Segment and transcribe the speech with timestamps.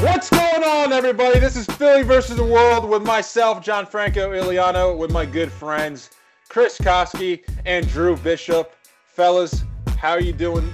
[0.00, 1.38] What's going on, everybody?
[1.40, 6.08] This is Philly versus the World with myself, John Franco Iliano, with my good friends
[6.48, 8.74] Chris Koski and Drew Bishop.
[9.04, 9.62] Fellas,
[9.98, 10.72] how are you doing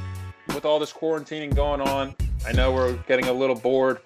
[0.54, 2.14] with all this quarantining going on?
[2.46, 3.98] I know we're getting a little bored.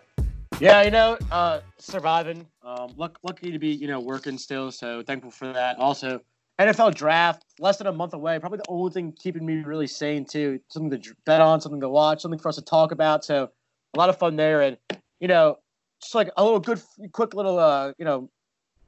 [0.58, 2.46] Yeah, you know, uh, surviving.
[2.62, 4.72] Um, luck, lucky to be, you know, working still.
[4.72, 5.78] So thankful for that.
[5.78, 6.22] Also,
[6.58, 8.38] NFL draft less than a month away.
[8.38, 10.60] Probably the only thing keeping me really sane too.
[10.68, 13.22] Something to bet on, something to watch, something for us to talk about.
[13.22, 13.50] So
[13.94, 14.78] a lot of fun there, and
[15.20, 15.58] you know,
[16.02, 16.80] just like a little good,
[17.12, 18.30] quick little, uh, you know,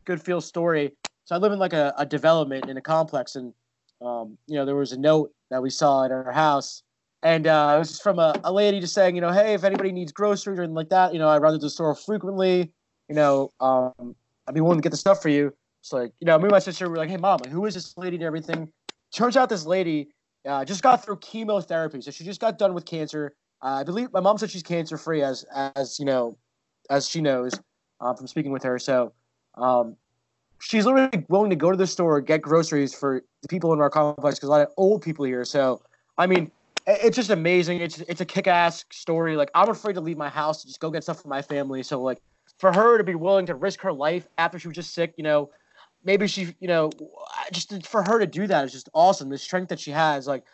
[0.04, 0.92] good feel story.
[1.24, 3.52] So I live in like a, a development in a complex, and
[4.00, 6.82] um, you know, there was a note that we saw at our house,
[7.22, 9.62] and uh, it was just from a, a lady just saying, you know, hey, if
[9.62, 12.72] anybody needs groceries or anything like that, you know, I run to the store frequently.
[13.08, 15.52] You know, um, I'd be willing to get the stuff for you.
[15.80, 17.96] It's like, you know, me and my sister were like, hey, mom, who is this
[17.96, 18.68] lady and everything?
[19.12, 20.08] Turns out this lady
[20.46, 23.34] uh, just got through chemotherapy, so she just got done with cancer.
[23.62, 25.44] Uh, I believe my mom said she's cancer free, as
[25.76, 26.36] as you know,
[26.90, 27.52] as she knows
[28.00, 28.78] uh, from speaking with her.
[28.78, 29.12] So
[29.54, 29.96] um,
[30.60, 33.90] she's literally willing to go to the store get groceries for the people in our
[33.90, 35.44] complex because a lot of old people here.
[35.44, 35.80] So
[36.18, 36.50] I mean,
[36.86, 37.80] it's just amazing.
[37.80, 39.36] It's it's a kick ass story.
[39.36, 41.82] Like I'm afraid to leave my house to just go get stuff for my family.
[41.82, 42.18] So like
[42.58, 45.24] for her to be willing to risk her life after she was just sick, you
[45.24, 45.50] know,
[46.04, 46.90] maybe she, you know,
[47.52, 49.28] just for her to do that is just awesome.
[49.28, 50.44] The strength that she has, like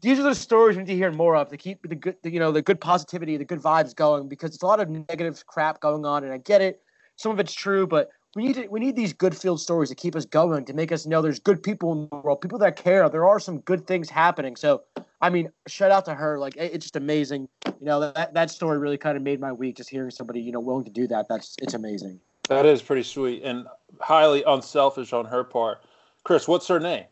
[0.00, 2.30] these are the stories we need to hear more of to keep the good, the,
[2.30, 5.44] you know, the good positivity, the good vibes going because it's a lot of negative
[5.46, 6.82] crap going on, and I get it.
[7.16, 9.94] Some of it's true, but we need to, we need these good field stories to
[9.94, 12.76] keep us going to make us know there's good people in the world, people that
[12.76, 13.08] care.
[13.08, 14.56] There are some good things happening.
[14.56, 14.82] So,
[15.20, 16.38] I mean, shout out to her.
[16.38, 17.48] Like it's just amazing.
[17.66, 19.76] You know that that story really kind of made my week.
[19.76, 21.26] Just hearing somebody you know willing to do that.
[21.28, 22.20] That's it's amazing.
[22.48, 23.66] That is pretty sweet and
[24.00, 25.84] highly unselfish on her part.
[26.24, 27.04] Chris, what's her name?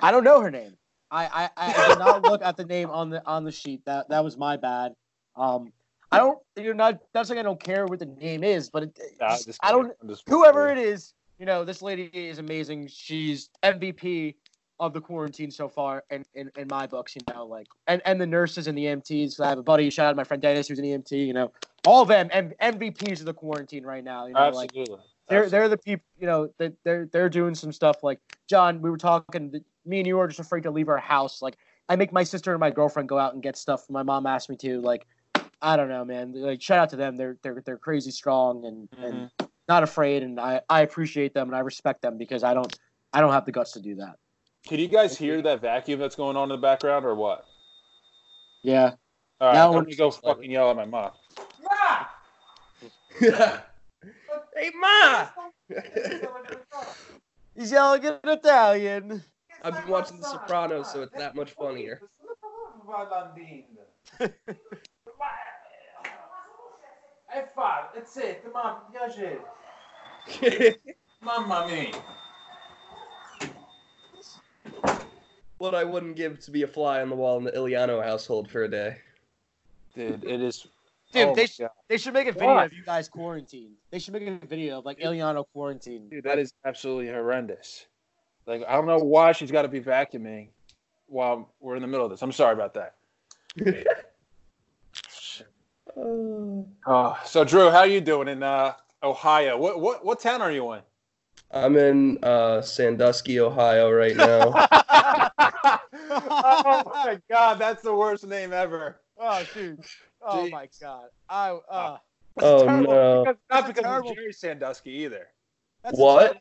[0.00, 0.77] I don't know her name.
[1.10, 3.84] I, I, I did not look at the name on the on the sheet.
[3.86, 4.94] That that was my bad.
[5.36, 5.72] Um,
[6.10, 6.38] I don't.
[6.56, 7.00] You're not.
[7.12, 9.92] That's saying I don't care what the name is, but it, nah, just, I don't.
[10.28, 12.88] Whoever it is, you know, this lady is amazing.
[12.88, 14.34] She's MVP
[14.80, 18.20] of the quarantine so far, in, in, in my books, you know, like and, and
[18.20, 19.40] the nurses and the EMTs.
[19.40, 19.90] I have a buddy.
[19.90, 21.12] Shout out to my friend Dennis, who's an EMT.
[21.12, 21.52] You know,
[21.86, 24.26] all of them M- MVPs of the quarantine right now.
[24.26, 24.84] You know, Absolutely.
[24.92, 26.04] like they're they're the people.
[26.18, 28.02] You know, they, they're they're doing some stuff.
[28.02, 29.62] Like John, we were talking.
[29.88, 31.42] Me and you are just afraid to leave our house.
[31.42, 31.56] Like
[31.88, 33.88] I make my sister and my girlfriend go out and get stuff.
[33.88, 34.80] My mom asked me to.
[34.80, 35.06] Like
[35.62, 36.32] I don't know, man.
[36.34, 37.16] Like shout out to them.
[37.16, 39.04] They're they're they're crazy strong and mm-hmm.
[39.04, 39.30] and
[39.68, 40.22] not afraid.
[40.22, 42.78] And I I appreciate them and I respect them because I don't
[43.12, 44.16] I don't have the guts to do that.
[44.66, 47.44] Can you guys hear that vacuum that's going on in the background or what?
[48.62, 48.94] Yeah.
[49.40, 51.12] All right, now I'm gonna go fucking yell at my mom.
[51.62, 52.06] Ma!
[54.56, 55.28] hey, ma!
[57.54, 59.22] He's yelling in Italian.
[59.62, 62.00] I've been watching The Sopranos, so it's that much funnier.
[71.20, 71.92] Mamma mia.
[75.58, 78.48] What I wouldn't give to be a fly on the wall in the Iliano household
[78.48, 78.96] for a day.
[79.94, 80.66] Dude, it is.
[81.12, 82.66] Dude, oh they, sh- they should make a video what?
[82.66, 83.74] of you guys quarantined.
[83.90, 86.08] They should make a video of like Iliano quarantine.
[86.08, 87.86] Dude, that is absolutely horrendous.
[88.48, 90.48] Like, I don't know why she's got to be vacuuming
[91.06, 92.22] while we're in the middle of this.
[92.22, 92.94] I'm sorry about that.
[95.96, 98.72] oh, so Drew, how are you doing in uh,
[99.02, 99.58] Ohio?
[99.58, 100.80] What what what town are you in?
[101.50, 104.52] I'm in uh, Sandusky, Ohio, right now.
[106.10, 109.00] oh my god, that's the worst name ever.
[109.18, 109.84] Oh, dude.
[110.22, 110.50] Oh Jeez.
[110.50, 111.08] my god.
[111.28, 111.58] I.
[111.70, 111.98] Uh,
[112.40, 113.24] oh no.
[113.24, 115.26] Because, not because of Jerry Sandusky either.
[115.82, 116.40] That's what?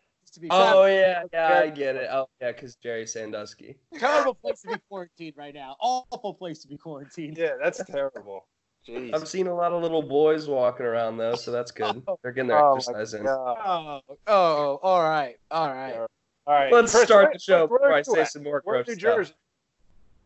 [0.50, 2.10] Oh, oh yeah, yeah, I get it.
[2.12, 3.78] Oh yeah, because Jerry Sandusky.
[3.98, 5.76] Terrible place to be quarantined right now.
[5.80, 7.38] Awful place to be quarantined.
[7.38, 8.46] Yeah, that's terrible.
[8.88, 9.14] Jeez.
[9.14, 12.02] I've seen a lot of little boys walking around though, so that's good.
[12.08, 12.18] Oh.
[12.24, 13.28] They're getting their oh, exercise in.
[13.28, 16.72] Oh, oh, all right, all right, all right.
[16.72, 19.26] Let's Chris, start the show before I say some more Where's New Jersey?
[19.26, 19.38] Stuff.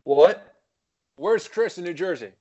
[0.04, 0.54] What?
[1.16, 2.32] Where's Chris in New Jersey?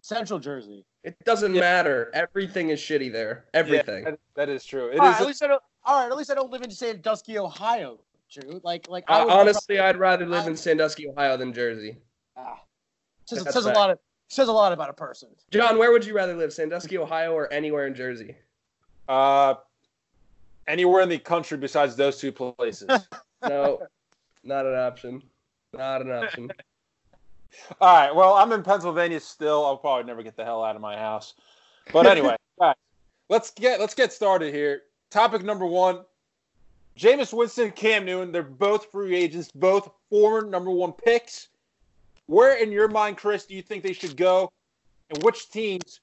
[0.00, 0.84] Central Jersey.
[1.04, 1.60] It doesn't yeah.
[1.60, 2.10] matter.
[2.14, 3.44] Everything is shitty there.
[3.54, 4.04] Everything.
[4.04, 4.88] Yeah, that, that is true.
[4.88, 5.62] It all is right, at least I don't.
[5.84, 7.98] All right, at least I don't live in Sandusky, Ohio.
[8.30, 8.60] Drew.
[8.62, 9.04] Like, like.
[9.08, 11.98] Uh, honestly, I'd rather live in Sandusky, Ohio, than Jersey.
[12.36, 12.62] Ah,
[13.26, 13.98] says, says a lot of
[14.28, 15.28] says a lot about a person.
[15.50, 18.36] John, where would you rather live, Sandusky, Ohio, or anywhere in Jersey?
[19.08, 19.54] Uh,
[20.66, 22.88] anywhere in the country besides those two places.
[23.48, 23.82] no,
[24.42, 25.22] not an option.
[25.74, 26.50] Not an option.
[27.80, 28.14] All right.
[28.14, 29.64] Well, I'm in Pennsylvania still.
[29.64, 31.34] I'll probably never get the hell out of my house.
[31.92, 32.74] But anyway, guys,
[33.28, 34.82] let's get let's get started here.
[35.12, 36.00] Topic number one:
[36.98, 38.32] Jameis Winston, Cam Newton.
[38.32, 41.48] They're both free agents, both former number one picks.
[42.26, 44.50] Where in your mind, Chris, do you think they should go,
[45.10, 46.00] and which teams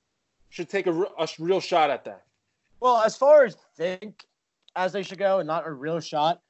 [0.49, 2.25] should take a, a real shot at that?
[2.81, 4.25] Well, as far as think
[4.75, 6.41] as they should go and not a real shot,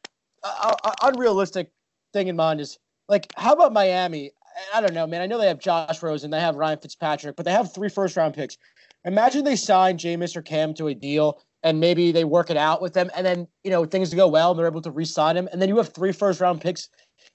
[1.02, 1.72] unrealistic
[2.12, 2.78] thing in mind is
[3.08, 4.32] like, how about Miami?
[4.74, 5.22] I don't know, man.
[5.22, 8.18] I know they have Josh Rosen, they have Ryan Fitzpatrick, but they have three first
[8.18, 8.58] round picks.
[9.06, 12.82] Imagine they sign Jameis or Cam to a deal and maybe they work it out
[12.82, 15.36] with them and then, you know, things go well and they're able to re sign
[15.36, 15.50] him.
[15.52, 16.90] And then you have three first round picks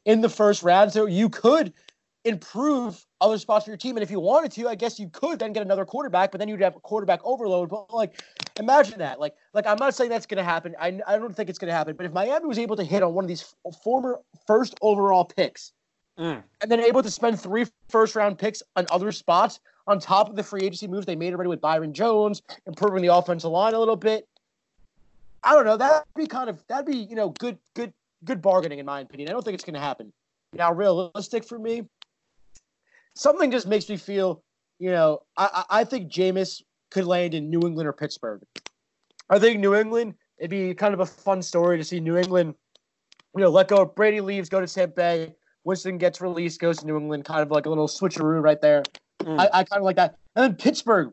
[0.04, 0.92] in the first round.
[0.92, 1.72] So you could
[2.24, 3.96] improve other spots for your team.
[3.96, 6.48] And if you wanted to, I guess you could then get another quarterback, but then
[6.48, 7.68] you'd have a quarterback overload.
[7.68, 8.22] But like,
[8.58, 9.20] imagine that.
[9.20, 10.74] Like, like I'm not saying that's going to happen.
[10.80, 11.96] I, I don't think it's going to happen.
[11.96, 15.72] But if Miami was able to hit on one of these former first overall picks,
[16.18, 16.42] mm.
[16.62, 20.36] and then able to spend three first round picks on other spots on top of
[20.36, 23.78] the free agency moves they made already with Byron Jones, improving the offensive line a
[23.78, 24.26] little bit.
[25.42, 25.76] I don't know.
[25.76, 27.92] That'd be kind of that'd be you know good good
[28.24, 29.28] good bargaining in my opinion.
[29.28, 30.12] I don't think it's going to happen.
[30.54, 31.82] Now, realistic for me,
[33.14, 34.42] something just makes me feel,
[34.78, 38.42] you know, I, I think Jameis could land in New England or Pittsburgh.
[39.30, 42.54] I think New England, it'd be kind of a fun story to see New England,
[43.34, 43.78] you know, let go.
[43.78, 45.34] Of Brady leaves, go to Tampa Bay.
[45.64, 48.82] Winston gets released, goes to New England, kind of like a little switcheroo right there.
[49.22, 49.40] Mm.
[49.40, 50.16] I, I kind of like that.
[50.36, 51.12] And then Pittsburgh,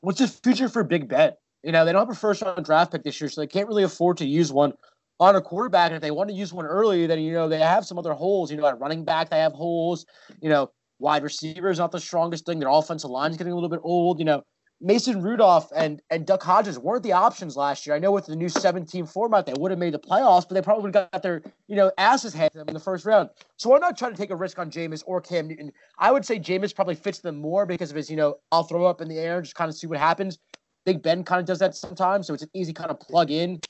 [0.00, 1.32] what's the future for Big Ben?
[1.62, 3.68] You know, they don't have a first round draft pick this year, so they can't
[3.68, 4.74] really afford to use one
[5.18, 5.86] on a quarterback.
[5.86, 8.12] And if they want to use one early, then, you know, they have some other
[8.12, 8.50] holes.
[8.50, 10.04] You know, at running back, they have holes.
[10.42, 12.60] You know, Wide receiver is not the strongest thing.
[12.60, 14.18] Their offensive line is getting a little bit old.
[14.18, 14.42] You know,
[14.80, 17.94] Mason Rudolph and and Duck Hodges weren't the options last year.
[17.96, 20.62] I know with the new 17 format, they would have made the playoffs, but they
[20.62, 23.30] probably would have got their you know asses handed to them in the first round.
[23.56, 25.72] So I'm not trying to take a risk on Jameis or Cam Newton.
[25.98, 28.84] I would say Jameis probably fits them more because of his you know I'll throw
[28.84, 30.38] up in the air and just kind of see what happens.
[30.84, 33.60] Big Ben kind of does that sometimes, so it's an easy kind of plug in.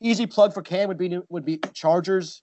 [0.00, 2.42] Easy plug for Cam would be would be Chargers.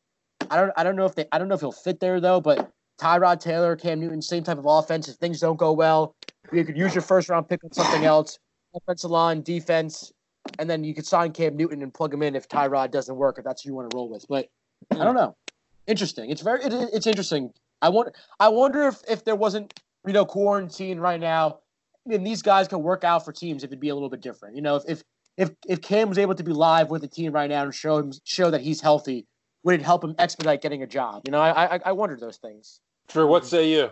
[0.49, 2.41] I don't I don't know if they I don't know if he'll fit there though,
[2.41, 5.07] but Tyrod Taylor, Cam Newton, same type of offense.
[5.07, 6.15] If things don't go well,
[6.51, 8.39] you could use your first round pick on something else,
[8.75, 10.11] offensive line, defense,
[10.59, 13.37] and then you could sign Cam Newton and plug him in if Tyrod doesn't work,
[13.37, 14.25] if that's who you want to roll with.
[14.27, 14.47] But
[14.91, 15.35] I don't know.
[15.85, 16.29] Interesting.
[16.29, 17.51] It's very it, it's interesting.
[17.81, 19.73] I want I wonder if if there wasn't
[20.05, 21.59] you know quarantine right now,
[22.09, 24.55] and these guys could work out for teams if it'd be a little bit different.
[24.55, 25.03] You know, if if
[25.37, 27.97] if, if Cam was able to be live with the team right now and show
[27.97, 29.27] him show that he's healthy,
[29.63, 31.21] would it help him expedite getting a job?
[31.25, 32.81] You know, I I, I wondered those things.
[33.07, 33.27] True.
[33.27, 33.89] What say you?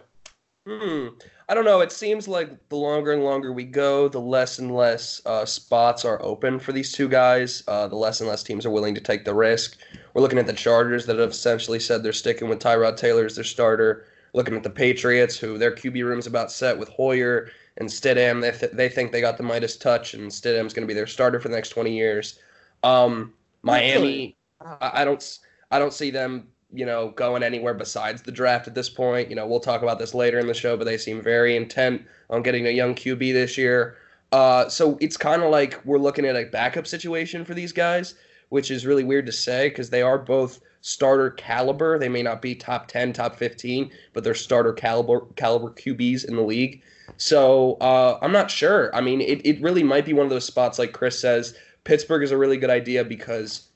[0.68, 1.08] Hmm.
[1.48, 1.82] I don't know.
[1.82, 6.04] It seems like the longer and longer we go, the less and less uh, spots
[6.04, 7.64] are open for these two guys.
[7.68, 9.78] Uh, the less and less teams are willing to take the risk.
[10.14, 13.36] We're looking at the Chargers that have essentially said they're sticking with Tyrod Taylor as
[13.36, 14.06] their starter.
[14.34, 18.42] Looking at the Patriots, who their QB room's about set with Hoyer and Stidham.
[18.42, 21.08] They, th- they think they got the Midas touch, and Stidham's going to be their
[21.08, 22.40] starter for the next 20 years.
[22.84, 25.40] Um, Miami, I, I don't,
[25.72, 29.30] I don't see them you know, going anywhere besides the draft at this point.
[29.30, 32.04] You know, we'll talk about this later in the show, but they seem very intent
[32.30, 33.98] on getting a young QB this year.
[34.32, 38.16] Uh, so it's kind of like we're looking at a backup situation for these guys,
[38.50, 41.98] which is really weird to say because they are both starter caliber.
[41.98, 46.36] They may not be top 10, top 15, but they're starter caliber caliber QBs in
[46.36, 46.82] the league.
[47.18, 48.94] So uh, I'm not sure.
[48.96, 51.56] I mean, it, it really might be one of those spots, like Chris says.
[51.86, 53.70] Pittsburgh is a really good idea because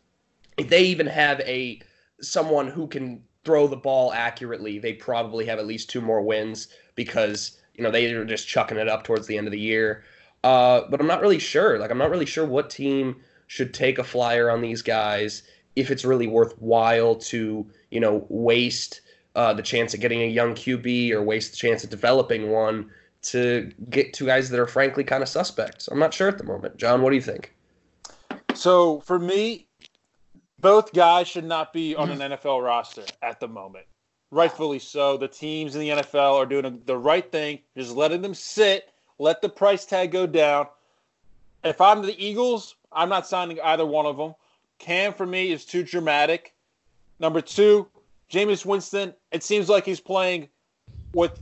[0.58, 1.80] if they even have a
[2.22, 6.68] someone who can throw the ball accurately, they probably have at least two more wins
[6.96, 10.04] because you know they are just chucking it up towards the end of the year.
[10.44, 11.80] Uh, but I'm not really sure.
[11.80, 15.44] Like I'm not really sure what team should take a flyer on these guys
[15.76, 19.02] if it's really worthwhile to you know waste
[19.36, 22.90] uh, the chance of getting a young QB or waste the chance of developing one
[23.22, 25.88] to get two guys that are frankly kind of suspects.
[25.88, 26.78] I'm not sure at the moment.
[26.78, 27.54] John, what do you think?
[28.54, 29.69] So for me,
[30.62, 32.22] both guys should not be on mm-hmm.
[32.22, 33.86] an NFL roster at the moment.
[34.32, 35.18] Rightfully so.
[35.18, 39.42] The teams in the NFL are doing the right thing, just letting them sit, let
[39.42, 40.68] the price tag go down.
[41.64, 44.36] If I'm the Eagles, I'm not signing either one of them.
[44.78, 46.54] Cam for me is too dramatic.
[47.20, 47.88] Number two,
[48.32, 49.14] Jameis Winston.
[49.32, 50.48] It seems like he's playing
[51.14, 51.40] with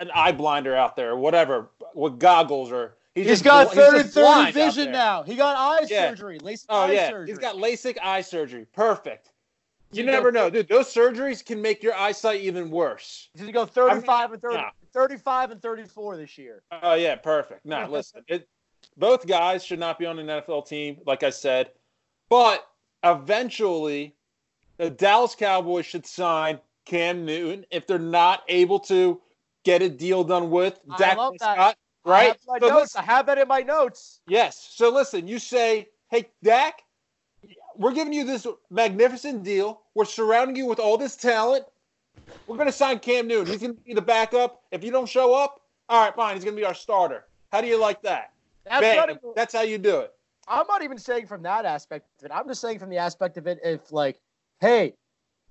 [0.00, 4.10] an eye blinder out there, or whatever, with goggles or He's, he's got third and
[4.10, 5.22] third vision now.
[5.22, 6.10] He got eye yeah.
[6.10, 6.38] surgery.
[6.40, 7.26] Oh, LASIK oh eye yeah, surgery.
[7.28, 8.66] he's got LASIK eye surgery.
[8.72, 9.30] Perfect.
[9.92, 10.68] You never know, dude.
[10.68, 13.28] Those surgeries can make your eyesight even worse.
[13.32, 14.62] He's gonna go 35 I mean, and 30,
[14.92, 16.62] 35 and 34 this year.
[16.82, 17.66] Oh yeah, perfect.
[17.66, 18.48] Now listen, it,
[18.96, 21.72] both guys should not be on an NFL team, like I said,
[22.28, 22.64] but
[23.02, 24.14] eventually,
[24.76, 29.20] the Dallas Cowboys should sign Cam Newton if they're not able to
[29.64, 32.36] get a deal done with Dak Prescott right?
[32.48, 32.96] I have, so notes.
[32.96, 34.20] I have that in my notes.
[34.28, 34.72] Yes.
[34.74, 36.82] So listen, you say, hey, Dak,
[37.76, 39.82] we're giving you this magnificent deal.
[39.94, 41.64] We're surrounding you with all this talent.
[42.46, 43.46] We're going to sign Cam Newton.
[43.46, 44.62] He's going to be the backup.
[44.70, 46.34] If you don't show up, all right, fine.
[46.34, 47.26] He's going to be our starter.
[47.50, 48.32] How do you like that?
[48.64, 50.12] That's even, That's how you do it.
[50.46, 52.32] I'm not even saying from that aspect of it.
[52.34, 54.20] I'm just saying from the aspect of it, if like,
[54.60, 54.94] hey,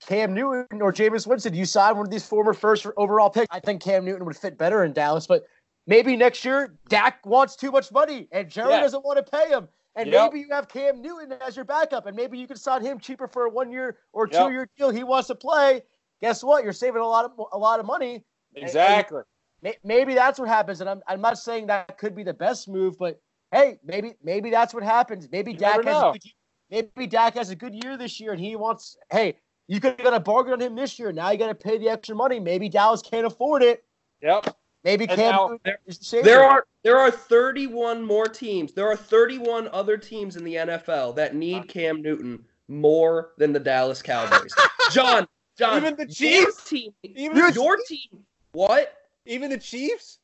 [0.06, 3.48] Cam Newton or Jameis Winston, you sign one of these former first overall picks.
[3.50, 5.46] I think Cam Newton would fit better in Dallas, but
[5.88, 8.81] maybe next year Dak wants too much money and Jerry Yeah.
[8.81, 9.67] doesn't want to pay him.
[9.95, 10.31] And Yep.
[10.33, 13.27] maybe you have Cam Newton as your backup, and maybe you can sign him cheaper
[13.27, 14.51] for a one year or two Yep.
[14.51, 14.89] year deal.
[14.91, 15.81] He wants to play.
[16.21, 16.63] Guess what?
[16.63, 18.24] You're saving a lot of a lot of money.
[18.55, 19.21] Exactly.
[19.62, 22.67] May- Maybe that's what happens, and I'm I'm not saying that could be the best
[22.69, 23.19] move, but
[23.51, 25.27] hey, maybe maybe that's what happens.
[25.31, 26.21] Maybe You Dak has a good,
[26.69, 28.95] maybe Dak has a good year this year, and he wants.
[29.12, 31.12] Hey, you could have got a bargain on him this year.
[31.12, 32.39] Now you got to pay the extra money.
[32.39, 33.83] Maybe Dallas can't afford it.
[34.21, 34.55] Yep.
[34.83, 36.24] Maybe And Cam now- Newton There- is the savior.
[36.24, 38.71] There are there are 31 more teams.
[38.74, 43.59] There are 31 other teams in the NFL that need Cam Newton more than the
[43.59, 44.53] Dallas Cowboys.
[44.91, 46.63] John, John, Even the your Chiefs?
[46.69, 48.24] team, Even your, the, team.
[48.53, 48.93] What?
[49.25, 50.19] even the Chiefs?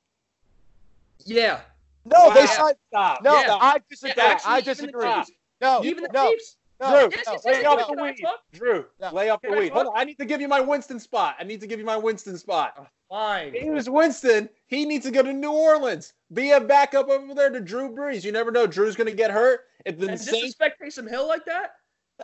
[1.25, 1.61] Yeah.
[2.05, 2.33] no.
[2.33, 2.45] They Wow.
[2.45, 2.77] signed.
[2.87, 3.23] Stop.
[3.23, 3.55] No, Yeah.
[3.59, 4.23] I disagree.
[4.23, 5.35] Actually, I even the disagree.
[5.61, 6.57] No, Even the no, Chiefs.
[6.81, 8.25] No, Drew, no, Yes, yes, wait, yes, lay no, off the weed.
[8.53, 9.11] Drew, No.
[9.11, 9.71] lay off the weed.
[9.71, 9.93] Hold on.
[9.95, 11.35] I need to give you my Winston spot.
[11.39, 12.73] I need to give you my Winston spot.
[12.79, 13.53] Oh, fine.
[13.53, 16.13] He was Winston, he needs to go to New Orleans.
[16.33, 18.23] Be a backup over there to Drew Brees.
[18.23, 18.67] You never know.
[18.67, 19.61] Drew's going to get hurt.
[19.85, 21.75] If the And Saints, disrespect Taysom Hill like that?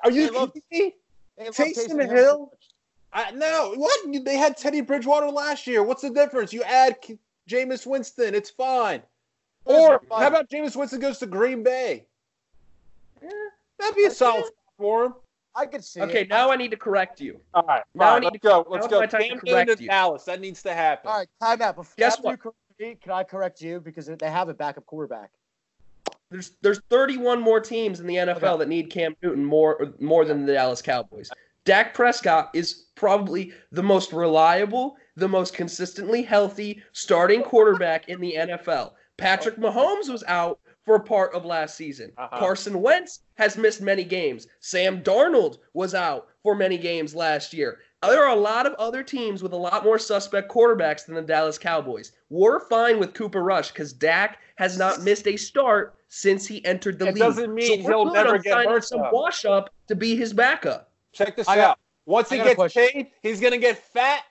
[0.03, 0.95] are you They love- kidding me?
[1.37, 2.51] They Taysom Taysom Hill?
[3.13, 4.25] I, no, what?
[4.25, 5.83] They had Teddy Bridgewater last year.
[5.83, 6.53] What's the difference?
[6.53, 8.33] You add K- Jameis Winston.
[8.33, 9.01] It's fine.
[9.65, 12.05] Or Listen, how about Jameis Winston goes to Green Bay?
[13.21, 13.29] Yeah.
[13.81, 14.13] That'd be a Okay.
[14.15, 15.15] solid spot for him.
[15.53, 15.99] I could see.
[16.01, 16.29] Okay, it.
[16.29, 17.41] now I need to correct you.
[17.53, 18.65] All right, Now I need let's to- go.
[18.69, 18.99] Let's go.
[19.01, 19.89] my time to Cam correct Newton to you.
[19.89, 20.23] Dallas.
[20.23, 21.11] That needs to happen.
[21.11, 21.75] All right, time out.
[21.75, 22.39] Before Guess what?
[22.39, 25.31] correct me, can I correct you because they have a backup quarterback?
[26.29, 30.45] There's there's 31 more teams in the NFL that need Cam Newton more more than
[30.45, 31.29] the Dallas Cowboys.
[31.65, 38.35] Dak Prescott is probably the most reliable, the most consistently healthy starting quarterback in the
[38.37, 38.93] NFL.
[39.17, 42.11] Patrick Mahomes was out for part of last season.
[42.17, 42.39] Uh-huh.
[42.39, 44.47] Carson Wentz has missed many games.
[44.59, 47.79] Sam Darnold was out for many games last year.
[48.01, 51.21] There are a lot of other teams with a lot more suspect quarterbacks than the
[51.21, 52.13] Dallas Cowboys.
[52.29, 56.97] We're fine with Cooper Rush because Dak has not missed a start since he entered
[56.97, 57.19] the It league.
[57.23, 59.11] doesn't mean so he'll never on get signing hurt, some though.
[59.11, 60.89] wash up to be his backup.
[61.13, 61.79] Check this I got- out.
[62.07, 64.23] Once I he gets paid, he's going to get fat,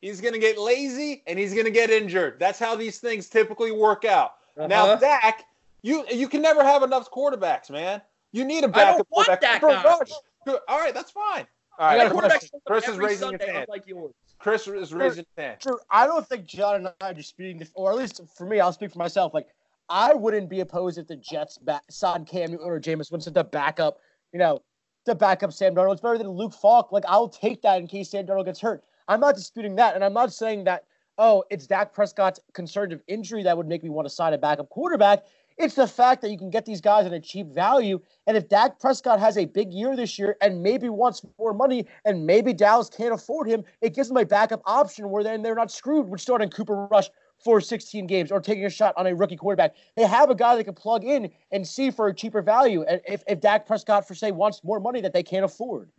[0.00, 2.38] he's going to get lazy, and he's going to get injured.
[2.40, 4.32] That's how these things typically work out.
[4.56, 4.96] Now, Uh-huh.
[4.96, 5.44] Dak,
[5.82, 8.02] you you can never have enough quarterbacks, man.
[8.32, 9.40] You need a I don't backup want quarterback.
[9.40, 9.98] that Cooper guy.
[9.98, 10.10] Rush.
[10.46, 10.60] Good.
[10.68, 11.46] All right, that's fine.
[11.78, 12.50] All I right, got a Chris.
[12.66, 13.66] Chris is Every raising his hand.
[13.68, 14.12] unlike yours.
[14.38, 15.58] Chris is raising his hand.
[15.60, 18.60] Drew, I don't think John and I are disputing this, or at least for me,
[18.60, 19.32] I'll speak for myself.
[19.34, 19.48] Like,
[19.88, 23.44] I wouldn't be opposed if the Jets back, signed Cam Newton or Jameis Winston to
[23.44, 23.98] back up,
[24.32, 24.60] you know,
[25.06, 25.92] to back up Sam Darnold.
[25.92, 26.92] It's better than Luke Falk.
[26.92, 28.82] Like, I'll take that in case Sam Darnold gets hurt.
[29.08, 30.84] I'm not disputing that, and I'm not saying that.
[31.20, 34.68] Oh, it's Dak Prescott's conservative injury that would make me want to sign a backup
[34.68, 35.24] quarterback.
[35.58, 38.00] It's the fact that you can get these guys at a cheap value.
[38.28, 41.86] And if Dak Prescott has a big year this year and maybe wants more money
[42.04, 45.56] and maybe Dallas can't afford him, it gives them a backup option where then they're
[45.56, 47.10] not screwed with starting Cooper Rush
[47.42, 49.74] for 16 games or taking a shot on a rookie quarterback.
[49.96, 52.82] They have a guy they can plug in and see for a cheaper value.
[52.82, 55.90] And if, if Dak Prescott, for say, wants more money that they can't afford.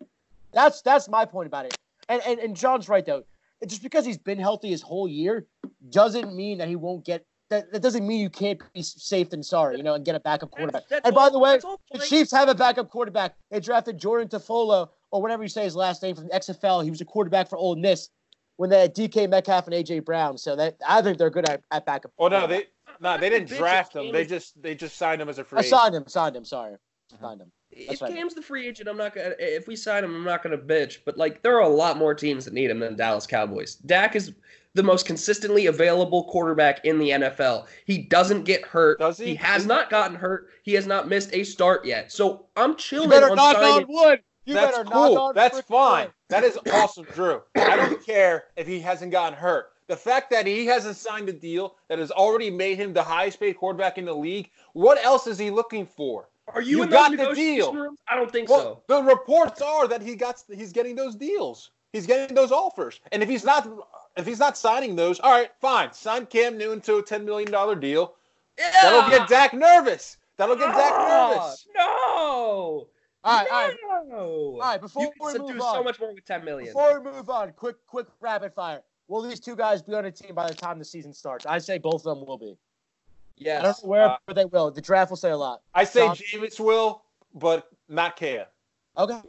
[0.54, 1.76] That's that's my point about it.
[2.08, 3.24] And and, and John's right though.
[3.68, 5.46] Just because he's been healthy his whole year
[5.90, 9.46] doesn't mean that he won't get that, that doesn't mean you can't be safe and
[9.46, 10.88] sorry, you know, and get a backup quarterback.
[10.88, 11.60] That's- that's and by all- the way,
[11.92, 12.00] the.
[12.06, 13.36] Chiefs have a backup quarterback.
[13.50, 16.84] They drafted Jordan Tafolo, or whatever you say his last name from the XFL.
[16.84, 18.10] He was a quarterback for Ole Miss
[18.58, 20.38] when they had DK Metcalf and AJ Brown.
[20.38, 22.12] So that I think they're good at, at backup.
[22.20, 22.68] Oh no, they
[23.00, 24.12] no, they didn't draft if him.
[24.12, 26.08] They just they just signed him as a free I signed him.
[26.08, 26.46] Signed him.
[26.46, 27.28] Sorry, uh-huh.
[27.28, 27.52] signed him.
[27.72, 28.14] If That's right.
[28.14, 29.36] Cam's the free agent, I'm not gonna.
[29.38, 31.00] If we sign him, I'm not gonna bitch.
[31.06, 33.76] But like, there are a lot more teams that need him than Dallas Cowboys.
[33.76, 34.34] Dak is
[34.74, 37.68] the most consistently available quarterback in the NFL.
[37.86, 39.00] He doesn't get hurt.
[39.00, 39.28] Does he?
[39.28, 40.50] He has not gotten hurt.
[40.64, 42.12] He has not missed a start yet.
[42.12, 44.22] So I'm You chilling better on knock on wood.
[44.46, 45.18] You That's better knock cool.
[45.18, 46.06] on That's fine.
[46.06, 46.14] wood.
[46.30, 47.42] That is awesome, Drew.
[47.56, 49.72] I don't care if he hasn't gotten hurt.
[49.88, 53.40] The fact that he hasn't signed a deal that has already made him the highest
[53.40, 56.30] paid quarterback in the league, what else is he looking for?
[56.54, 57.74] Are you, You in got the deal.
[57.74, 58.00] rooms?
[58.08, 59.02] I don't think Well, so.
[59.02, 61.72] the reports are that he got he's getting those deals.
[61.94, 63.00] He's getting those offers.
[63.12, 63.68] And if he's not
[64.16, 65.94] if he's not signing those, all right, fine.
[65.94, 68.14] Sign Cam Newton to a $10 million deal.
[68.58, 70.18] That'll get Dak nervous.
[70.38, 71.68] That'll get Dak Ah, nervous.
[71.76, 72.88] No.
[73.22, 73.76] All right, all right,
[74.08, 74.16] no.
[74.18, 74.80] all right.
[74.80, 76.68] Before you we move do on, so much more with 10 million.
[76.74, 78.82] before we move on, quick, quick, rapid fire.
[79.08, 81.46] Will these two guys be on a team by the time the season starts?
[81.46, 82.58] I say both of them will be.
[83.42, 84.72] I don't know where, Uh, but they will.
[84.72, 85.62] The draft will say a lot.
[85.74, 87.04] I say John- Jameis will,
[87.34, 88.44] but not Kea.
[88.98, 89.22] Okay.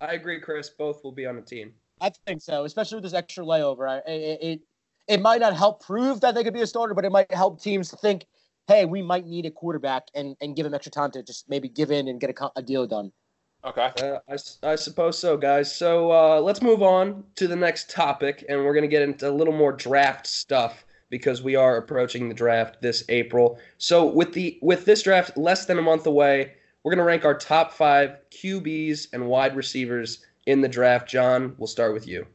[0.00, 0.68] I agree, Chris.
[0.70, 1.72] Both will be on the team.
[2.00, 3.88] I think so, especially with this extra layover.
[3.88, 4.60] I, it, it
[5.08, 7.60] it might not help prove that they could be a starter, but it might help
[7.60, 8.26] teams think
[8.68, 11.68] hey, we might need a quarterback and, and give him extra time to just maybe
[11.68, 13.12] give in and get a, a deal done.
[13.64, 13.90] Okay.
[14.00, 15.74] Uh, I, I suppose so, guys.
[15.74, 19.28] So uh, let's move on to the next topic, and we're going to get into
[19.28, 23.58] a little more draft stuff because we are approaching the draft this April.
[23.76, 27.26] So with the with this draft less than a month away, we're going to rank
[27.26, 31.06] our top five QBs and wide receivers in the draft.
[31.08, 32.26] John, we'll start with you.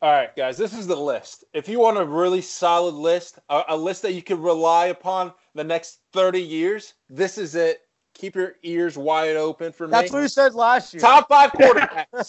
[0.00, 1.44] All right, guys, this is the list.
[1.52, 5.34] If you want a really solid list, a, a list that you can rely upon
[5.54, 7.82] the next 30 years, this is it.
[8.14, 9.90] Keep your ears wide open for me.
[9.90, 11.02] That's what you said last year.
[11.02, 12.28] Top five quarterbacks.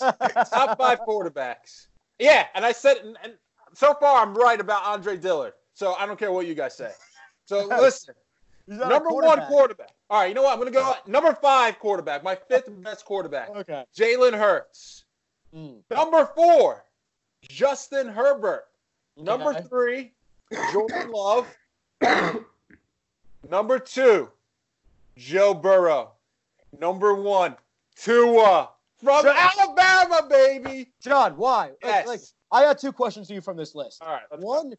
[0.49, 1.87] Top five quarterbacks.
[2.19, 3.33] Yeah, and I said, and, and
[3.73, 5.53] so far I'm right about Andre Dillard.
[5.81, 6.91] So I don't care what you guys say.
[7.47, 8.13] So listen,
[8.67, 9.89] He's not a number one quarterback.
[10.11, 10.53] All right, you know what?
[10.53, 13.83] I'm going to go number five quarterback, my fifth best quarterback, Okay.
[13.97, 15.05] Jalen Hurts.
[15.55, 15.77] Mm.
[15.89, 16.85] Number four,
[17.49, 18.65] Justin Herbert.
[19.17, 19.63] Number Okay.
[19.69, 20.11] three,
[20.71, 21.47] Jordan Love.
[23.49, 24.29] Number two,
[25.17, 26.11] Joe Burrow.
[26.79, 27.55] Number one,
[27.95, 28.69] Tua
[29.03, 30.91] from Joe- Alabama, baby.
[31.01, 31.71] John, why?
[31.83, 32.05] Yes.
[32.05, 32.21] Like,
[32.51, 34.03] I got two questions to you from this list.
[34.03, 34.21] All right.
[34.39, 34.75] One,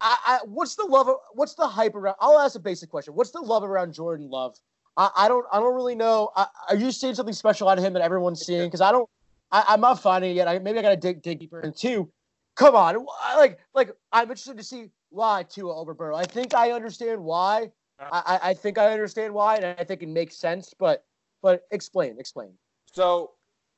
[0.00, 1.08] I, I, what's the love?
[1.34, 2.16] What's the hype around?
[2.20, 3.14] I'll ask a basic question.
[3.14, 4.56] What's the love around Jordan Love?
[4.96, 5.46] I, I don't.
[5.52, 6.30] I don't really know.
[6.36, 8.66] I, are you seeing something special out of him that everyone's seeing?
[8.66, 9.08] Because I don't.
[9.52, 10.48] I, I'm not finding it yet.
[10.48, 11.60] I, maybe I gotta dig dig deeper.
[11.60, 12.10] And two,
[12.56, 13.04] come on,
[13.36, 16.16] like like I'm interested to see why Tua over Burrow.
[16.16, 17.70] I think I understand why.
[18.00, 18.06] I,
[18.42, 20.72] I- I think I understand why, and I think it makes sense.
[20.78, 21.04] But
[21.42, 22.52] but explain, explain.
[22.94, 23.32] So,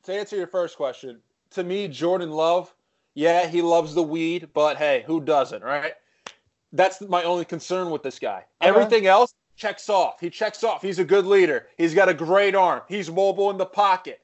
[0.04, 2.74] to answer your first question, to me, Jordan Love,
[3.14, 5.92] yeah, he loves the weed, but hey, who doesn't, right?
[6.72, 8.44] That's my only concern with this guy.
[8.60, 10.20] Everything else checks off.
[10.20, 10.82] He checks off.
[10.82, 11.66] He's a good leader.
[11.76, 12.82] He's got a great arm.
[12.88, 14.20] He's mobile in the pocket.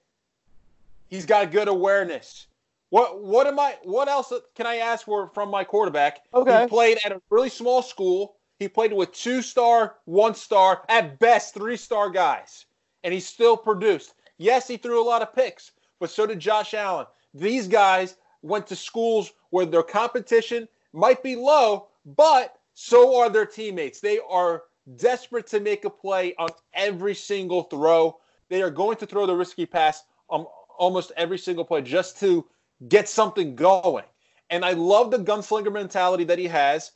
[1.09, 2.47] He's got good awareness.
[2.91, 6.21] What what am I what else can I ask for from my quarterback?
[6.33, 6.63] Okay.
[6.63, 8.37] He played at a really small school.
[8.59, 12.65] He played with two star, one star, at best three star guys.
[13.05, 14.15] And he still produced.
[14.39, 17.07] Yes, he threw a lot of picks, but so did Josh Allen.
[17.35, 23.47] These guys went to schools where their competition might be low, but so are their
[23.47, 24.01] teammates.
[24.01, 24.63] They are
[24.97, 28.19] desperate to make a play on every single throw.
[28.49, 30.47] They are going to throw the risky pass on
[30.79, 32.47] almost every single play just to
[32.89, 34.05] get something going.
[34.51, 36.93] And I love the gunslinger mentality that he has.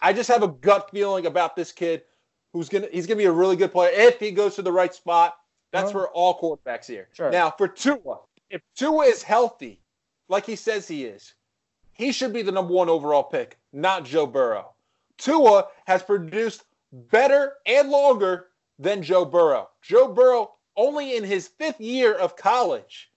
[0.00, 2.02] I just have a gut feeling about this kid
[2.52, 4.94] who's gonna he's gonna be a really good player if he goes to the right
[4.94, 5.36] spot.
[5.72, 6.06] That's Uh-huh.
[6.06, 7.08] for all quarterbacks here.
[7.12, 7.30] Sure.
[7.30, 9.82] Now for Tua, if Tua is healthy,
[10.28, 11.34] like he says he is,
[11.94, 14.72] he should be the number one overall pick, not Joe Burrow.
[15.16, 19.70] Tua has produced better and longer than Joe Burrow.
[19.82, 23.10] Joe Burrow only in his fifth year of college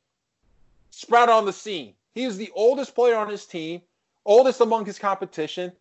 [0.91, 1.93] sprout on the scene.
[2.13, 3.81] He is the oldest player on his team,
[4.25, 5.71] oldest among his competition.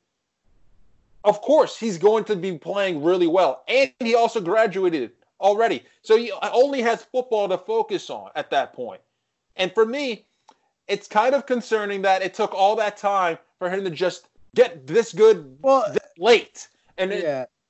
[1.24, 3.62] Of course, he's going to be playing really well.
[3.68, 5.84] And he also graduated already.
[6.02, 9.00] So he only has football to focus on at that point.
[9.56, 10.26] And for me,
[10.88, 14.86] it's kind of concerning that it took all that time for him to just get
[14.86, 16.68] this good Well, this late.
[16.98, 17.24] And it-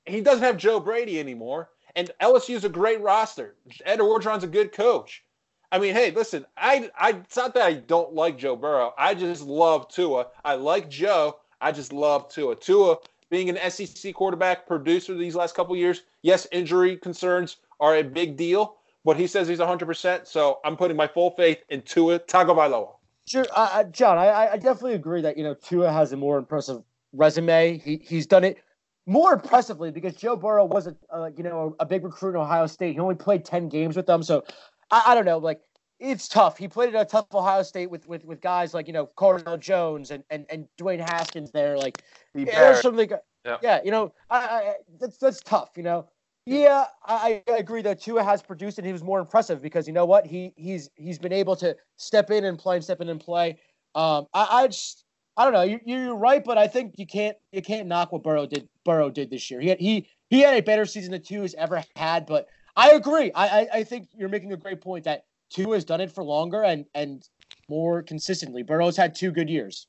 [0.05, 1.69] he doesn't have Joe Brady anymore.
[1.95, 3.55] And LSU's a great roster.
[3.85, 5.23] Ed Orgeron's a good coach.
[5.71, 8.93] I mean, hey, listen, I, I, it's not that I don't like Joe Burrow.
[8.97, 10.27] I just love Tua.
[10.45, 11.39] I like Joe.
[11.59, 12.55] I just love Tua.
[12.55, 12.97] Tua
[13.29, 16.03] being an SEC quarterback producer these last couple years.
[16.21, 20.25] Yes, injury concerns are a big deal, but he says he's 100%.
[20.27, 22.93] So I'm putting my full faith in Tua Tagovailoa.
[23.27, 24.17] Sure, uh, John.
[24.17, 27.77] I, I definitely agree that you know Tua has a more impressive resume.
[27.77, 28.57] He he's done it
[29.05, 32.67] more impressively because Joe Burrow was a uh, you know a big recruit in Ohio
[32.67, 32.93] State.
[32.93, 34.45] He only played ten games with them, so
[34.91, 35.39] I, I don't know.
[35.39, 35.59] Like
[35.99, 36.57] it's tough.
[36.57, 39.59] He played at a tough Ohio State with with, with guys like you know Cardale
[39.59, 41.77] Jones and and and Dwayne Haskins there.
[41.77, 42.01] Like
[42.33, 43.09] yeah, there's something.
[43.45, 43.57] Yeah.
[43.61, 45.69] Yeah, you know, I, I, that's that's tough.
[45.77, 46.09] You know,
[46.47, 49.91] yeah, I, I agree that Tua has produced and he was more impressive because you
[49.91, 53.09] know what he he's he's been able to step in and play and step in
[53.09, 53.59] and play.
[53.95, 55.03] Um, I, I just
[55.35, 55.63] I don't know.
[55.63, 58.69] You, you're right, but I think you can't you can't knock what Burrow did.
[58.85, 59.59] Burrow did this year.
[59.59, 62.25] He had, he he had a better season than Tua's ever had.
[62.25, 63.29] But I agree.
[63.33, 66.23] I, I I think you're making a great point that Tua has done it for
[66.23, 67.27] longer and and
[67.67, 68.63] more consistently.
[68.63, 69.87] Burrow's had two good years,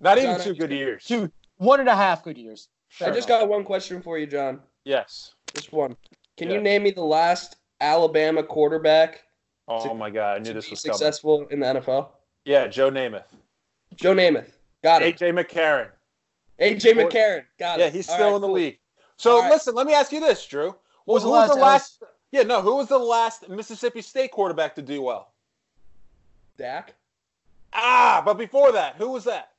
[0.00, 1.06] Not even John, two good years.
[1.06, 2.68] two one and a half good years.
[3.00, 4.60] I just got one question for you, John.
[4.84, 5.32] Yes.
[5.56, 5.96] Just one.
[6.36, 9.22] Can you name me the last Alabama quarterback
[9.68, 10.98] Oh To- my God, I knew this was coming.
[10.98, 12.08] successful in the NFL?
[12.44, 13.24] Yeah, Joe Namath.
[13.96, 14.50] Joe Namath.
[14.84, 15.16] Got it.
[15.18, 15.88] AJ McCarron.
[16.60, 17.44] AJ McCarron.
[17.58, 17.94] Got Yeah, it.
[17.94, 18.54] he's All still right, in the cool.
[18.56, 18.78] league.
[19.16, 19.50] So right.
[19.50, 20.76] listen, let me ask you this, Drew.
[21.06, 22.12] Who was who the was the last last?
[22.32, 22.60] Yeah, no.
[22.60, 25.32] Who was the last Mississippi State quarterback to do well?
[26.58, 26.94] Dak.
[27.72, 29.52] Ah, but before that, who was that?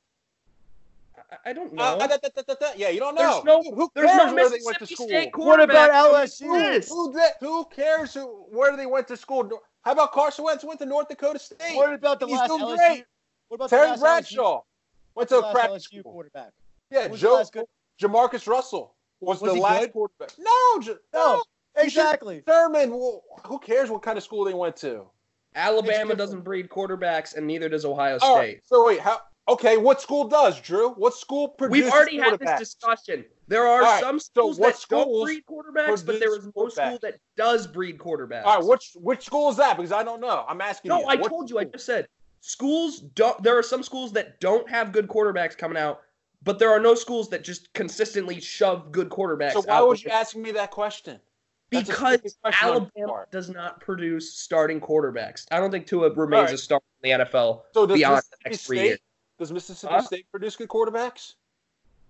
[1.45, 1.83] I don't know.
[1.83, 2.67] Uh, da, da, da, da, da.
[2.77, 3.41] Yeah, you don't know.
[3.43, 3.57] There's know.
[3.57, 5.07] no- Dude, who There's cares no where they went to school?
[5.07, 6.51] What about quarterback on this LSU?
[6.51, 6.89] list.
[6.89, 9.49] Who, that, who cares who, where they went to school?
[9.81, 11.75] How about Carson Wentz went to North Dakota State?
[11.75, 12.75] What about the He's last doing LSU?
[12.77, 13.05] great.
[13.49, 14.61] What about the Terry last Bradshaw
[15.15, 16.03] went to the a last crap LSU school.
[16.13, 16.51] quarterback?
[16.91, 17.65] Yeah, Was Joe last good?
[18.01, 19.93] Jamarcus Russell was, Was the last good?
[19.93, 20.29] quarterback.
[20.37, 21.43] No, J- No,
[21.75, 22.41] exactly.
[22.47, 22.91] Thurman.
[22.91, 25.03] Well, who cares what kind of school they went to?
[25.55, 28.33] Alabama doesn't breed quarterbacks, and neither does Ohio State.
[28.35, 28.59] right.
[28.63, 29.19] So wait, how?
[29.49, 30.89] Okay, what school does Drew?
[30.91, 33.23] What school produces We've already had this discussion.
[33.47, 36.67] There are right, some so schools what that don't breed quarterbacks, but there is no
[36.67, 38.43] school that does breed quarterbacks.
[38.43, 39.77] All right, which which school is that?
[39.77, 40.45] Because I don't know.
[40.49, 41.05] I'm asking no, you.
[41.05, 41.59] I What told you.
[41.59, 42.07] I just said
[42.41, 43.41] schools don't.
[43.41, 46.01] There are some schools that don't have good quarterbacks coming out,
[46.43, 50.09] but there are no schools that just consistently shove good quarterbacks So why was you
[50.09, 51.21] asking me that question?
[51.69, 55.45] Because question Alabama does not produce starting quarterbacks.
[55.51, 56.53] I don't think Tua remains Alright.
[56.53, 58.99] a star in the NFL So beyond the next three years.
[59.39, 60.01] Does Mississippi Huh?
[60.01, 61.33] State produce good quarterbacks?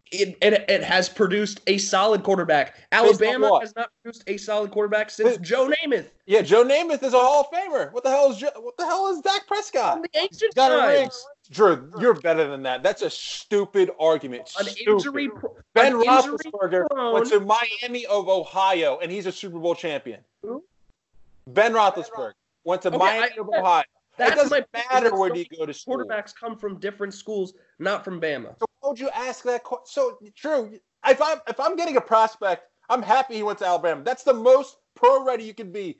[0.10, 2.78] It, it, it has produced a solid quarterback.
[2.94, 6.06] Alabama has not produced a solid quarterback since Who- Joe Namath.
[6.26, 7.92] Yeah, Joe Namath is a Hall of Famer.
[7.92, 9.96] What the hell is Jo- what the hell is Dak Prescott?
[9.96, 11.10] From the ancient Got a ring.
[11.52, 12.84] Drew, you're better than that.
[12.84, 14.50] That's a stupid argument.
[14.58, 14.92] An Stupid.
[14.94, 19.60] injury, pro- Ben an Roethlisberger prone- went to Miami of Ohio, and he's a Super
[19.60, 20.22] Bowl champion.
[20.42, 20.64] Who?
[21.48, 22.32] Ben Roethlisberger
[22.64, 23.84] went to Okay, Miami I- of Ohio.
[24.18, 25.98] That's it doesn't my point, is matter that where some you go to school.
[25.98, 28.58] Quarterbacks come from different schools, not from Bama.
[28.60, 29.64] So why would you ask that?
[29.64, 30.80] que- So true.
[31.08, 34.04] If I'm if I'm getting a prospect, I'm happy he went to Alabama.
[34.04, 35.98] That's the most pro ready you can be.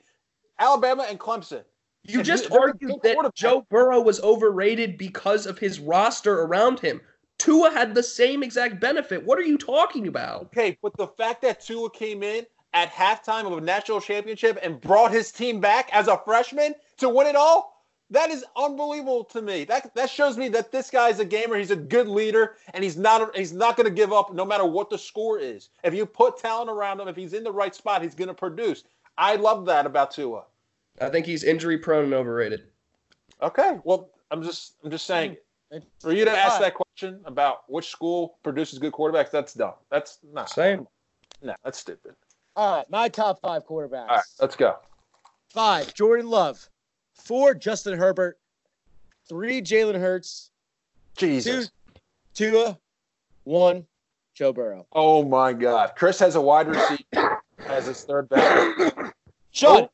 [0.58, 1.64] Alabama and Clemson.
[2.04, 3.32] You If just argued that.
[3.34, 7.00] Joe Burrow was overrated because of his roster around him.
[7.38, 9.24] Tua had the same exact benefit.
[9.24, 10.42] What are you talking about?
[10.46, 14.80] Okay, but the fact that Tua came in at halftime of a national championship and
[14.80, 17.77] brought his team back as a freshman to win it all,
[18.10, 19.64] that is unbelievable to me.
[19.64, 21.56] That that shows me that this guy's a gamer.
[21.56, 24.64] He's a good leader, and he's not he's not going to give up no matter
[24.64, 25.70] what the score is.
[25.84, 28.34] If you put talent around him, if he's in the right spot, he's going to
[28.34, 28.84] produce.
[29.16, 30.44] I love that about Tua.
[31.00, 32.64] I think he's injury prone and overrated.
[33.42, 35.36] Okay, well, I'm just I'm just saying
[36.00, 39.74] for you to ask that question about which school produces good quarterbacks, that's dumb.
[39.90, 40.86] That's not Same.
[41.42, 42.14] no, that's stupid.
[42.56, 44.08] All right, my top five quarterbacks.
[44.08, 44.76] All right, let's go.
[45.50, 46.68] Five, Jordan Love.
[47.18, 48.38] Four, Justin Herbert.
[49.28, 50.50] Three, Jalen Hurts.
[51.16, 51.70] Jesus.
[52.34, 52.78] Two, Tua.
[53.44, 53.86] One,
[54.34, 54.86] Joe Burrow.
[54.92, 55.92] Oh my God.
[55.96, 59.14] Chris has a wide receiver as his third back.
[59.50, 59.90] Sean, oh,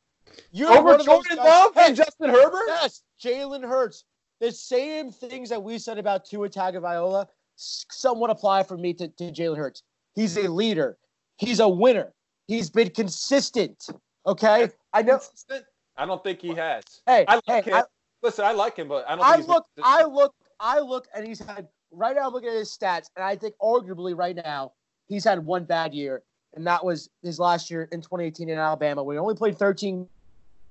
[0.52, 2.64] you're Over one of those Jordan Love and Justin Herbert?
[2.66, 4.04] Yes, Jalen Hurts.
[4.40, 9.24] The same things that we said about Tua Tagovailoa somewhat apply for me to, to
[9.32, 9.82] Jalen Hurts.
[10.14, 10.98] He's a leader.
[11.38, 12.12] He's a winner.
[12.46, 13.86] He's been consistent.
[14.26, 15.18] Okay, I know.
[15.18, 15.64] Consistent?
[15.96, 16.82] I don't think he has.
[17.06, 17.76] Hey, I like hey, him.
[17.76, 17.82] I,
[18.22, 19.66] Listen, I like him, but I don't I think he's look.
[19.82, 22.26] I look, I look, and he's had right now.
[22.26, 24.72] I'm looking at his stats, and I think arguably right now
[25.08, 26.22] he's had one bad year,
[26.54, 30.08] and that was his last year in 2018 in Alabama, where he only played 13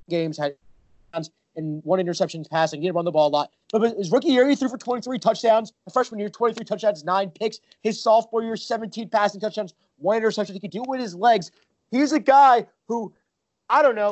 [0.09, 0.55] games, had
[1.55, 2.81] and one interception passing.
[2.81, 5.19] He didn't run the ball a lot, but his rookie year he threw for 23
[5.19, 5.73] touchdowns.
[5.85, 7.59] The freshman year, 23 touchdowns, nine picks.
[7.83, 10.55] His sophomore year, 17 passing touchdowns, one interception.
[10.55, 11.51] He could do it with his legs.
[11.91, 13.13] He's a guy who,
[13.69, 14.09] I don't know,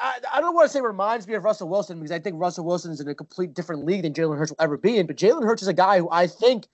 [0.00, 2.64] I, I don't want to say reminds me of Russell Wilson because I think Russell
[2.64, 5.06] Wilson is in a complete different league than Jalen Hurts will ever be in.
[5.06, 6.66] But Jalen Hurts is a guy who I think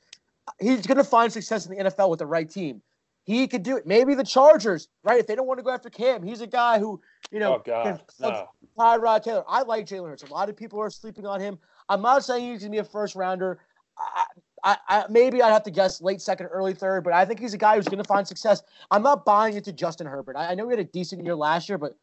[0.60, 2.82] he's going to find success in the NFL with the right team.
[3.24, 3.86] He could do it.
[3.86, 5.18] Maybe the Chargers, right?
[5.18, 7.00] If they don't want to go after Cam, he's a guy who,
[7.30, 8.48] you know, Oh God, no.
[8.78, 9.44] Tyrod Taylor.
[9.46, 10.22] I like Jalen Hurts.
[10.22, 11.58] A lot of people are sleeping on him.
[11.90, 13.58] I'm not saying he's going to be a first rounder.
[13.98, 14.24] I,
[14.64, 17.54] I, I, maybe I'd have to guess late second, early third, but I think he's
[17.54, 18.62] a guy who's going to find success.
[18.90, 20.36] I'm not buying into Justin Herbert.
[20.36, 21.96] I, I know he had a decent year last year, but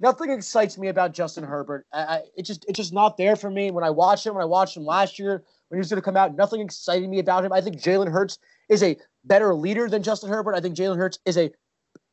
[0.00, 1.86] nothing excites me about Justin Herbert.
[1.92, 3.70] I, I, it just it's just not there for me.
[3.70, 6.04] When I watched him, when I watched him last year, when he was going to
[6.04, 7.52] come out, nothing excited me about him.
[7.52, 10.54] I think Jalen Hurts is a better leader than Justin Herbert.
[10.54, 11.50] I think Jalen Hurts is a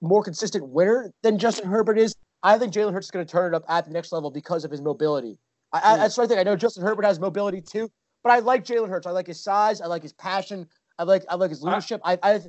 [0.02, 2.16] more consistent winner than Justin Herbert is.
[2.44, 4.64] I think Jalen Hurts is going to turn it up at the next level because
[4.64, 5.40] of his mobility.
[5.74, 6.40] I, I, that's what I think.
[6.40, 7.90] I know Justin Herbert has mobility too,
[8.24, 9.08] but I like Jalen Hurts.
[9.08, 9.82] I like his size.
[9.82, 10.68] I like his passion.
[11.00, 12.02] I like I like his leadership.
[12.04, 12.42] I I,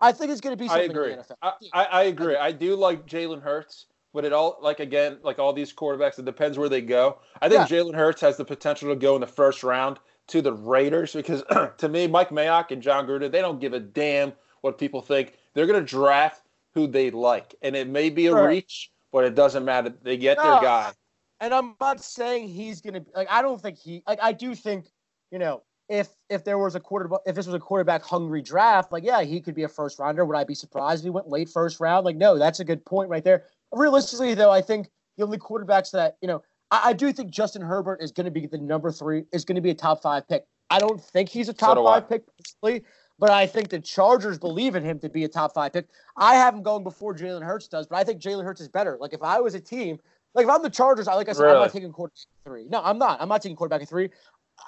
[0.00, 1.12] I think it's going to be I something agree.
[1.12, 1.36] in the NFL.
[1.42, 2.36] I, I, I agree.
[2.36, 6.24] I do like Jalen Hurts, but it all like again, like all these quarterbacks, it
[6.24, 7.18] depends where they go.
[7.42, 10.52] I think Jalen Hurts has the potential to go in the first round to the
[10.52, 11.42] Raiders because
[11.78, 15.34] to me, Mike Mayock and Jon Gruden, they don't give a damn what people think.
[15.54, 16.42] They're gonna draft
[16.74, 17.54] who they like.
[17.62, 18.48] And it may be a Sure.
[18.48, 19.94] reach, but it doesn't matter.
[20.02, 20.92] They get No, their guy.
[21.40, 24.54] and I'm not saying he's gonna be like I don't think he like I do
[24.54, 24.86] think,
[25.30, 28.90] you know, if if there was a quarterback if this was a quarterback hungry draft,
[28.92, 30.24] like yeah, he could be a first rounder.
[30.24, 32.04] Would I be surprised if he went late first round?
[32.04, 33.44] Like, no, that's a good point right there.
[33.72, 37.62] Realistically, though, I think the only quarterbacks that, you know, I, I do think Justin
[37.62, 40.44] Herbert is gonna be the number three, is gonna be a top five pick.
[40.70, 42.00] I don't think he's a top I.
[42.00, 42.84] five pick personally.
[43.18, 45.88] but I think the Chargers believe in him to be a top five pick.
[46.16, 48.98] I have him going before Jalen Hurts does, but I think Jalen Hurts is better.
[49.00, 49.98] Like if I was a team,
[50.34, 52.66] like if I'm the Chargers, I like I said, I'm not taking quarterback three.
[52.68, 53.20] No, I'm not.
[53.20, 54.10] I'm not taking quarterback three.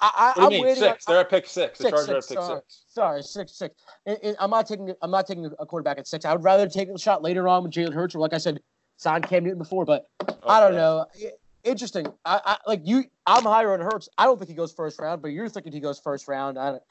[0.01, 0.83] I, I, I'm mean waiting.
[0.83, 1.07] six?
[1.07, 1.77] on- They're at pick six.
[1.79, 2.59] The Six, Chargers are at pick sorry.
[2.59, 2.83] six.
[2.87, 3.75] Sorry, six, six.
[4.05, 4.93] And, and I'm not taking.
[5.01, 6.25] I'm not taking a quarterback at six.
[6.25, 8.59] I would rather take a shot later on with Jalen Hurts, or like I said,
[8.99, 9.85] sign Cam Newton before.
[9.85, 10.07] But
[10.45, 11.05] I don't know.
[11.63, 12.07] Interesting.
[12.23, 13.05] I, I like you.
[13.25, 14.07] I'm higher on Hurts.
[14.17, 16.57] I don't think he goes first round, but you're thinking he goes first round.
[16.57, 16.83] I don't.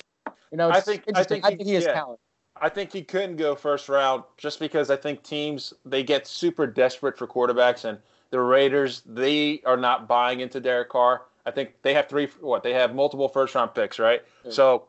[0.50, 1.92] You know, I think- I think I he- think he has yeah.
[1.92, 2.20] talent.
[2.60, 6.66] I think he couldn't go first round just because I think teams they get super
[6.66, 7.98] desperate for quarterbacks and
[8.30, 11.22] the Raiders they are not buying into Derek Carr.
[11.46, 14.22] I think they have three what they have multiple first round picks, right?
[14.44, 14.50] Yeah.
[14.50, 14.84] So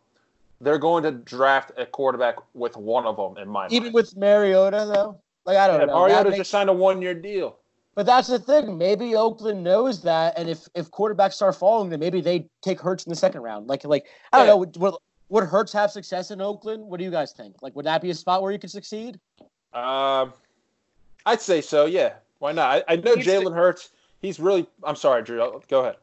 [0.62, 3.74] they're going to draft a quarterback with one of them in my mind.
[3.74, 6.00] Even with Mariota, though, like I don't yeah, know.
[6.00, 7.58] Mariota That makes- just signed a one year deal.
[7.96, 8.78] But that's the thing.
[8.78, 13.06] Maybe Oakland knows that, and if if quarterbacks start falling, then maybe they take Hurts
[13.06, 13.68] in the second round.
[13.68, 14.54] Like like I don't Yeah.
[14.54, 14.58] know.
[14.58, 14.94] Would, would
[15.30, 16.86] would Hurts have success in Oakland?
[16.86, 17.62] What do you guys think?
[17.62, 19.20] Like, would that be a spot where you could succeed?
[19.74, 20.34] Um,
[21.26, 21.86] I'd say so.
[21.86, 22.84] Yeah, why not?
[22.88, 23.90] I, I know He's Jalen Hurts.
[24.22, 24.68] He's really.
[24.84, 25.62] I'm sorry, Drew.
[25.68, 25.96] Go ahead.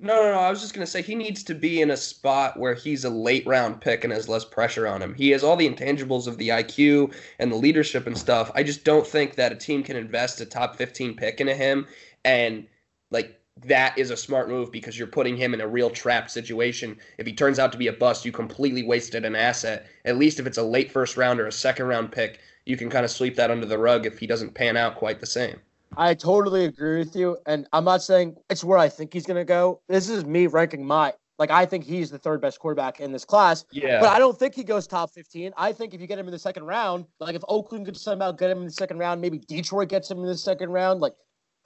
[0.00, 0.38] No, no, no.
[0.38, 3.10] I was just gonna say he needs to be in a spot where he's a
[3.10, 5.14] late round pick and has less pressure on him.
[5.14, 8.50] He has all the intangibles of the IQ and the leadership and stuff.
[8.54, 11.86] I just don't think that a team can invest a top fifteen pick into him
[12.24, 12.66] and
[13.10, 16.98] like that is a smart move because you're putting him in a real trap situation.
[17.18, 19.86] If he turns out to be a bust, you completely wasted an asset.
[20.04, 22.90] At least if it's a late first round or a second round pick, you can
[22.90, 25.58] kind of sweep that under the rug if he doesn't pan out quite the same.
[25.96, 29.36] I totally agree with you, and I'm not saying it's where I think he's going
[29.40, 29.80] to go.
[29.88, 33.24] This is me ranking my like I think he's the third best quarterback in this
[33.24, 34.00] class, Yeah.
[34.00, 35.52] but I don't think he goes top 15.
[35.56, 38.32] I think if you get him in the second round, like if Oakland could somehow
[38.32, 41.14] get him in the second round, maybe Detroit gets him in the second round, like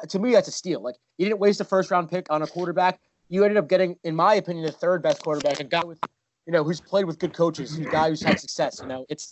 [0.09, 0.83] to me that's a steal.
[0.83, 3.01] Like you didn't waste a first round pick on a quarterback.
[3.31, 5.99] You ended up getting, in my opinion, the third best quarterback, a guy with
[6.47, 8.79] you know who's played with good coaches, who's a guy who's had success.
[8.83, 9.31] You know, it's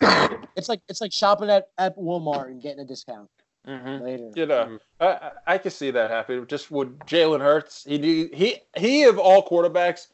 [0.56, 3.28] it's like it's like shopping at, at Walmart and getting a discount
[3.68, 4.04] Mm-hmm.
[4.04, 4.30] later.
[4.34, 6.46] You know, I, I I could see that happen.
[6.48, 10.06] Just with Jalen Hurts, he need, he he of all quarterbacks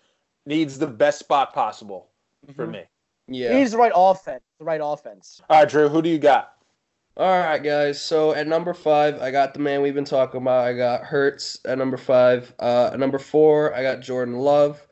[0.46, 2.08] needs the best spot possible
[2.56, 2.70] for Mhm.
[2.72, 2.82] me.
[3.28, 3.50] yeah.
[3.52, 4.42] He needs the right offense.
[4.58, 5.40] The right offense.
[5.48, 6.52] All right, Drew, who do you got?
[7.16, 8.00] All right, guys.
[8.00, 10.66] So at number five, I got the man we've been talking about.
[10.66, 12.52] I got Hurts at number five.
[12.58, 14.86] Uh, at number four, I got Jordan Love.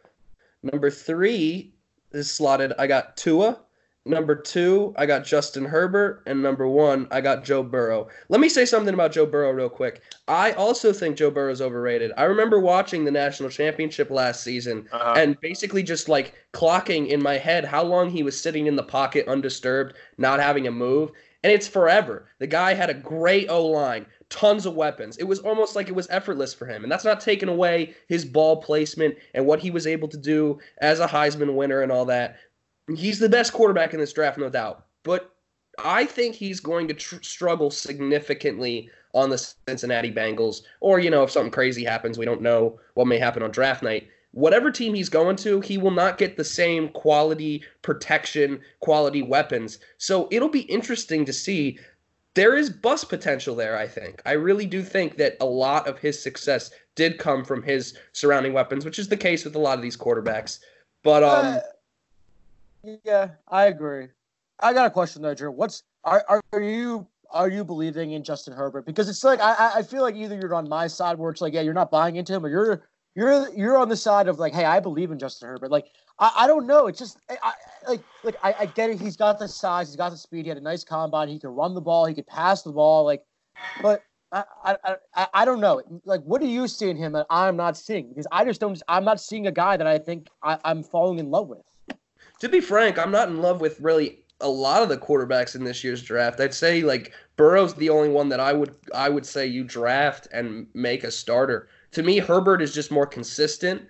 [0.63, 1.75] Number three
[2.13, 2.73] is slotted.
[2.79, 3.61] I got Tua.
[4.07, 6.23] Number two, I got Justin Herbert.
[6.27, 8.09] And number one, I got Joe Burrow.
[8.29, 10.03] Let me say something about Joe Burrow real quick.
[10.29, 12.13] I also think Joe Burrow is overrated.
[12.19, 15.15] I remember watching the national championship last season Uh-huh.
[15.17, 18.83] and basically just like clocking in my head how long he was sitting in the
[18.83, 21.11] pocket undisturbed, not having a move.
[21.43, 22.27] And it's forever.
[22.39, 25.19] The guy had a great O line, tons of weapons.
[25.19, 26.83] It was almost like it was effortless for him.
[26.83, 30.59] And that's not taking away his ball placement and what he was able to do
[30.79, 32.37] as a Heisman winner and all that.
[32.95, 34.87] He's the best quarterback in this draft, no doubt.
[35.03, 35.35] But
[35.79, 40.63] I think he's going to tr- struggle significantly on the Cincinnati Bengals.
[40.81, 43.83] Or, you know, if something crazy happens, we don't know what may happen on draft
[43.83, 49.23] night whatever team he's going to, he will not get the same quality protection, quality
[49.23, 49.79] weapons.
[49.99, 51.79] So it'll be interesting to see.
[52.35, 54.21] There is bust potential there, I think.
[54.27, 58.53] I really do think that a lot of his success did come from his surrounding
[58.53, 60.59] weapons, which is the case with a lot of these quarterbacks.
[61.05, 61.61] But um Uh,
[63.05, 64.09] yeah, I agree.
[64.61, 65.51] I got a question though, Drew.
[65.51, 68.87] What's are, are you are you believing in Justin Herbert?
[68.87, 71.55] Because it's like I I- feel like either you're on my side where it's like
[71.55, 74.55] yeah you're not buying into him, or you're you're you're on the side of like
[74.55, 75.71] hey I believe in Justin Herbert.
[75.71, 75.87] Like
[76.19, 76.87] I, I don't know.
[76.87, 77.53] It's just I, I
[77.91, 79.01] like like I, I get it.
[79.01, 79.89] He's got the size.
[79.89, 80.45] He's got the speed.
[80.45, 81.29] He had a nice combine.
[81.29, 82.07] He can run the ball.
[82.07, 83.05] He could pass the ball.
[83.05, 83.23] Like,
[83.83, 84.03] but.
[84.33, 85.81] I, I, I, I don't know.
[86.05, 88.09] Like, what do you see in him that I'm not seeing?
[88.09, 88.83] Because I just don't.
[88.89, 91.63] I'm not seeing a guy that I think I, I'm falling in love with.
[92.45, 95.65] To be frank, I'm not in love with really a lot of the quarterbacks in
[95.65, 96.41] this year's draft.
[96.41, 100.29] I'd say like Burrow's the only one that I would I would say you draft
[100.33, 101.69] and make a starter.
[101.93, 103.83] To me, Herbert is just more consistent.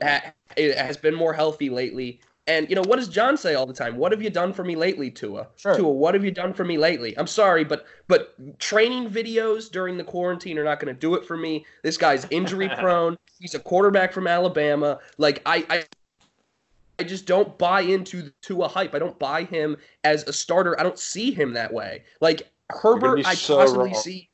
[0.00, 2.20] It has been more healthy lately.
[2.46, 3.98] And you know what does John say all the time?
[3.98, 5.48] What have you done for me lately, Tua?
[5.56, 5.76] Sure.
[5.76, 7.16] Tua, what have you done for me lately?
[7.18, 11.26] I'm sorry, but but training videos during the quarantine are not going to do it
[11.26, 11.66] for me.
[11.82, 13.18] This guy's injury prone.
[13.38, 14.98] He's a quarterback from Alabama.
[15.18, 15.84] Like I, I
[16.98, 18.94] I just don't buy into to a hype.
[18.94, 20.78] I don't buy him as a starter.
[20.78, 22.04] I don't see him that way.
[22.20, 23.94] Like Herbert, be I so possibly wrong.
[23.94, 24.30] see.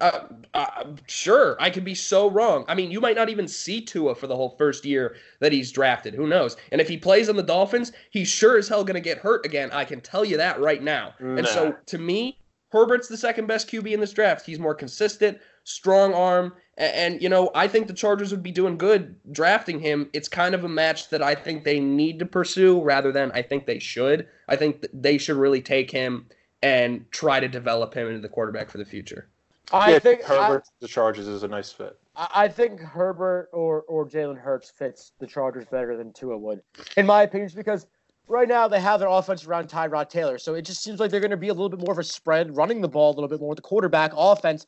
[0.00, 2.64] Uh, uh, sure, I could be so wrong.
[2.68, 5.72] I mean, you might not even see Tua for the whole first year that he's
[5.72, 6.14] drafted.
[6.14, 6.56] Who knows?
[6.72, 9.46] And if he plays on the Dolphins, he's sure as hell going to get hurt
[9.46, 9.70] again.
[9.72, 11.14] I can tell you that right now.
[11.38, 12.38] And so, to me,
[12.70, 14.44] Herbert's the second best QB in this draft.
[14.44, 18.52] He's more consistent, strong arm, And, and, you know, I think the Chargers would be
[18.52, 20.08] doing good drafting him.
[20.12, 23.42] It's kind of a match that I think they need to pursue rather than I
[23.42, 24.26] think they should.
[24.48, 26.26] I think they should really take him
[26.62, 29.28] and try to develop him into the quarterback for the future.
[29.72, 31.98] I yeah, think Herbert I, the Chargers is a nice fit.
[32.16, 36.62] I think Herbert or or Jalen Hurts fits the Chargers better than Tua would,
[36.96, 37.86] in my opinion, because
[38.26, 41.20] right now they have their offense around Tyrod Taylor, so it just seems like they're
[41.20, 43.28] going to be a little bit more of a spread, running the ball a little
[43.28, 44.66] bit more with the quarterback offense.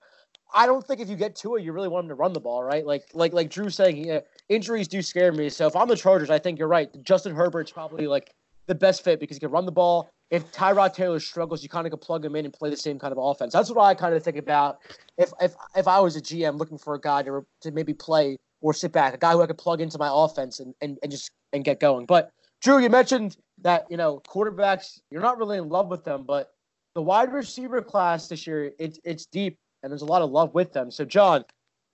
[0.54, 2.62] I don't think if you get Tua, you really want him to run the ball,
[2.62, 2.84] right?
[2.86, 5.48] Like like like Drew saying, yeah, injuries do scare me.
[5.48, 6.90] So if I'm the Chargers, I think you're right.
[7.02, 8.34] Justin Herbert's probably like
[8.66, 10.10] the best fit because he can run the ball.
[10.30, 12.98] If Tyrod Taylor struggles, you kind of can plug him in and play the same
[12.98, 13.52] kind of offense.
[13.52, 14.78] That's what I kind of think about.
[15.18, 18.36] If if if I was a GM looking for a guy to to maybe play
[18.60, 21.10] or sit back, a guy who I could plug into my offense and, and, and
[21.10, 22.06] just and get going.
[22.06, 26.24] But Drew, you mentioned that you know quarterbacks, you're not really in love with them,
[26.26, 26.52] but
[26.94, 30.54] the wide receiver class this year, it's it's deep and there's a lot of love
[30.54, 30.90] with them.
[30.90, 31.44] So John,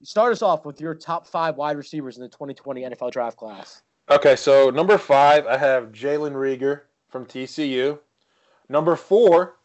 [0.03, 3.83] start us off with your top five wide receivers in the 2020 NFL Draft class.
[4.11, 7.99] Okay, so number five, I have Jalen Reagor from TCU.
[8.69, 9.57] Number four,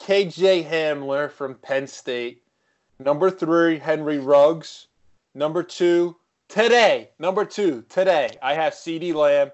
[0.00, 2.42] KJ Hamler from Penn State.
[2.98, 4.88] Number three, Henry Ruggs.
[5.34, 6.16] Number two,
[6.48, 9.50] today, number two, today, I have CeeDee Lamb.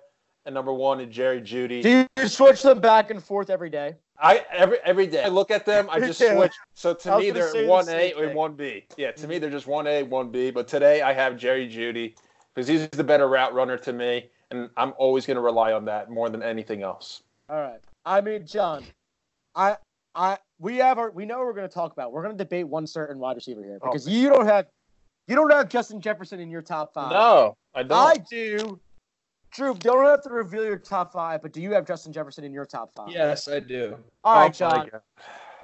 [0.47, 1.83] And number one is Jerry Jeudy.
[1.83, 3.97] Do you switch them back and forth every day?
[4.21, 6.53] I every every day I look at them, I just switch.
[6.75, 8.85] So to me, they're one A and one B.
[8.97, 9.43] Yeah, to me, mm-hmm.
[9.43, 10.51] they're just one A, one B.
[10.51, 12.15] But today, I have Jerry Jeudy
[12.55, 15.85] because he's the better route runner to me, and I'm always going to rely on
[15.85, 17.23] that more than anything else.
[17.49, 17.81] All right.
[18.05, 18.85] I mean, John,
[19.55, 19.77] I
[20.15, 22.13] I we have our we know we're going to talk about.
[22.13, 24.11] We're going to debate one certain wide receiver here oh, because oh.
[24.11, 24.67] you don't have
[25.29, 27.13] you don't have Justin Jefferson in your top five.
[27.13, 27.93] No, I don't.
[27.93, 28.81] I do.
[29.51, 32.53] Drew, don't have to reveal your top five, but do you have Justin Jefferson in
[32.53, 33.11] your top five?
[33.11, 33.97] Yes, I do.
[34.25, 34.91] All right, oh, John.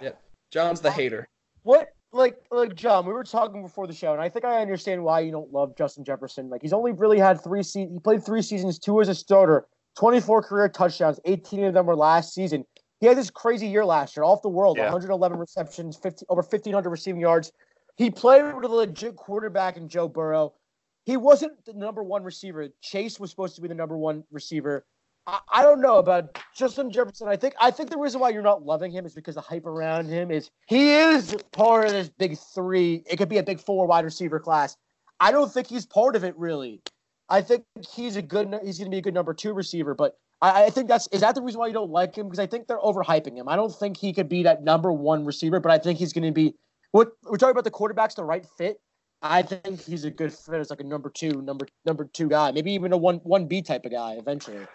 [0.00, 0.10] Yeah,
[0.50, 1.28] John's the hater.
[1.62, 5.02] What like like John, we were talking before the show, and I think I understand
[5.02, 6.48] why you don't love Justin Jefferson.
[6.48, 9.66] Like he's only really had three se- he played three seasons, two as a starter,
[9.98, 12.64] 24 career touchdowns, 18 of them were last season.
[13.00, 14.84] He had this crazy year last year, off the world, yeah.
[14.84, 17.52] 111 receptions, 50 over 1500 receiving yards.
[17.96, 20.54] He played with a legit quarterback in Joe Burrow.
[21.04, 22.68] He wasn't the number one receiver.
[22.80, 24.86] Chase was supposed to be the number one receiver.
[25.26, 27.28] I, I don't know about Justin Jefferson.
[27.28, 29.66] I think I think the reason why you're not loving him is because the hype
[29.66, 33.02] around him is he is part of this big three.
[33.06, 34.76] It could be a big four wide receiver class.
[35.20, 36.82] I don't think he's part of it really.
[37.28, 37.64] I think
[37.94, 38.54] he's a good.
[38.64, 41.20] He's going to be a good number two receiver, but I, I, think that's is
[41.22, 43.48] that the reason why you don't like him because I think they're overhyping him.
[43.48, 46.24] I don't think he could be that number one receiver, but I think he's going
[46.24, 46.54] to be.
[46.92, 48.78] What we're talking about the quarterback's the right fit.
[49.24, 52.52] I think he's a good fit as like a number two, number number two guy,
[52.52, 54.66] maybe even a one one B type of guy eventually.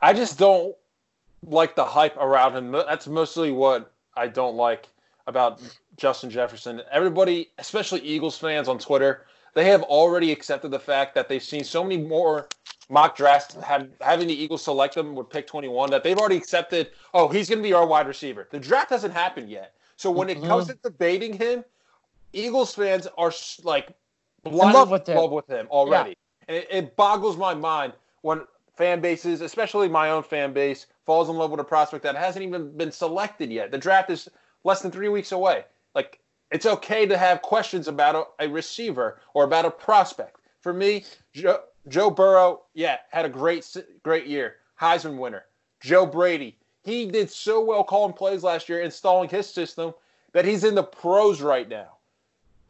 [0.00, 0.74] I just don't
[1.42, 2.72] like the hype around him.
[2.72, 4.88] That's mostly what I don't like
[5.26, 5.60] about
[5.98, 6.80] Justin Jefferson.
[6.90, 11.62] Everybody, especially Eagles fans on Twitter, they have already accepted the fact that they've seen
[11.62, 12.48] so many more
[12.88, 16.90] mock drafts have, having the Eagles select them with pick 21 that they've already accepted,
[17.12, 18.48] oh, he's going to be our wide receiver.
[18.50, 19.74] The draft hasn't happened yet.
[19.96, 20.72] So when it comes mm-hmm.
[20.72, 21.64] to debating him,
[22.32, 23.32] Eagles fans are
[23.64, 23.88] like
[24.44, 26.10] in love with him, love with him already.
[26.10, 26.14] Yeah.
[26.48, 28.42] And it, it boggles my mind when
[28.76, 32.44] fan bases, especially my own fan base, falls in love with a prospect that hasn't
[32.44, 33.70] even been selected yet.
[33.70, 34.28] The draft is
[34.64, 35.64] less than three weeks away.
[35.94, 40.40] Like, it's okay to have questions about a, a receiver or about a prospect.
[40.60, 44.56] For me, Joe, Joe Burrow, yeah, had a great, great year.
[44.80, 45.44] Heisman winner.
[45.80, 49.92] Joe Brady, he did so well calling plays last year, installing his system,
[50.32, 51.97] that he's in the pros right now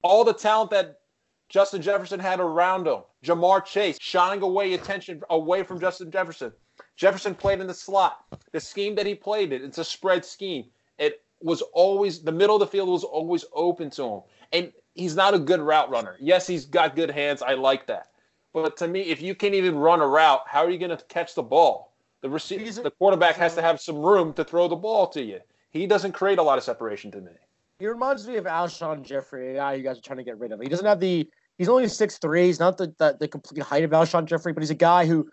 [0.02, 1.00] all the talent that
[1.48, 3.02] Justin Jefferson had around him.
[3.24, 6.52] Ja'Marr Chase shining away attention away from Justin Jefferson.
[6.96, 8.24] Jefferson played in the slot.
[8.52, 10.66] The scheme that he played in, it's a spread scheme.
[10.98, 14.20] It was always the middle of the field was always open to him.
[14.52, 16.16] And he's not a good route runner.
[16.20, 17.42] Yes, he's got good hands.
[17.42, 18.08] I like that.
[18.52, 21.04] But to me, if you can't even run a route, how are you going to
[21.04, 21.94] catch the ball?
[22.20, 25.40] The receiver, the quarterback has to have some room to throw the ball to you.
[25.70, 27.32] He doesn't create a lot of separation to me.
[27.78, 30.50] He reminds me of Alshon Jeffery, a guy you guys are trying to get rid
[30.52, 30.60] of.
[30.60, 31.28] He doesn't have the.
[31.58, 32.46] He's only six three.
[32.46, 35.28] He's not the, the, the complete height of Alshon Jeffery, but he's a guy who,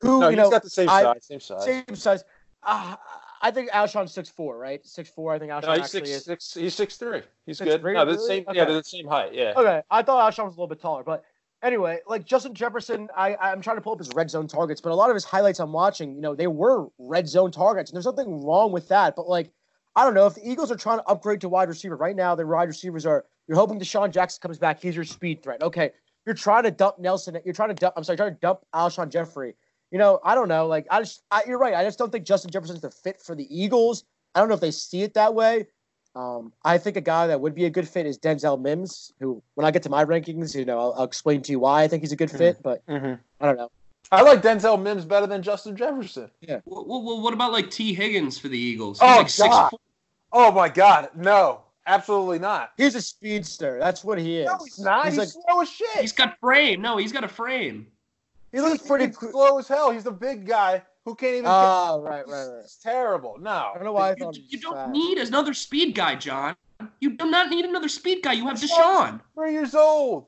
[0.00, 2.24] who no, you know, got the same I, size, same size, same size.
[2.62, 2.96] Uh,
[3.40, 4.84] I think Alshon's six four, right?
[4.86, 5.32] Six four.
[5.32, 6.24] I think Alshon no, he's actually six, is.
[6.24, 7.22] Six, he's six three.
[7.46, 7.80] He's six, good.
[7.80, 8.44] Three, no, they're the same.
[8.48, 8.58] Okay.
[8.58, 9.34] Yeah, they're the same height.
[9.34, 9.52] Yeah.
[9.56, 11.24] Okay, I thought Alshon was a little bit taller, but
[11.62, 14.92] anyway, like Justin Jefferson, I I'm trying to pull up his red zone targets, but
[14.92, 17.96] a lot of his highlights I'm watching, you know, they were red zone targets, and
[17.96, 19.50] there's nothing wrong with that, but like
[19.94, 22.34] I don't know if the Eagles are trying to upgrade to wide receiver right now.
[22.34, 24.80] Their wide receivers are you're hoping DeSean Jackson comes back.
[24.80, 25.62] He's your speed threat.
[25.62, 25.90] Okay,
[26.24, 27.38] you're trying to dump Nelson.
[27.44, 27.94] You're trying to dump.
[27.96, 29.54] I'm sorry, trying to dump Alshon Jeffery.
[29.90, 30.66] You know, I don't know.
[30.66, 31.74] Like I just, I, you're right.
[31.74, 34.04] I just don't think Justin Jefferson's the fit for the Eagles.
[34.34, 35.66] I don't know if they see it that way.
[36.14, 39.42] Um, I think a guy that would be a good fit is Denzel Mims, who,
[39.54, 41.88] when I get to my rankings, you know, I'll, I'll explain to you why I
[41.88, 42.62] think he's a good fit.
[42.62, 43.14] But Mm-hmm.
[43.40, 43.70] I don't know.
[44.12, 46.30] I like Denzel Mims better than Justin Jefferson.
[46.66, 48.98] Well, well, what about like Tee Higgins for the Eagles?
[49.00, 49.70] Oh, like six God.
[49.70, 49.80] foot.
[50.32, 52.72] Oh my God, no, absolutely not.
[52.76, 53.78] He's a speedster.
[53.78, 54.46] That's what he is.
[54.46, 55.06] No, he's not.
[55.06, 56.00] He's, He's, like, slow as shit.
[56.00, 56.82] He's got frame.
[56.82, 57.86] No, he's got a frame.
[58.52, 59.90] he looks pretty pretty cl- slow as hell.
[59.90, 61.46] He's the big guy who can't even.
[61.46, 62.60] oh, right, right, right.
[62.64, 63.38] It's terrible.
[63.40, 64.90] No, I don't know why I You, thought he you don't fat.
[64.90, 66.54] need another speed guy, John.
[67.00, 68.32] You do not need another speed guy.
[68.34, 69.20] You have DeSean.
[69.34, 70.26] Three years old.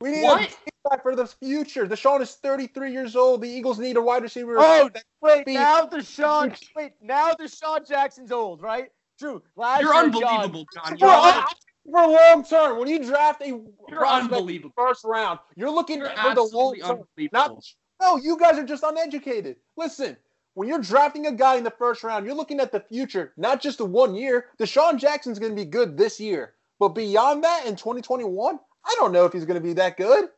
[0.00, 0.56] We need What?
[0.90, 1.86] A for the future.
[1.86, 3.40] DeSean is 33 years old.
[3.40, 4.56] The Eagles need a wide receiver.
[4.58, 4.90] Oh,
[5.22, 5.54] wait, Speed.
[5.54, 6.58] now DeSean.
[6.76, 8.88] Wait, now DeSean Jackson's old, right?
[9.18, 9.42] True.
[9.56, 10.98] last You're year, unbelievable, John.
[10.98, 11.44] for, You're, un-
[11.90, 12.78] for long term.
[12.78, 14.74] When you draft a you're unbelievable.
[14.76, 17.30] first round, you're looking You're for the long absolutely term.
[17.32, 17.64] Not
[18.02, 19.56] no, you guys are just uneducated.
[19.76, 20.16] Listen,
[20.54, 23.60] when you're drafting a guy in the first round, you're looking at the future, not
[23.62, 24.46] just the one year.
[24.58, 29.12] DeSean Jackson's going to be good this year, but beyond that, in 2021, I don't
[29.12, 30.28] know if he's going to be that good.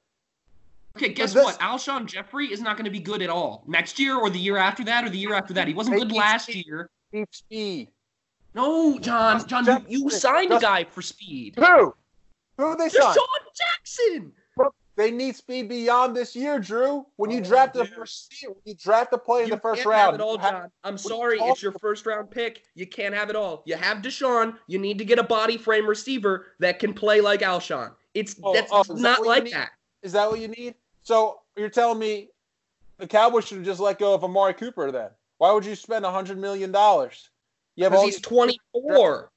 [0.97, 1.59] Okay, guess this- what?
[1.61, 4.57] Alshon Jeffery is not going to be good at all next year, or the year
[4.57, 5.69] after that, or the year after that.
[5.69, 6.67] He wasn't good last speed.
[6.67, 6.91] year.
[7.13, 7.89] Deep speed.
[8.55, 9.47] No, John.
[9.47, 11.55] John, you, you Justin- signed a guy for speed.
[11.59, 11.95] Who?
[12.59, 13.17] Who they DeSean signed?
[13.17, 14.33] DeSean Jackson.
[14.97, 17.05] They need speed beyond this year, Drew.
[17.17, 19.85] When you Oh, draft the first year, when you draft a play in the first
[19.85, 20.71] round, it all, John.
[20.85, 22.63] I'm sorry, it's your first round pick.
[22.75, 23.63] You can't have it all.
[23.67, 24.57] You have DeSean.
[24.69, 27.93] You need to get a body frame receiver that can play like Alshon.
[28.15, 29.73] It's Oh, that's oh, is that not like that.
[30.03, 30.75] Is that what you need?
[31.07, 32.31] So you're telling me
[32.99, 35.11] the Cowboys should have just let go of Amari Cooper then?
[35.39, 37.31] Why would you spend hundred million dollars?
[37.77, 39.31] You Because all he's 24.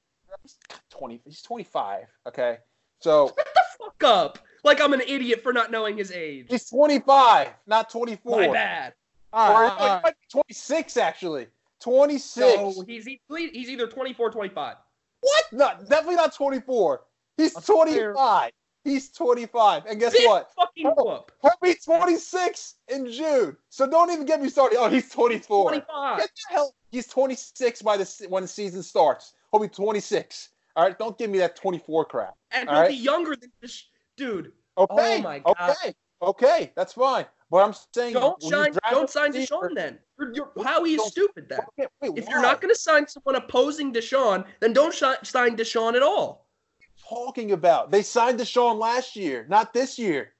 [0.90, 1.20] twenty.
[1.24, 2.06] He's twenty five.
[2.26, 2.58] Okay,
[2.98, 4.38] so Shut the fuck up.
[4.64, 6.46] Like I'm an idiot for not knowing his age.
[6.48, 8.40] he's twenty five, not twenty four.
[8.40, 8.94] My bad.
[9.32, 10.14] All Or right, all right.
[10.28, 11.46] twenty six actually.
[11.80, 12.56] Twenty six.
[12.56, 14.76] So he's he's either 24 25.
[15.20, 15.44] What?
[15.52, 17.02] No, definitely not twenty four.
[17.36, 18.12] He's That's twenty fair.
[18.16, 18.50] five.
[18.84, 19.84] He's twenty five.
[19.86, 20.50] And guess Big what?
[20.56, 21.04] fucking Oh.
[21.04, 21.32] whoop.
[21.42, 23.56] He'll be 26 in June.
[23.68, 24.78] So don't even get me started.
[24.78, 25.68] Oh, he's 24.
[25.70, 26.18] 25.
[26.18, 26.74] Get the hell.
[26.90, 29.34] He's 26 by the when the season starts.
[29.52, 30.48] He'll be 26.
[30.76, 32.34] All right, don't give me that 24 crap.
[32.52, 32.88] And he'll right.
[32.88, 33.84] be younger than this
[34.16, 34.52] dude.
[34.78, 35.18] Okay.
[35.18, 35.56] Oh my God.
[35.84, 35.94] Okay.
[36.22, 37.24] Okay, that's fine.
[37.50, 38.72] But I'm saying Don't sign.
[38.90, 39.98] Don't sign DeSean then.
[40.18, 41.60] You're, you're, how are you stupid then?
[41.76, 42.32] Wait, If why?
[42.32, 46.46] you're not going to sign someone opposing DeSean, then don't shi- sign DeSean at all.
[47.10, 47.90] Talking about?
[47.90, 50.32] They signed DeSean last year, not this year.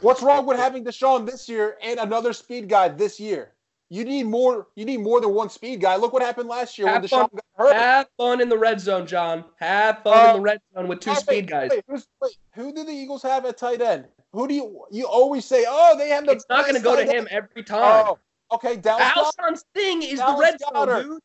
[0.00, 3.52] What's wrong with having DeSean this year and another speed guy this year?
[3.90, 4.66] You need more.
[4.76, 5.96] You need more than one speed guy.
[5.96, 7.26] Look what happened last year Have when fun.
[7.26, 7.76] DeSean got hurt.
[7.76, 9.44] Have fun in the red zone, John.
[9.60, 11.70] Have fun in Uh, the red zone with two wait, speed guys.
[11.70, 14.06] Wait, wait, who do the Eagles have at tight end?
[14.32, 15.66] Who do you you always say?
[15.68, 16.32] Oh, they have the.
[16.32, 18.06] It's not going to go to him end." every time.
[18.06, 18.18] Oh,
[18.52, 19.04] okay, Dallas.
[19.14, 19.32] Goedert.
[19.38, 21.22] Alshon's thing is the Dallas red zone, dude.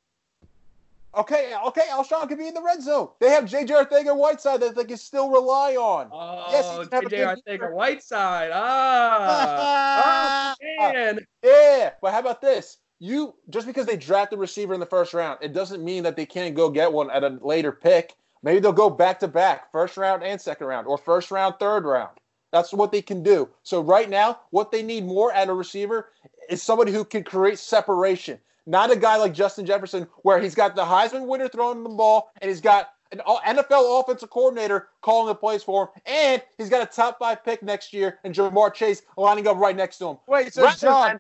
[1.13, 3.09] Okay, okay, Alshon could be in the red zone.
[3.19, 3.73] They have J.J.
[3.73, 6.09] Arcega Whiteside that they can still rely on.
[6.11, 8.51] Oh, a JJ Arcega-Whiteside.
[8.53, 10.55] Ah.
[10.79, 11.19] oh, man.
[11.43, 12.77] Yeah, but how about this?
[12.99, 16.15] You just because they draft a receiver in the first round, it doesn't mean that
[16.15, 18.15] they can't go get one at a later pick.
[18.43, 21.83] Maybe they'll go back to back, first round and second round, or first round, third
[21.83, 22.11] round.
[22.51, 23.49] That's what they can do.
[23.63, 26.09] So right now, what they need more at a receiver
[26.49, 28.39] is somebody who can create separation.
[28.65, 32.31] Not a guy like Justin Jefferson, where he's got the Heisman winner throwing the ball,
[32.41, 36.81] and he's got an NFL offensive coordinator calling the plays for him, and he's got
[36.81, 40.17] a top five pick next year, and Ja'Marr Chase lining up right next to him.
[40.27, 41.19] Wait, so Rather John,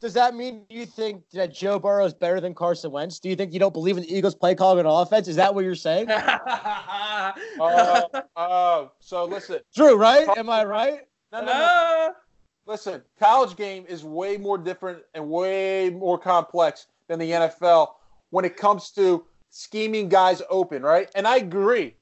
[0.00, 3.18] does that mean you think that Joe Burrow is better than Carson Wentz?
[3.18, 5.28] Do you think you don't believe in the Eagles' play calling on offense?
[5.28, 6.08] Is that what you're saying?
[7.60, 8.02] Uh,
[8.36, 10.26] uh, so listen, Drew, right?
[10.36, 11.00] Am I right?
[11.32, 12.12] no, no, no.
[12.68, 13.00] Listen.
[13.18, 17.94] College game is way more different and way more complex than the NFL
[18.28, 21.10] when it comes to scheming guys open, right?
[21.14, 21.96] And I agree.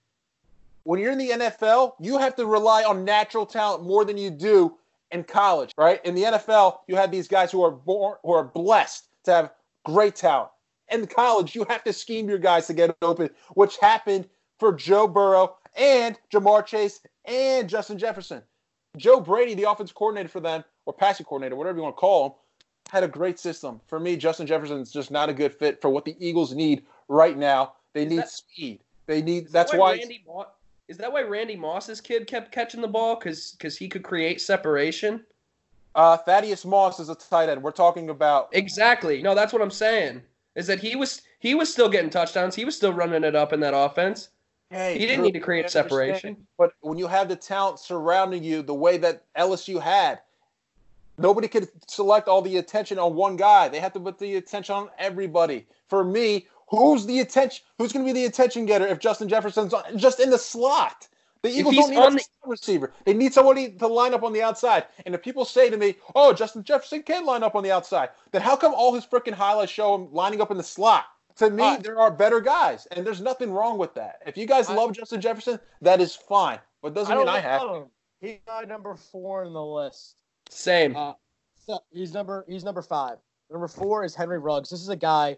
[0.82, 4.28] When you're in the NFL, you have to rely on natural talent more than you
[4.28, 4.76] do
[5.12, 6.04] in college, right?
[6.04, 9.52] In the NFL, you have these guys who are born, who are blessed to have
[9.84, 10.50] great talent.
[10.90, 15.06] In college, you have to scheme your guys to get open, which happened for Joe
[15.06, 18.42] Burrow and Ja'Marr Chase and Justin Jefferson.
[18.96, 22.26] Joe Brady, the offense coordinator for them, or passing coordinator, whatever you want to call
[22.26, 22.32] him,
[22.90, 23.80] had a great system.
[23.88, 26.84] For me, Justin Jefferson is just not a good fit for what the Eagles need
[27.08, 27.72] right now.
[27.92, 28.80] They Is need that- speed.
[29.06, 29.46] They need.
[29.46, 29.92] Is That's that why.
[29.96, 30.46] Randy Moss,
[30.88, 33.16] is that why Randy Moss's kid kept catching the ball?
[33.16, 35.24] Because because he could create separation.
[35.94, 37.62] Uh, Thaddeus Moss is a tight end.
[37.62, 38.48] We're talking about.
[38.52, 39.22] Exactly.
[39.22, 40.22] No, that's what I'm saying.
[40.56, 42.54] Is that he was he was still getting touchdowns.
[42.54, 44.28] He was still running it up in that offense.
[44.70, 46.46] Hey, He didn't Drew, need to create separation.
[46.58, 50.20] But when you have the talent surrounding you, the way that LSU had,
[51.18, 53.68] nobody could select all the attention on one guy.
[53.68, 55.66] They have to put the attention on everybody.
[55.88, 57.64] For me, Who's the attention?
[57.78, 61.08] Who's going to be the attention getter if Justin Jefferson's on, just in the slot?
[61.42, 62.92] The Eagles don't need on a the- receiver.
[63.04, 64.86] They need somebody to line up on the outside.
[65.04, 68.10] And if people say to me, "Oh, Justin Jefferson can line up on the outside,"
[68.32, 71.04] then how come all his freaking highlights show him lining up in the slot?
[71.36, 74.22] To me, there are better guys, and there's nothing wrong with that.
[74.26, 77.40] If you guys I- love Justin Jefferson, that is fine, but doesn't I mean I
[77.40, 77.62] have.
[77.62, 77.84] him.
[78.20, 80.16] He's number four in the list.
[80.48, 80.96] Same.
[80.96, 81.12] Uh,
[81.66, 83.18] so he's number he's number five.
[83.50, 84.70] Number four is Henry Ruggs.
[84.70, 85.36] This is a guy.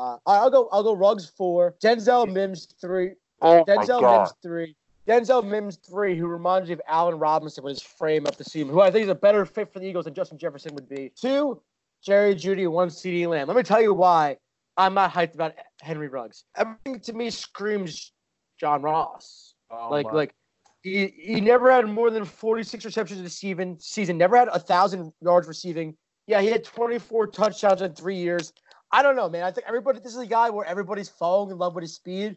[0.00, 1.76] Uh, I'll go I'll go Ruggs four.
[1.82, 3.12] Denzel Mims three.
[3.40, 4.74] Oh Denzel Mims three.
[5.06, 8.68] Denzel Mims three, who reminds me of Allen Robinson with his frame up the seam,
[8.68, 11.12] who I think is a better fit for the Eagles than Justin Jefferson would be.
[11.14, 11.62] Two,
[12.02, 13.46] Jerry Jeudy, one CeeDee Lamb.
[13.46, 14.36] Let me tell you why
[14.76, 16.44] I'm not hyped about Henry Ruggs.
[16.56, 18.12] Everything to me screams
[18.60, 19.54] John Ross.
[19.70, 20.34] Oh like like
[20.82, 24.18] he, he never had more than 46 receptions this season season.
[24.18, 25.96] Never had a thousand yards receiving.
[26.26, 28.52] Yeah he had 24 touchdowns in three years.
[28.92, 29.44] I don't know man.
[29.44, 32.36] I think everybody this is a guy where everybody's falling in love with his speed.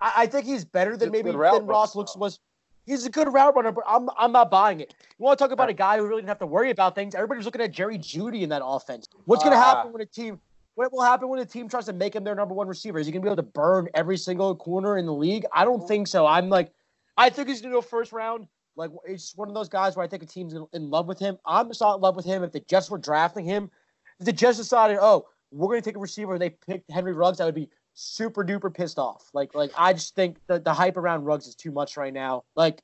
[0.00, 2.20] I, I think he's better than maybe good route than ross looks though.
[2.20, 2.38] was.
[2.86, 4.94] He's a good route runner but i'm, I'm not buying it.
[5.18, 7.14] You want to talk about a guy who really didn't have to worry about things?
[7.14, 9.06] Everybody's looking at jerry jeudy in that offense.
[9.24, 9.76] What's going to Ah.
[9.76, 10.38] happen when a team
[10.74, 12.98] what will happen when a team tries to make him their number one receiver?
[12.98, 15.46] Is he going to be able to burn every single corner in the league?
[15.52, 16.26] I don't think so.
[16.26, 16.72] I'm like,
[17.16, 18.48] I think he's going to go first round.
[18.76, 21.18] Like, it's one of those guys where I think a team's in, in love with
[21.18, 21.38] him.
[21.46, 22.42] I'm just not in love with him.
[22.42, 23.70] If the Jets were drafting him,
[24.18, 27.12] if the Jets decided, oh, we're going to take a receiver and they picked Henry
[27.12, 29.30] Ruggs, I would be super duper pissed off.
[29.32, 32.42] Like, like I just think the, the hype around Ruggs is too much right now.
[32.56, 32.82] Like,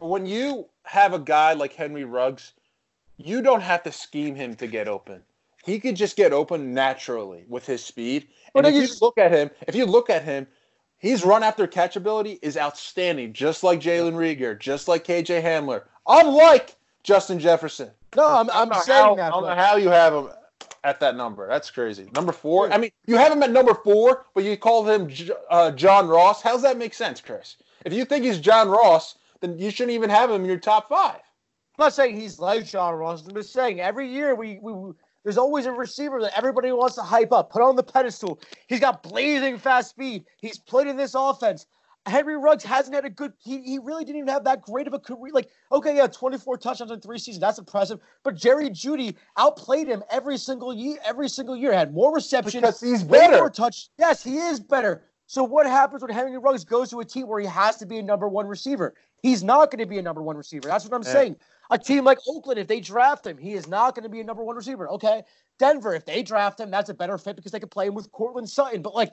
[0.00, 2.54] when you have a guy like Henry Ruggs,
[3.16, 5.22] you don't have to scheme him to get open.
[5.64, 8.28] He could just get open naturally with his speed.
[8.52, 10.46] But And if you just- look at him, if you look at him,
[10.98, 15.84] his run after catch ability is outstanding, just like Jalen Reagor, just like KJ Hamler,
[16.06, 17.90] unlike Justin Jefferson.
[18.16, 19.26] no, I'm, I I'm saying how, that.
[19.26, 20.28] I don't know how you have him
[20.84, 21.48] at that number.
[21.48, 22.08] That's crazy.
[22.14, 22.72] Number four.
[22.72, 25.10] I mean, you have him at number four, but you call him
[25.50, 26.42] uh, John Ross.
[26.42, 27.56] How's that make sense, Chris?
[27.84, 30.88] If you think he's John Ross, then you shouldn't even have him in your top
[30.88, 31.20] five.
[31.78, 33.26] I'm not saying he's like John Ross.
[33.26, 34.92] I'm just saying every year we, we, we
[35.24, 38.38] there's always a receiver that everybody wants to hype up, put on the pedestal.
[38.68, 40.24] He's got blazing fast speed.
[40.38, 41.66] He's played in this offense.
[42.06, 43.32] Henry Ruggs hasn't had a good.
[43.42, 45.32] He, he really didn't even have that great of a career.
[45.32, 47.40] Like, okay, yeah, 24 touchdowns in three seasons.
[47.40, 47.98] That's impressive.
[48.22, 50.98] But Jerry Jeudy outplayed him every single year.
[51.02, 53.38] Every single year had more receptions, Because he's better.
[53.38, 53.88] more touch.
[53.98, 55.04] Yes, he is better.
[55.26, 57.96] So what happens when Henry Ruggs goes to a team where he has to be
[57.98, 58.92] a number one receiver?
[59.22, 60.68] He's not going to be a number one receiver.
[60.68, 61.12] That's what I'm Yeah.
[61.12, 61.36] saying.
[61.70, 64.24] A team like Oakland, if they draft him, he is not going to be a
[64.24, 64.88] number one receiver.
[64.90, 65.22] Okay.
[65.58, 68.10] Denver, if they draft him, that's a better fit because they could play him with
[68.12, 68.82] Courtland Sutton.
[68.82, 69.12] But like,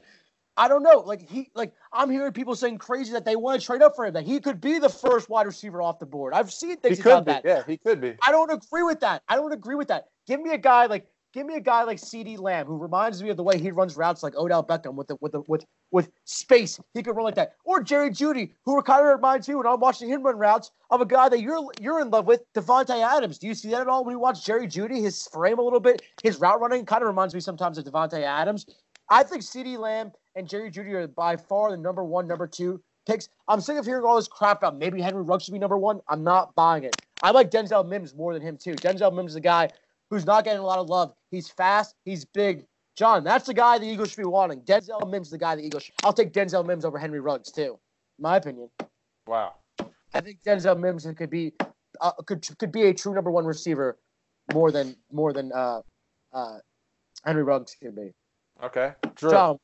[0.57, 0.99] I don't know.
[0.99, 4.05] Like he, like I'm hearing people saying crazy that they want to trade up for
[4.05, 4.13] him.
[4.13, 6.33] That he could be the first wide receiver off the board.
[6.33, 7.31] I've seen He things could about be.
[7.31, 7.45] that.
[7.45, 8.15] Yeah, he could be.
[8.21, 9.23] I don't agree with that.
[9.29, 10.07] I don't agree with that.
[10.27, 13.29] Give me a guy like give me a guy like CeeDee Lamb who reminds me
[13.29, 16.09] of the way he runs routes like Odell Beckham with the with the with with
[16.25, 16.79] space.
[16.93, 17.53] He could run like that.
[17.63, 21.01] Or Jerry Jeudy, who kind of reminds you when I'm watching him run routes of
[21.01, 23.37] a guy that you're you're in love with, Davante Adams.
[23.37, 25.01] Do you see that at all when you watch Jerry Jeudy?
[25.01, 28.21] His frame a little bit, his route running kind of reminds me sometimes of Davante
[28.21, 28.65] Adams.
[29.09, 32.81] I think CeeDee Lamb and Jerry Jeudy are by far the number one, number two
[33.05, 33.29] picks.
[33.47, 35.99] I'm sick of hearing all this crap about maybe Henry Ruggs should be number one.
[36.07, 36.95] I'm not buying it.
[37.23, 38.73] I like Denzel Mims more than him too.
[38.73, 39.69] Denzel Mims is a guy
[40.09, 41.13] who's not getting a lot of love.
[41.31, 41.95] He's fast.
[42.05, 42.65] He's big.
[42.95, 44.61] John, that's the guy the Eagles should be wanting.
[44.61, 45.83] Denzel Mims, is the guy the Eagles.
[45.83, 45.95] Should.
[46.03, 47.79] I'll take Denzel Mims over Henry Ruggs too.
[48.19, 48.69] My opinion.
[49.25, 49.53] Wow.
[50.13, 51.53] I think Denzel Mims could be
[52.01, 53.97] uh, could could be a true number one receiver
[54.53, 55.81] more than more than uh,
[56.33, 56.57] uh,
[57.23, 58.11] Henry Ruggs could be.
[58.61, 58.91] Okay.
[59.15, 59.31] Drew.
[59.31, 59.57] John,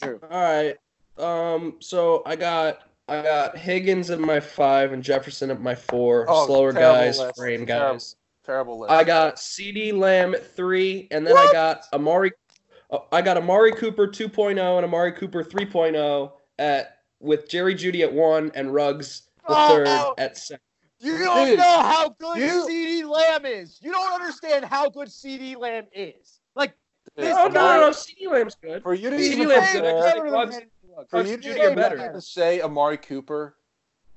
[0.00, 0.20] Drew.
[0.30, 0.76] All right.
[1.18, 1.74] Um.
[1.80, 6.24] So I got I got Higgins at my five and Jefferson at my four.
[6.28, 7.36] Oh, Slower guys, list.
[7.36, 7.94] frame Terrible.
[7.94, 8.16] guys.
[8.50, 8.90] Terrible list.
[8.90, 12.32] I got CeeDee Lamb at three, and then I got Amari.
[12.90, 18.12] uh, I got Amari Cooper 2.0 and Amari Cooper 3.0 at with Jerry Jeudy at
[18.12, 20.14] one and Ruggs the Oh, third no.
[20.18, 20.62] at second.
[20.98, 23.78] You don't Dude, know how good you- CeeDee Lamb is.
[23.80, 26.40] You don't understand how good CeeDee Lamb is.
[26.56, 26.72] Like
[27.16, 27.90] Dude, this No, no, guy- no, no.
[27.90, 28.82] CeeDee Lamb's good.
[28.82, 29.84] For you to CD even Lamb's say good.
[29.84, 30.56] that- I think better than Ruggs-
[31.08, 32.12] for Ruggs you to are even better.
[32.12, 33.56] to say Amari Cooper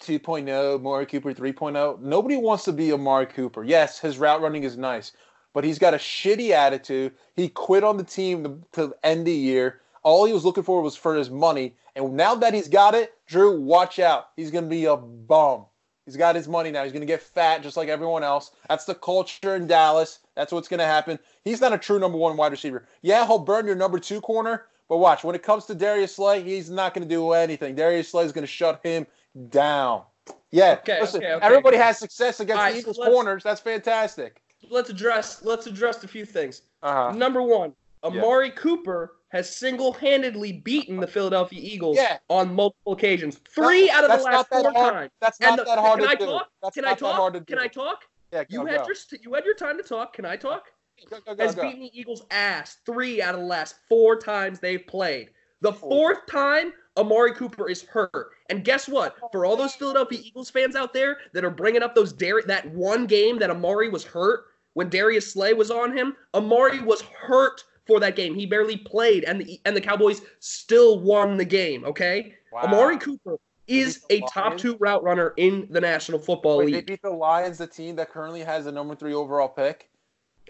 [0.03, 3.63] 2.0, Amari Cooper 3.0, nobody wants to be Amari Cooper.
[3.63, 5.13] Yes, his route running is nice,
[5.53, 7.13] but he's got a shitty attitude.
[7.35, 9.81] He quit on the team to, to end the year.
[10.03, 11.73] All he was looking for was for his money.
[11.95, 14.29] And now that he's got it, Drew, watch out.
[14.35, 15.65] He's going to be a bum.
[16.05, 16.83] He's got his money now.
[16.83, 18.51] He's going to get fat just like everyone else.
[18.67, 20.19] That's the culture in Dallas.
[20.35, 21.17] That's what's going to happen.
[21.45, 22.87] He's not a true number one wide receiver.
[23.01, 26.43] Yeah, he'll burn your number two corner, but watch, when it comes to Darius Slay,
[26.43, 27.75] he's not going to do anything.
[27.75, 29.07] Darius Slay is going to shut him
[29.49, 30.03] down.
[30.51, 31.45] Yeah, Okay, listen, okay, okay.
[31.45, 33.43] everybody has success against All the Eagles let's- corners.
[33.43, 34.41] That's fantastic.
[34.69, 36.61] Let's address let's address a few things.
[36.83, 37.11] Uh-huh.
[37.11, 37.73] Number one,
[38.03, 42.19] Amari Cooper has single-handedly beaten the Philadelphia Eagles Yeah.
[42.29, 43.39] on multiple occasions.
[43.53, 44.93] Three out of the That's last not four hard.
[44.93, 45.11] times.
[45.19, 46.25] That's not the- that hard can to I do.
[46.27, 46.49] talk?
[46.61, 47.47] That's Can I not that hard to talk?
[47.47, 47.55] do.
[47.55, 48.03] Can I talk?
[48.31, 48.87] Yeah, You go, had go.
[48.87, 50.13] your you had your time to talk.
[50.13, 50.65] Can I talk?
[51.09, 54.59] Go, go, go, Has beaten the Eagles' ass three out of the last four times
[54.59, 55.31] they've played.
[55.61, 58.31] The fourth time, Amari Cooper is hurt.
[58.49, 59.17] And guess what?
[59.31, 62.69] For all those Philadelphia Eagles fans out there that are bringing up those Dar- that
[62.71, 67.63] one game that Amari was hurt when Darius Slay was on him, Amari was hurt
[67.85, 68.33] for that game.
[68.35, 71.83] He barely played, and the and the Cowboys still won the game.
[71.85, 72.61] Okay, Wow.
[72.63, 73.37] Amari Cooper
[73.67, 76.85] is a top two route runner in the National Football Wait, they League.
[76.87, 79.89] beat the Lions, the team that currently has the number three overall pick.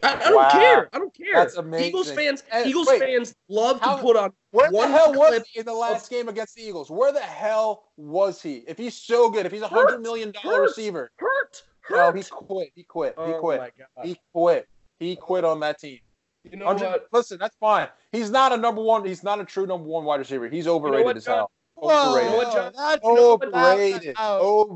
[0.03, 0.49] I, I don't Wow.
[0.49, 0.89] care.
[0.93, 1.33] I don't care.
[1.35, 1.87] That's amazing.
[1.87, 5.43] Eagles fans, And Eagles wait, fans love how- to put on Where the hell was
[5.51, 6.91] he in the last game against the Eagles?
[6.91, 8.63] Where the hell was he?
[8.67, 11.63] If he's so good, if he's a hundred million dollar receiver, hurt.
[11.89, 12.71] no, he quit.
[12.75, 13.15] He quit.
[13.17, 13.59] He Oh quit.
[13.59, 14.05] God.
[14.05, 14.67] He quit.
[14.99, 15.99] He quit on that team.
[16.43, 17.07] You know what?
[17.11, 17.87] Listen, that's fine.
[18.11, 19.05] He's not a number one.
[19.05, 20.49] He's not a true number one wide receiver.
[20.49, 21.49] He's overrated what, as hell.
[21.75, 22.25] Whoa, Overrated.
[22.25, 22.73] You know what, John?
[22.75, 24.15] that's Overrated.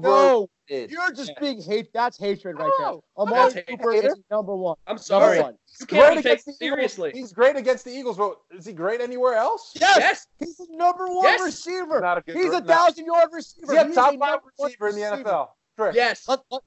[0.02, 0.92] No, Overrated.
[0.92, 1.88] you're just being hate.
[1.94, 2.88] That's hatred right there.
[2.88, 4.08] No, Amari that's Cooper hater.
[4.10, 4.76] is number one.
[4.88, 5.40] I'm sorry.
[5.42, 5.56] one.
[5.80, 6.78] You Great can't be against taken the Eagles.
[6.78, 7.12] seriously.
[7.14, 9.74] He's great against the Eagles, but is he great anywhere else?
[9.80, 10.28] Yes, Yes.
[10.40, 11.42] he's the number one Yes.
[11.42, 12.02] receiver.
[12.02, 12.66] Not a good He's a no.
[12.68, 13.74] thousand yard receiver.
[13.74, 15.02] He's a He's top a five number one receiver in the.
[15.02, 15.48] NFL.
[15.78, 15.96] Chris.
[15.96, 16.28] Yes.
[16.28, 16.62] Let, let,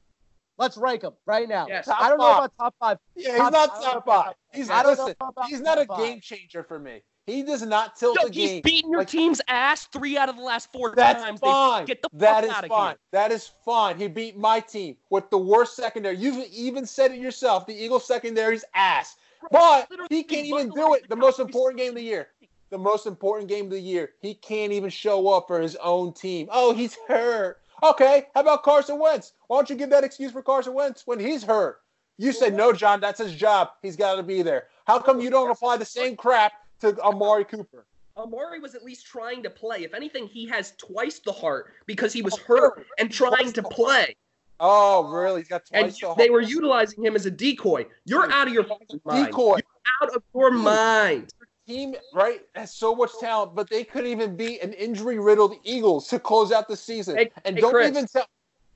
[0.59, 1.67] let's rank him right now.
[1.69, 1.89] Yes.
[1.89, 2.99] I don't know about top five.
[3.17, 4.35] Yeah, he's Top- not don't top five.
[4.53, 5.15] He's don't listen.
[5.49, 7.03] He's not a game changer for me.
[7.31, 8.63] He does not tilt Yo, the he's game.
[8.63, 11.41] beaten your like- team's ass three out of the last four That's times.
[11.41, 11.85] They- fine.
[11.87, 12.89] Get the fuck That is out of fine.
[12.91, 12.99] here.
[13.13, 13.97] That is fine.
[13.99, 16.17] He beat my team with the worst secondary.
[16.17, 17.67] You've even said it yourself.
[17.67, 19.17] The Eagles secondary's ass.
[19.51, 21.09] But he can't even do it.
[21.09, 22.29] The most important game of the year.
[22.71, 24.11] The most important game of the year.
[24.21, 26.49] He can't even show up for his own team.
[26.53, 27.59] Oh, he's hurt.
[27.83, 29.33] Okay, how about Carson Wentz?
[29.47, 31.81] Why don't you give that excuse for Carson Wentz when he's hurt?
[32.19, 33.01] You said no, John.
[33.01, 33.71] That's his job.
[33.81, 34.67] He's got to be there.
[34.87, 37.87] How come you don't apply the same crap to Amari uh, Cooper?
[38.17, 39.85] Amari was at least trying to play.
[39.85, 44.17] If anything, he has twice the heart because he was hurt and trying to play.
[44.59, 45.41] Oh, really?
[45.41, 47.87] He's got And twice you- the they were utilizing him as a decoy.
[48.05, 48.67] You're out of your
[49.05, 49.27] mind.
[49.27, 49.61] decoy.
[50.03, 51.33] Out of your mind.
[51.67, 56.19] team, right, has so much talent, but they couldn't even beat an injury-riddled Eagles to
[56.19, 57.17] close out the season.
[57.17, 57.89] Hey- and hey, don't Chris.
[57.89, 58.27] even tell.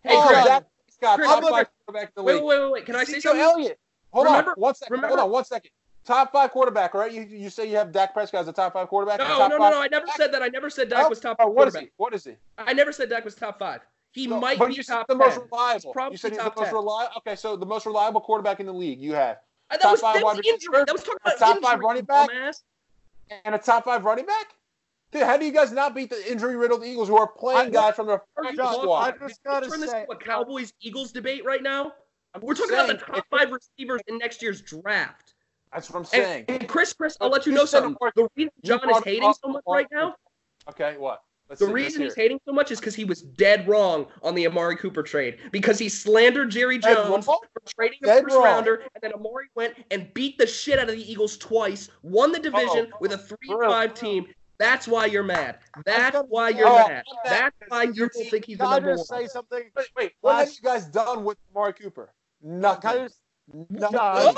[0.02, 0.44] Hey, oh, Chris.
[0.44, 2.44] Prescott, Chris, top five quarterback in the Wait, league.
[2.44, 2.86] wait, wait, wait.
[2.86, 3.40] Can I say something?
[3.40, 3.78] Elliott.
[4.12, 4.92] Hold Remember- on, one second.
[4.92, 5.70] remember- Hold on, one second.
[6.04, 7.10] Top five quarterback, right?
[7.10, 9.18] You you say you have Dak Prescott as a top five quarterback.
[9.20, 9.80] No, no, no, no.
[9.80, 10.42] I never said that.
[10.42, 11.82] I never said Dak Oh, was top oh, what is quarterback.
[11.84, 11.92] he?
[11.96, 12.32] What is he?
[12.58, 13.80] I never said Dak was top five.
[14.12, 15.92] He No, might but be you said top the most reliable.
[15.92, 17.12] probably You said he's the most reliable.
[17.18, 19.38] Okay, so the most reliable quarterback in the league you have,
[19.70, 20.68] Uh, That top was, five that was wide injury.
[20.70, 22.30] receiver, That was talking a about top injury, five running back?
[22.30, 22.62] dumbass.
[23.46, 24.54] and a top five running back.
[25.10, 27.94] Dude, how do you guys not beat the injury-riddled Eagles who are playing I- guys
[27.94, 29.14] from their Are you practice talking squad?
[29.14, 31.94] I just gotta turn this say- into a Cowboys Eagles debate right now.
[32.40, 35.33] We're talking about the top five receivers in next year's draft.
[35.74, 36.44] That's what I'm saying.
[36.48, 37.96] and Chris, Chris, I'll let you know something.
[38.14, 40.14] The reason John is hating so much right now,
[40.68, 41.20] Okay, what?
[41.50, 44.46] Let's the reason he's hating so much is because he was dead wrong on the
[44.46, 45.38] Amari Cooper trade.
[45.52, 48.44] Because he slandered Jerry Jones for trading a first wrong.
[48.44, 52.32] rounder, and then Amari went and beat the shit out of the Eagles twice, won
[52.32, 54.26] the division Oh, with a three-five team.
[54.58, 55.58] That's why you're mad.
[55.84, 57.02] That's why oh, you're Oh, mad.
[57.24, 59.04] That's why you don't think he's the number one.
[59.04, 59.64] say something?
[59.76, 60.12] Wait, wait.
[60.22, 62.14] What have you guys done with Amari Cooper?
[62.40, 63.08] Nothing.
[63.68, 63.98] Nothing.
[63.98, 64.34] John,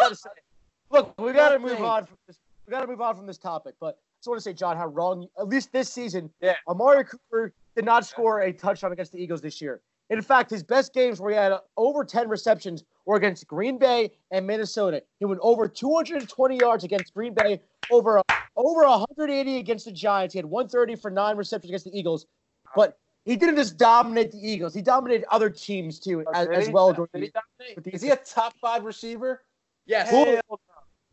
[0.91, 2.39] I just gotta say, look, we gotta move on from this.
[2.67, 3.75] We gotta move on from this topic.
[3.81, 5.27] But I just want to say, John, how wrong.
[5.39, 6.55] At least this season, Yeah.
[6.69, 9.81] Amari Cooper did not score a touchdown against the Eagles this year.
[10.09, 14.13] In fact, his best games where he had over 10 receptions were against Green Bay
[14.31, 15.03] and Minnesota.
[15.19, 17.61] He went over 220 yards against Green Bay,
[17.91, 18.23] over
[18.57, 20.33] over 180 against the Giants.
[20.33, 22.27] He had 130 for nine receptions against the Eagles.
[22.75, 26.71] But he didn't just dominate the Eagles; he dominated other teams too, oh, as, as
[26.71, 26.93] well.
[26.93, 27.33] did he
[27.75, 29.43] with the- Is he a top five receiver?
[29.87, 30.11] Yes.
[30.11, 30.41] Hell.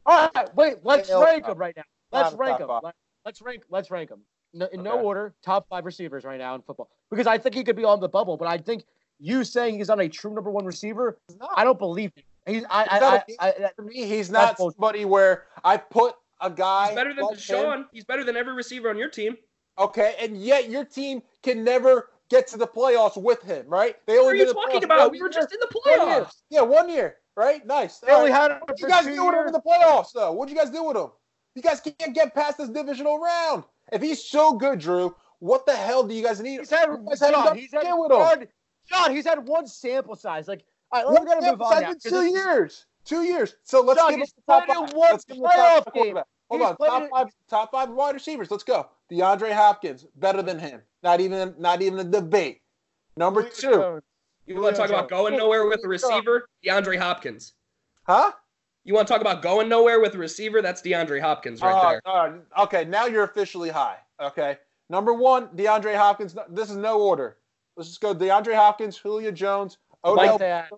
[0.05, 0.75] All right, wait.
[0.83, 1.53] Let's Hell oh, rank uh, no.
[1.53, 1.83] them right now.
[2.11, 2.79] Let's a rank top them.
[2.83, 2.93] five.
[3.25, 3.63] Let's rank.
[3.69, 4.21] Let's rank them
[4.53, 5.33] no, in no order.
[5.43, 8.09] Top five receivers right now in football because I think he could be on the
[8.09, 8.83] bubble, but I think
[9.19, 11.37] you saying he's on a true number one receiver, He's.
[11.55, 12.25] I don't believe it.
[12.45, 14.75] He's I He's I, not I, a- I, I For me, he's not bullshit.
[14.75, 16.87] somebody where I put a guy.
[16.87, 19.37] He's better than like him, He's better than every receiver on your team.
[19.79, 23.95] Okay, and yet your team can never get to the playoffs with him, right?
[24.05, 24.99] They What only are you talking playoffs about?
[24.99, 26.21] one We were just in the One year.
[26.25, 26.33] playoffs.
[26.49, 27.65] Yeah, one year, right?
[27.65, 27.99] Nice.
[27.99, 28.41] they only right.
[28.41, 30.31] had him What you guys do with over in the playoffs, though?
[30.31, 31.07] What'd you guys do with him?
[31.55, 33.63] You guys can't get past this divisional round.
[33.91, 36.59] If he's so good, Drew, what the hell do you guys need?
[36.59, 38.17] He's had, guys haven't John, he's had with him.
[38.17, 38.47] one,
[38.89, 40.47] John, he's had one sample size.
[40.47, 41.93] Like, all right, we gotta move on now.
[42.01, 42.85] two years.
[43.05, 43.55] Two years.
[43.63, 44.93] So let's John, give us the top five.
[44.93, 46.03] one Let's give us the top five game.
[46.03, 46.25] quarterback.
[46.49, 46.77] Hold He's on.
[46.77, 48.49] Top five top five wide receivers.
[48.49, 48.87] Let's go.
[49.11, 50.81] DeAndre Hopkins, better than him.
[51.01, 52.61] Not even not even a debate.
[53.17, 54.01] Number two.
[54.47, 54.55] Jones.
[54.57, 56.47] You want to talk about going nowhere with a receiver?
[56.65, 57.53] DeAndre Hopkins.
[58.05, 58.31] Huh?
[58.83, 60.61] You want to talk about going nowhere with a receiver?
[60.61, 62.01] That's DeAndre Hopkins right Uh, there.
[62.57, 63.97] uh, okay, now you're officially high.
[64.21, 64.57] Okay.
[64.89, 66.35] Number one, DeAndre Hopkins.
[66.49, 67.37] This is no order.
[67.77, 70.15] Let's just go DeAndre Hopkins, Julio Jones, Odell.
[70.31, 70.69] Like that.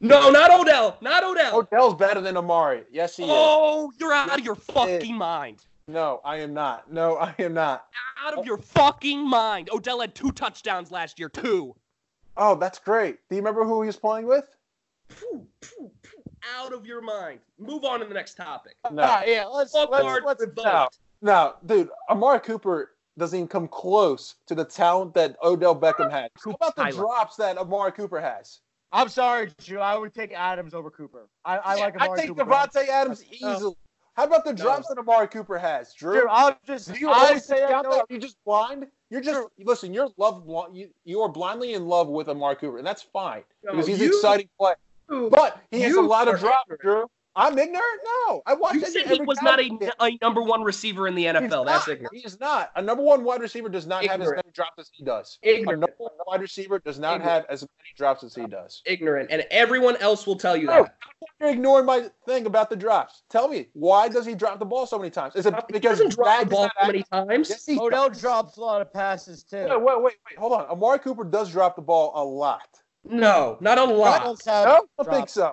[0.00, 0.96] No, not Odell.
[1.00, 1.56] Not Odell.
[1.58, 2.84] Odell's better than Amari.
[2.92, 3.28] Yes, he is.
[3.32, 5.64] Oh, you're out of your fucking mind.
[5.88, 6.92] No, I am not.
[6.92, 7.86] No, I am not.
[8.24, 9.68] Out of your fucking mind.
[9.72, 11.74] Odell had two touchdowns last year, two.
[12.38, 13.18] Oh, that's great.
[13.28, 14.48] Do you remember who he was playing with?
[16.56, 17.40] Out of your mind.
[17.58, 18.76] Move on to the next topic.
[18.90, 19.02] No.
[19.02, 20.64] All right, yeah, let's let's, let's, revoked.
[20.64, 20.88] No,
[21.20, 21.90] no, dude.
[22.08, 26.30] Amari Cooper doesn't even come close to the talent that Odell Beckham had.
[26.42, 28.60] How about the drops that Amari Cooper has?
[28.92, 29.80] I'm sorry, Drew.
[29.80, 31.28] I would take Adams over Cooper.
[31.44, 32.44] I, I like I Amari take Cooper.
[32.44, 33.56] Davante Adams No.
[33.56, 33.76] easily.
[34.14, 36.20] How about the drops that Amari Cooper has, Drew?
[36.20, 36.92] Drew, I'm just.
[36.92, 37.86] Do you I always say think that?
[37.86, 38.86] I'm Are you just blind?
[39.10, 39.94] You're just listen.
[39.94, 40.44] You're love.
[40.72, 44.08] You you are blindly in love with Amari Cooper, and that's fine because he's an
[44.08, 44.74] exciting play.
[45.08, 46.70] But he has a lot of drops.
[46.80, 47.06] Drew.
[47.38, 48.00] I'm ignorant.
[48.26, 48.74] No, I watched.
[48.74, 49.70] You every- said he was not a,
[50.02, 51.66] a number one receiver in the He's NFL.
[51.66, 51.88] That's not.
[51.88, 52.14] ignorant.
[52.16, 52.70] He is not.
[52.74, 55.38] A number one wide receiver does not have as many drops as he does.
[55.44, 55.80] A Ignorant.
[55.82, 57.30] number one wide receiver does not Ignorant.
[57.30, 58.82] have as many drops as he does.
[58.86, 59.30] Ignorant.
[59.30, 60.82] And everyone else will tell you No.
[60.82, 60.94] that.
[61.40, 63.22] You're ignoring my thing about the drops.
[63.30, 65.36] Tell me, why does he drop the ball so many times?
[65.36, 67.48] Is it He because doesn't drop the ball so many times.
[67.50, 68.20] Yes, Odell does.
[68.20, 69.58] drops a lot of passes too.
[69.68, 70.38] Wait, wait, wait, wait.
[70.38, 70.66] Hold on.
[70.66, 72.66] Amari Cooper does drop the ball a lot.
[73.04, 74.24] No, not a lot.
[74.24, 75.34] does have No, I don't think drops.
[75.34, 75.52] so.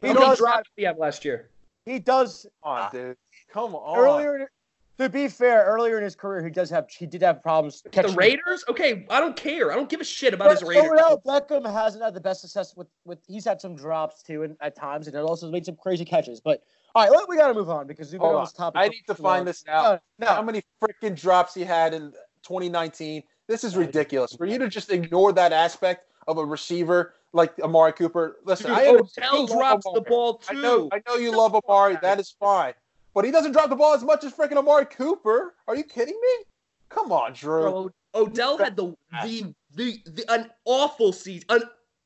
[0.00, 0.38] He How many does.
[0.38, 1.48] drops did he last year?
[1.84, 2.46] He does.
[2.62, 3.16] Come on, dude.
[3.52, 3.98] Come on.
[3.98, 4.50] Earlier,
[4.98, 6.88] to be fair, earlier in his career, he does have.
[6.90, 8.14] He did have problems The catching.
[8.16, 8.64] Raiders?
[8.68, 9.72] Okay, I don't care.
[9.72, 10.90] I don't give a shit about his Raiders.
[10.92, 13.18] Odell Beckham hasn't had the best success with with.
[13.26, 16.40] He's had some drops too, and at times, and it also made some crazy catches.
[16.40, 16.62] But
[16.94, 18.44] all right, we got to move on because we've been Hold on on.
[18.44, 18.78] this topic.
[18.80, 19.44] I for need to too find long.
[19.46, 20.00] this out.
[20.18, 23.22] No, How many freaking drops he had in 2019?
[23.48, 24.34] This is ridiculous.
[24.36, 28.38] For you to just ignore that aspect of a receiver like Amari Cooper.
[28.44, 30.88] Listen, Dude, I Odell drops the ball I know, too.
[30.92, 31.96] I know you love Amari.
[32.02, 32.74] That is fine.
[33.14, 35.54] But he doesn't drop the ball as much as freaking Amari Cooper.
[35.66, 36.44] Are you kidding me?
[36.88, 37.60] Come on, Drew.
[37.62, 41.62] Bro, Odell had the the the, the an awful season, an,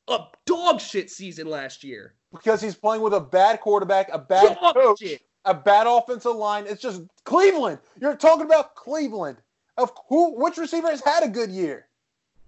[0.08, 2.14] a dog shit season last year.
[2.32, 5.22] Because he's playing with a bad quarterback, a bad Dog coach, shit.
[5.44, 6.64] a bad offensive line.
[6.66, 7.78] It's just Cleveland.
[8.00, 9.38] You're talking about Cleveland.
[9.76, 10.38] Of who?
[10.40, 11.86] Which receiver has had a good year?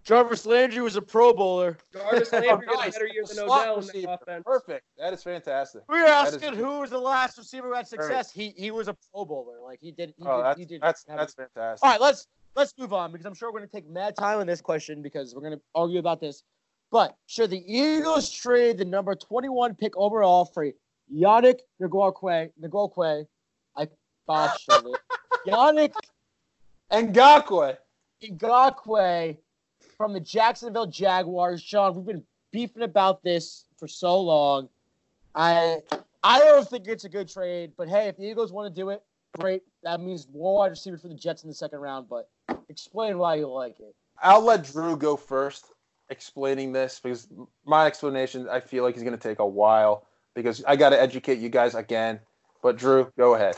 [0.06, 1.76] Jarvis Landry was a Pro Bowler.
[1.92, 4.44] Jarvis oh, Landry had a better year than Odell in the offense.
[4.46, 4.84] Perfect.
[4.98, 5.82] That is fantastic.
[5.88, 8.30] We were That is- asking who was the last receiver who had success.
[8.30, 9.60] He he was a Pro Bowler.
[9.60, 10.14] Like he did.
[10.16, 11.84] He Oh, did, that's he did that's have that's a- fantastic.
[11.84, 14.38] All right, let's let's move on because I'm sure we're going to take mad time
[14.38, 16.44] on this question because we're going to argue about this.
[16.92, 20.70] But should the Eagles trade the number 21 pick overall for
[21.12, 22.50] Yannick Ngakoue?
[22.62, 23.26] Ngakoue,
[23.76, 23.88] I
[24.24, 24.84] botched it.
[25.48, 25.94] Yannick
[26.92, 27.76] Ngakoue.
[28.22, 29.36] Ngakoue
[29.96, 31.62] from the Jacksonville Jaguars.
[31.62, 32.22] Sean, we've been
[32.52, 34.68] beefing about this for so long.
[35.34, 35.78] I
[36.22, 38.90] I don't think it's a good trade, but hey, if the Eagles want to do
[38.90, 39.02] it,
[39.38, 39.62] great.
[39.82, 42.08] That means more wide receivers for the Jets in the second round.
[42.08, 42.28] But
[42.68, 43.94] explain why you like it.
[44.22, 45.66] I'll let Drew go first
[46.08, 47.28] explaining this because
[47.64, 51.00] my explanation I feel like is going to take a while because I got to
[51.00, 52.20] educate you guys again.
[52.62, 53.56] But Drew, go ahead.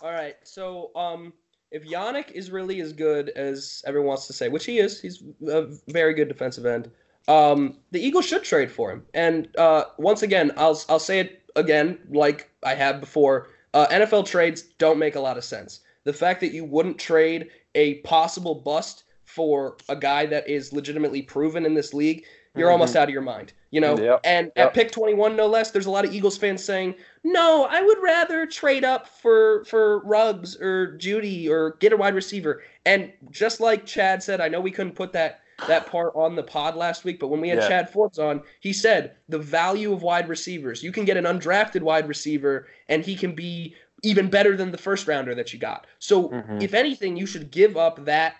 [0.00, 1.32] All right, so um,
[1.72, 5.22] if Yannick is really as good as everyone wants to say, which he is, he's
[5.48, 6.90] a very good defensive end.
[7.28, 9.04] Um, the Eagles should trade for him.
[9.14, 13.48] And uh, once again, I'll I'll say it again, like I have before.
[13.74, 15.80] Uh, NFL trades don't make a lot of sense.
[16.04, 21.22] The fact that you wouldn't trade a possible bust for a guy that is legitimately
[21.22, 22.24] proven in this league,
[22.54, 22.72] you're Mhm.
[22.72, 23.52] almost out of your mind.
[23.70, 24.68] You know, Yep, and yep.
[24.68, 26.94] at pick 21, no less, there's a lot of Eagles fans saying,
[27.24, 32.14] "No, I would rather trade up for for Ruggs or Jeudy or get a wide
[32.14, 36.34] receiver." And just like Chad said, I know we couldn't put that that part on
[36.34, 37.68] the pod last week, but when we had Yeah.
[37.68, 40.82] Chad Forbes on, he said the value of wide receivers.
[40.82, 44.78] You can get an undrafted wide receiver, and he can be even better than the
[44.78, 45.86] first rounder that you got.
[46.00, 46.60] So, Mhm.
[46.62, 48.34] if anything, you should give up that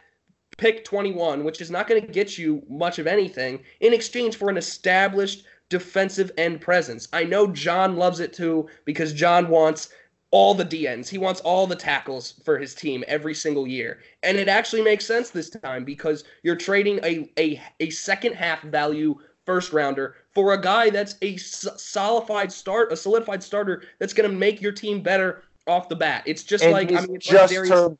[0.62, 4.48] pick 21, which is not going to get you much of anything, in exchange for
[4.48, 7.08] an established defensive end presence.
[7.12, 9.88] I know John loves it too because John wants
[10.30, 11.08] all the DNs.
[11.08, 13.98] He wants all the tackles for his team every single year.
[14.22, 18.62] And it actually makes sense this time because you're trading a a, a second half
[18.62, 24.30] value first rounder for a guy that's a solidified start, a solidified starter that's going
[24.30, 26.22] to make your team better off the bat.
[26.24, 27.98] It's just And like I mean, it's like just Darius- turned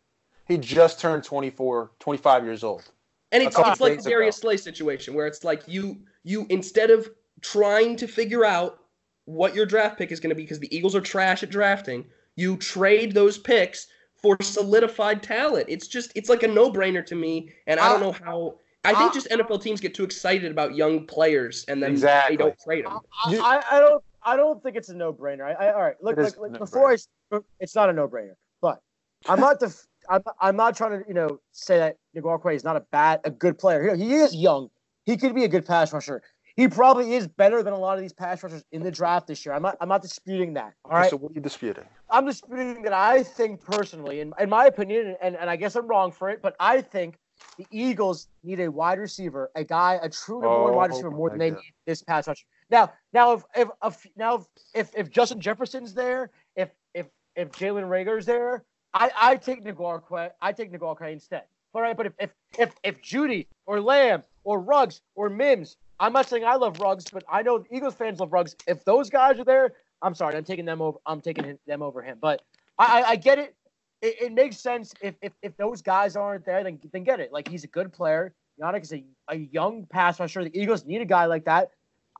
[0.53, 2.90] he just turned 24, 25 years old.
[3.32, 6.90] And it's, it's like days the Darius Slay situation where it's like you you instead
[6.90, 7.09] of
[7.40, 8.80] trying to figure out
[9.24, 12.05] what your draft pick is going to be because the Eagles are trash at drafting,
[12.36, 13.86] you trade those picks
[14.20, 15.66] for solidified talent.
[15.68, 18.92] It's just it's like a no-brainer to me and I don't Uh, know how I
[18.94, 22.36] think uh, just NFL teams get too excited about young players and then Exactly.
[22.36, 22.98] they don't trade them.
[23.24, 25.42] I, I, I don't I don't think it's a no-brainer.
[25.42, 25.96] I, I all right.
[26.03, 28.34] Look, look, look before I it's not a no-brainer.
[28.61, 28.80] But
[29.26, 29.74] I'm not the,
[30.09, 33.30] I'm, I'm not trying to, you know, say that Ngakoue is not a bad, a
[33.30, 33.86] good player.
[33.88, 34.68] Know, he is young.
[35.05, 36.22] He could be a good pass rusher.
[36.55, 39.44] He probably is better than a lot of these pass rushers in the draft this
[39.46, 39.55] year.
[39.55, 40.74] I'm not, I'm not disputing that.
[40.84, 41.11] All right.
[41.11, 41.84] So what are you disputing?
[42.11, 45.86] I'm disputing that I think personally, in, in my opinion, and, and I guess I'm
[45.86, 47.16] wrong for it, but I think
[47.57, 51.11] the Eagles need a wide receiver, a guy, a true number one wide Oh receiver
[51.11, 52.44] more than they need this pass rusher.
[52.70, 57.88] Now, now if if, if now if if Justin Jefferson's there, if if if Jalen
[57.88, 58.64] Reagor's there,
[58.95, 61.45] I I take Ngakoue, I take Ngakoue instead.
[61.74, 66.12] All right, but if if if if Jeudy or Lamb or Ruggs or Mims, I'm
[66.12, 68.57] not saying I love Ruggs, but I know the Eagles fans love Ruggs.
[68.66, 69.72] If those guys are there,
[70.03, 70.99] I'm sorry, I'm taking them over.
[71.07, 72.18] I'm taking them over him.
[72.20, 72.43] But
[72.78, 73.55] I, I, I get it.
[74.03, 74.20] it.
[74.20, 77.32] It makes sense if, if if those guys aren't there, then then get it.
[77.32, 78.34] Like he's a good player.
[78.61, 80.45] Yannick is a, a young pass rusher.
[80.45, 81.70] The Eagles need a guy like that.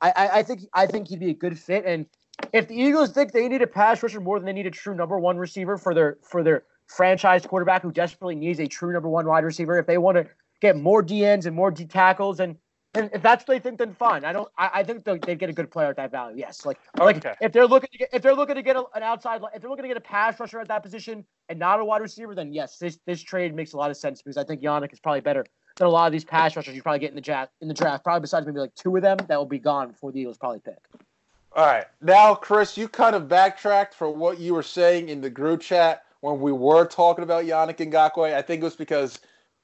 [0.01, 1.85] I, I, I think I think he'd be a good fit.
[1.85, 2.07] And
[2.51, 4.95] if the Eagles think they need a pass rusher more than they need a true
[4.95, 9.09] number one receiver for their for their franchise quarterback who desperately needs a true number
[9.09, 10.27] one wide receiver, if they want to
[10.61, 12.57] get more DNs and more D tackles and
[12.95, 14.23] and if that's what they think, then fine.
[14.23, 14.47] I don't.
[14.55, 16.37] I, I think they'd get a good player at that value.
[16.37, 17.33] Yes, like like Okay.
[17.41, 19.69] if they're looking to get if they're looking to get a, an outside if they're
[19.69, 22.53] looking to get a pass rusher at that position and not a wide receiver, then
[22.53, 25.21] yes, this this trade makes a lot of sense because I think Yannick is probably
[25.21, 25.43] better
[25.77, 27.73] than a lot of these pass rushers you probably get in the draft in the
[27.73, 28.03] draft.
[28.03, 30.59] Probably besides maybe like two of them that will be gone before the Eagles probably
[30.59, 30.77] pick.
[31.55, 31.85] All right.
[32.01, 36.03] Now, Chris, you kind of backtracked from what you were saying in the group chat
[36.21, 38.33] when we were talking about Yannick Ngakoue.
[38.33, 39.19] I think it was because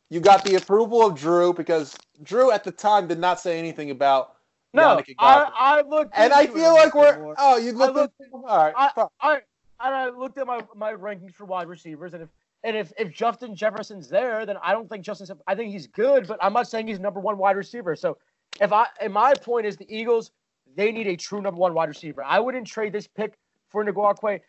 [0.10, 3.90] you got the approval of Drew because Drew at the time did not say anything
[3.90, 4.36] about
[4.74, 5.16] No, Yannick Ngakoue.
[5.20, 7.36] I, I looked and I feel like we're more.
[7.40, 9.34] oh you looked looked- at all right I- I
[9.82, 12.30] and I looked at my, my rankings for wide receivers, and if
[12.66, 15.40] and if, if Justin Jefferson's there, then I don't think Justin.
[15.48, 17.96] I think he's good, but I'm not saying he's number one wide receiver.
[17.96, 18.18] So
[18.60, 20.32] if I and my point is the Eagles,
[20.76, 22.24] they need a true number one wide receiver.
[22.24, 23.34] I wouldn't trade this pick
[23.70, 24.40] for Ngakoue,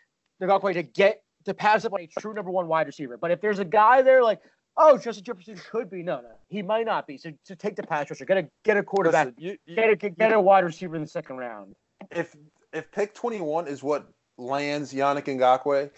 [0.42, 3.16] Ngakoue to get to pass up on a true number one wide receiver.
[3.16, 4.40] But if there's a guy there like,
[4.76, 7.16] oh, Justin Jefferson could be, no, no, he might not be.
[7.18, 9.90] So to take the pass rusher, get a get a quarterback, Listen, you, you- get
[9.90, 11.74] a get a wide receiver in the second round.
[12.10, 12.34] if
[12.72, 14.06] if pick 21 is what
[14.38, 15.90] lands Yannick Ngakoue,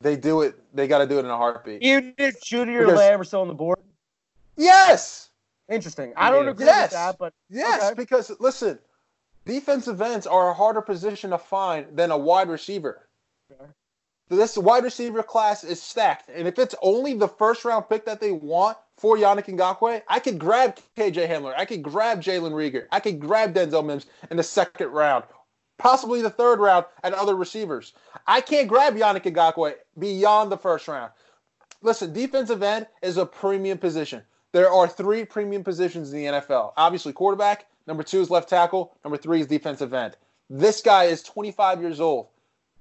[0.00, 0.56] they do it.
[0.74, 1.82] They got to do it in a heartbeat.
[1.82, 3.78] Even if Jeudy or Lamb are still on the board.
[4.56, 5.30] Yes,
[5.68, 6.12] Interesting.
[6.16, 6.84] I don't agree Yes.
[6.84, 7.82] with that, but yes.
[7.82, 7.94] Okay.
[7.94, 8.78] Because listen,
[9.46, 13.08] defensive ends are a harder position to find than a wide receiver.
[13.50, 13.70] Okay.
[14.28, 18.20] This wide receiver class is stacked, and if it's only the first round pick that
[18.20, 22.86] they want for Yannick Ngakoue, I could grab KJ Hamler, I could grab Jalen Reagor,
[22.90, 25.24] I could grab Denzel Mims in the second round,
[25.78, 27.92] possibly the third round, and other receivers.
[28.26, 31.12] I can't grab Yannick Ngakoue beyond the first round.
[31.82, 34.22] Listen, defensive end is a premium position.
[34.52, 36.72] There are three premium positions in the NFL.
[36.76, 37.66] Obviously, quarterback.
[37.86, 38.96] Number two is left tackle.
[39.04, 40.16] Number three is defensive end.
[40.48, 42.28] This guy is 25 years old,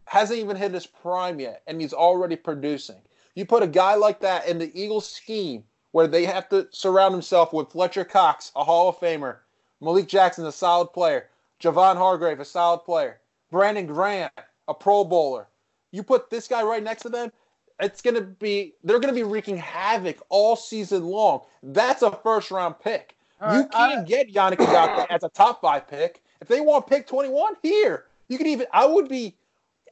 [0.06, 3.02] hasn't even hit his prime yet, and he's already producing.
[3.34, 7.14] You put a guy like that in the Eagles scheme where they have to surround
[7.14, 9.38] himself with Fletcher Cox, a Hall of Famer,
[9.82, 11.30] Malik Jackson, a solid player,
[11.60, 14.32] Javon Hargrave, a solid player, Brandon Grant,
[14.68, 15.48] a Pro Bowler.
[15.92, 17.32] You put this guy right next to them,
[17.80, 21.42] it's gonna be they're gonna be wreaking havoc all season long.
[21.62, 23.15] That's a first round pick.
[23.42, 26.22] All you right, can't I- get Yannick Ngakoue as a top five pick.
[26.42, 28.68] If they want pick twenty one, here you could even.
[28.74, 29.36] I would be,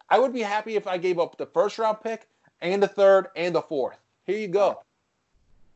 [0.09, 2.27] I would be happy if I gave up the first round pick
[2.61, 3.97] and the third and the fourth.
[4.25, 4.81] Here you go.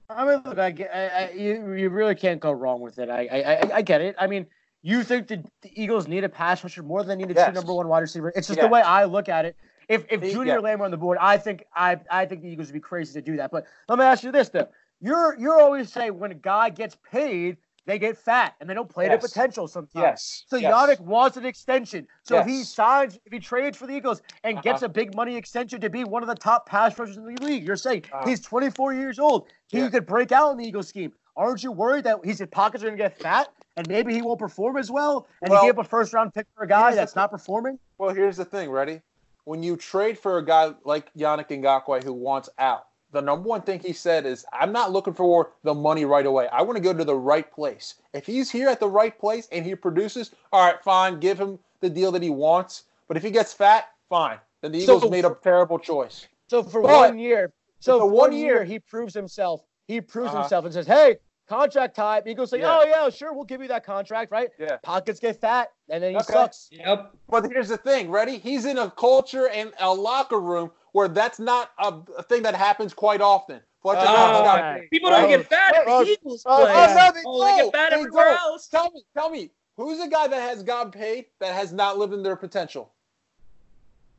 [0.09, 3.09] I mean, look, I, get- I, I you, you really can't go wrong with it.
[3.09, 4.15] I, I, I, I get it.
[4.17, 4.45] I mean,
[4.81, 7.47] you think the, the Eagles need a pass rusher more than they need a Yes.
[7.47, 8.29] true number one wide receiver.
[8.35, 8.65] It's just Yes.
[8.65, 9.55] the way I look at it.
[9.89, 10.59] If if Junior yeah.
[10.59, 13.21] Lamb on the board, I think I I think the Eagles would be crazy to
[13.21, 13.51] do that.
[13.51, 14.67] But let me ask you this though:
[15.01, 18.89] you're you're always saying when a guy gets paid, they get fat and they don't
[18.89, 19.11] play Yes.
[19.21, 20.03] their potential sometimes.
[20.03, 20.43] Yes.
[20.47, 20.73] So yes.
[20.73, 22.07] Yannick wants an extension.
[22.23, 22.69] So if he Yes.
[22.73, 24.87] signs, if he trades for the Eagles and gets Uh-huh.
[24.87, 27.65] a big money extension to be one of the top pass rushers in the league,
[27.65, 28.25] you're saying Uh-huh.
[28.27, 29.47] he's 24 years old.
[29.67, 29.89] He Yeah.
[29.89, 31.13] could break out in the Eagles scheme.
[31.37, 34.39] Aren't you worried that his pockets are going to get fat and maybe he won't
[34.39, 35.27] perform as well?
[35.43, 37.77] And Well, he gave a first round pick for a guy that's not performing?
[37.99, 38.71] Well, here's the thing.
[38.71, 39.01] Ready?
[39.45, 43.61] When you trade for a guy like Yannick Ngakoue who wants out, the number one
[43.61, 46.47] thing he said is, "I'm not looking for the money right away.
[46.49, 47.95] I want to go to the right place.
[48.13, 51.59] If he's here at the right place and he produces, all right, fine, give him
[51.79, 52.83] the deal that he wants.
[53.07, 54.39] But if he gets fat, fine.
[54.61, 56.27] Then the So- Eagles made a terrible choice.
[56.47, 59.61] So for But- one year, so So for one one year, year- he proves himself.
[59.87, 60.39] He proves Uh-huh.
[60.41, 61.17] himself and says, "Hey,
[61.47, 62.79] contract type, Eagles say, Yeah.
[62.79, 64.77] "Oh yeah, sure, we'll give you that contract, right?" Yeah.
[64.83, 66.33] Pockets get fat, and then he Okay.
[66.33, 66.67] sucks.
[66.71, 67.11] Yep.
[67.29, 68.37] But here's the thing, ready?
[68.37, 72.55] He's in a culture and a locker room where that's not a, a thing that
[72.55, 73.61] happens quite often.
[73.81, 74.87] Fletcher Oh, Cox okay.
[74.91, 75.29] People don't Right.
[75.37, 76.73] get fat at Oh, the Eagles oh, play.
[76.73, 77.57] oh, no, they Oh, they don't.
[77.57, 78.37] get fat They everywhere don't.
[78.39, 78.67] else.
[78.67, 82.11] Tell me, tell me, Who's a guy that has gotten paid that has not lived
[82.11, 82.95] in their potential?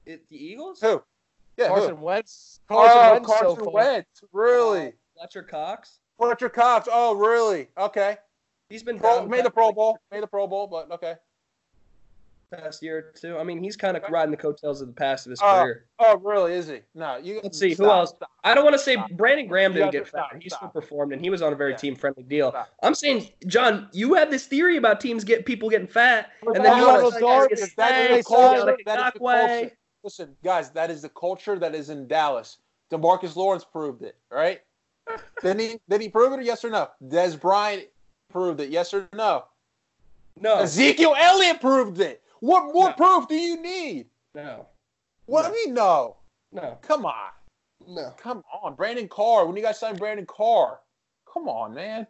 [0.07, 0.81] It, the Eagles?
[0.81, 1.03] Who?
[1.57, 2.05] Yeah, Carson who?
[2.05, 2.61] Wentz.
[2.69, 3.73] Carson Oh, Wentz so Carson far.
[3.75, 4.25] Wentz.
[4.33, 4.87] Really?
[4.87, 5.99] Oh, Fletcher Cox.
[6.19, 6.89] Fletcher Cox.
[6.91, 7.69] Oh, really?
[7.79, 8.17] Okay.
[8.69, 9.99] He's been Pro, made the Pro Bowl.
[10.11, 11.15] Made the Pro Bowl, but okay.
[12.51, 13.37] past year or two.
[13.39, 15.63] I mean, he's kind of riding the coattails of the past of his Oh.
[15.63, 15.85] career.
[15.99, 16.55] Oh, really?
[16.55, 16.81] Is he?
[16.95, 17.41] No, you.
[17.43, 18.11] Let's see, who else?
[18.11, 18.31] stop.
[18.43, 19.11] I don't want to say Stop.
[19.13, 20.43] Brandon Graham didn't get stop, fired.
[20.43, 21.77] He still performed, and he was on a very Yeah.
[21.77, 22.51] team-friendly deal.
[22.51, 22.69] Stop.
[22.83, 26.65] I'm saying, John, you have this theory about teams get people getting fat, But and
[26.65, 28.65] then you want to dark, like, if that is they culture.
[28.65, 29.77] like That is the culture.
[30.05, 32.59] Listen, guys, that is the culture that is in Dallas.
[32.91, 34.63] Demarcus Lawrence proved it, right?
[35.43, 36.39] Did he did he prove it?
[36.39, 36.89] or Yes or no?
[37.03, 37.85] Dez Bryant
[38.31, 38.71] proved it.
[38.71, 39.45] Yes or no?
[40.41, 42.23] No, Ezekiel Elliott proved it.
[42.41, 42.93] What more No.
[42.95, 44.09] proof do you need?
[44.35, 44.67] no,
[45.27, 45.49] What No.
[45.49, 46.17] I mean, no.
[46.53, 47.31] no, Come on,
[47.87, 48.11] no.
[48.17, 49.47] come on, Brandon Carr.
[49.47, 50.81] When you guys signed Brandon Carr,
[51.33, 52.07] come on, man.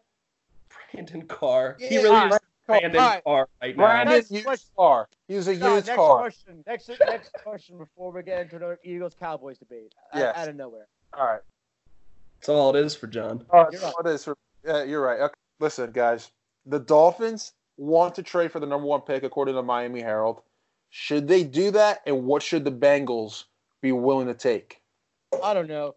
[0.93, 1.77] Brandon Carr.
[1.79, 2.39] he really all is.
[2.67, 3.25] Brandon All right.
[3.25, 3.83] Carr right now.
[3.83, 4.69] Brandon Next used question.
[4.77, 5.09] Carr.
[5.27, 6.19] He was a No, used next car.
[6.19, 6.63] question.
[6.67, 9.95] Next next question before we get into another Eagles Cowboys debate.
[10.13, 10.37] Out- Yes.
[10.37, 10.87] Out of nowhere.
[11.15, 11.41] All right.
[12.41, 13.45] That's all it is for John.
[13.51, 13.95] All right, You're right.
[14.05, 15.21] it is for, yeah, you're right.
[15.21, 15.35] Okay.
[15.61, 16.31] Listen, guys,
[16.67, 20.41] the Dolphins want to trade for the number one pick according to Miami Herald.
[20.91, 23.45] Should they do that, and what should the Bengals
[23.83, 24.81] be willing to take?
[25.43, 25.95] I don't know.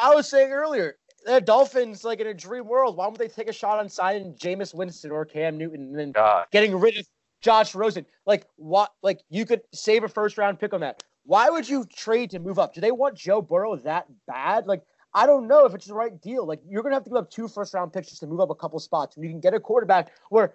[0.00, 0.96] I was saying earlier,
[1.26, 4.34] the Dolphins, like in a dream world, why don't they take a shot on signing
[4.34, 7.06] Jameis Winston or Cam Newton and then God, getting rid of
[7.40, 8.06] Josh Rosen?
[8.26, 8.92] Like what?
[9.02, 11.02] Like you could save a first round pick on that.
[11.26, 12.74] Why would you trade to move up?
[12.74, 14.66] Do they want Joe Burrow that bad?
[14.66, 14.82] Like
[15.14, 16.46] I don't know if it's the right deal.
[16.46, 18.50] Like you're gonna have to give up two first round picks just to move up
[18.50, 20.54] a couple spots, and you can get a quarterback where,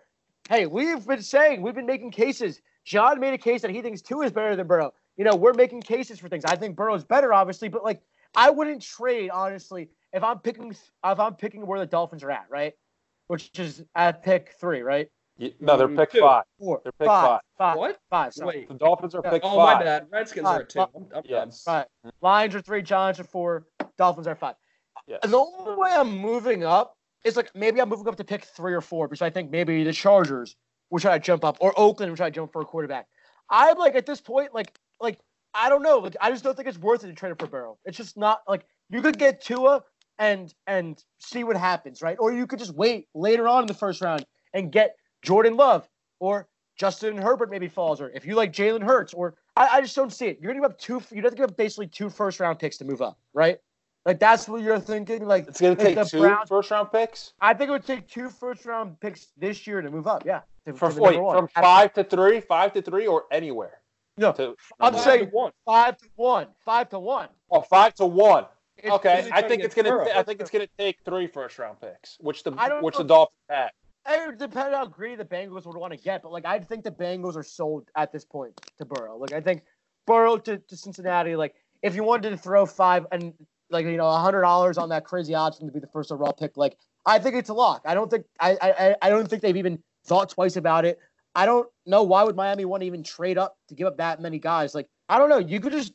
[0.50, 2.62] hey, we've been saying we've been making cases.
[2.86, 4.94] John made a case that he thinks two is better than Burrow.
[5.18, 6.46] You know, we're making cases for things.
[6.46, 8.02] I think Burrow's better, obviously, but like
[8.36, 12.48] I wouldn't trade honestly if I'm picking if I'm picking where the Dolphins are at,
[12.50, 12.74] right?
[13.28, 15.10] Which is at pick three, right?
[15.60, 16.20] No, they're Mm, pick two.
[16.22, 16.44] five.
[16.60, 18.00] Four, They're pick five, five, What?
[18.10, 18.48] five, sorry.
[18.60, 18.68] Wait.
[18.70, 19.78] The Dolphins are pick oh, five.
[19.78, 20.08] my bad.
[20.12, 20.60] Redskins Five.
[20.60, 20.80] are at two.
[20.82, 21.64] I'm, I'm Yes.
[21.66, 21.86] Right.
[22.22, 23.66] Lions are three, Giants are four,
[23.98, 24.56] Dolphins are five.
[25.08, 25.20] Yes.
[25.24, 28.46] And the only way I'm moving up is like maybe I'm moving up to pick
[28.46, 30.56] three or four because I think maybe the Chargers
[30.90, 33.08] will try to jump up or Oakland will try to jump for a quarterback.
[33.50, 35.20] I'm like at this point, like like
[35.54, 35.98] I don't know.
[36.00, 37.78] Like I just don't think it's worth it to trade it for Burrow.
[37.86, 39.84] It's just not like you could get Tua
[40.20, 42.18] and and see what happens, right?
[42.20, 45.88] Or you could just wait later on in the first round and get Jordan Love
[46.20, 46.48] or
[46.78, 50.14] Justin Herbert maybe falls, or if you like Jalen Hurts, or I, I just don't
[50.14, 50.40] see it.
[50.42, 51.02] You're gonna give up two.
[51.12, 53.60] You'd have to give up basically two first round picks to move up, right?
[54.06, 55.28] Like that's what you're thinking.
[55.28, 58.08] Like It's going to take two Browns- first round picks I think it would take
[58.08, 60.26] two first round picks this year to move up.
[60.26, 63.82] Yeah, to, from to wait, from five to three, five to three, or anywhere.
[64.18, 65.52] No, To, I'm saying one.
[65.66, 67.28] five to one, five to one.
[67.52, 68.46] oh, five to one.
[68.78, 69.90] It's- Okay, I think it's gonna.
[69.90, 70.08] Burrow?
[70.16, 73.00] I think it's gonna take three first round picks, which the which know.
[73.00, 73.72] the Dolphins had.
[74.10, 76.92] It on how greedy the Bengals would want to get, but like I think the
[76.92, 79.18] Bengals are sold at this point to Burrow.
[79.18, 79.64] Like I think
[80.08, 81.36] Burrow to, to Cincinnati.
[81.36, 83.34] Like if you wanted to throw five and
[83.70, 86.34] like you know a hundred dollars on that crazy him to be the first overall
[86.34, 87.84] pick, like I think it's a lock.
[87.86, 91.00] I don't think I I I don't think they've even thought twice about it.
[91.36, 94.20] I don't know why would Miami want to even trade up to give up that
[94.20, 94.74] many guys.
[94.74, 95.38] Like I don't know.
[95.38, 95.94] You could just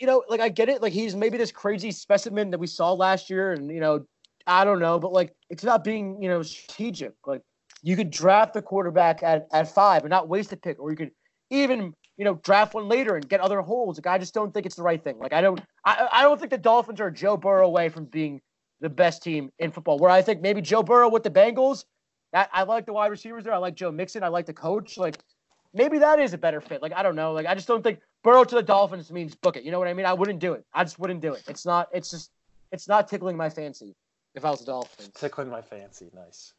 [0.00, 0.80] you know like I get it.
[0.80, 4.06] Like he's maybe this crazy specimen that we saw last year, and you know
[4.46, 7.14] I don't know, but like it's about being, you know, strategic.
[7.26, 7.42] Like
[7.82, 10.96] you could draft the quarterback at, at five and not waste a pick, or you
[10.96, 11.10] could
[11.50, 13.98] even, you know, draft one later and get other holes.
[13.98, 15.18] Like I just don't think it's the right thing.
[15.18, 18.40] Like I don't I, I don't think the Dolphins are Joe Burrow away from being
[18.80, 19.98] the best team in football.
[19.98, 21.84] Where I think maybe Joe Burrow with the Bengals,
[22.32, 23.54] that I like the wide receivers there.
[23.54, 24.22] I like Joe Mixon.
[24.22, 24.98] I like the coach.
[24.98, 25.18] Like
[25.72, 26.82] maybe that is a better fit.
[26.82, 27.32] Like I don't know.
[27.32, 29.64] Like I just don't think Burrow to the Dolphins means book it.
[29.64, 30.04] You know what I mean?
[30.04, 30.64] I wouldn't do it.
[30.74, 31.42] I just wouldn't do it.
[31.48, 32.30] It's not it's just
[32.72, 33.94] it's not tickling my fancy
[34.34, 35.10] if I was the Dolphins.
[35.14, 36.52] Tickling my fancy, nice.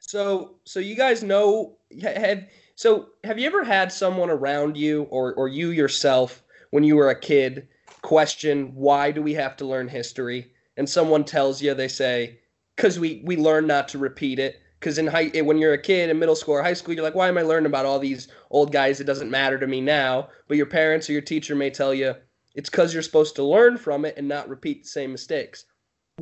[0.00, 2.44] So, so you guys know have
[2.74, 7.10] so have you ever had someone around you or or you yourself when you were
[7.10, 7.68] a kid
[8.02, 10.52] question why do we have to learn history?
[10.76, 12.40] And someone tells you they say
[12.74, 14.60] because we we learn not to repeat it.
[14.78, 17.14] Because in high when you're a kid in middle school or high school, you're like,
[17.14, 18.98] why am I learning about all these old guys?
[19.00, 20.30] It doesn't matter to me now.
[20.48, 22.14] But your parents or your teacher may tell you
[22.54, 25.66] it's because you're supposed to learn from it and not repeat the same mistakes.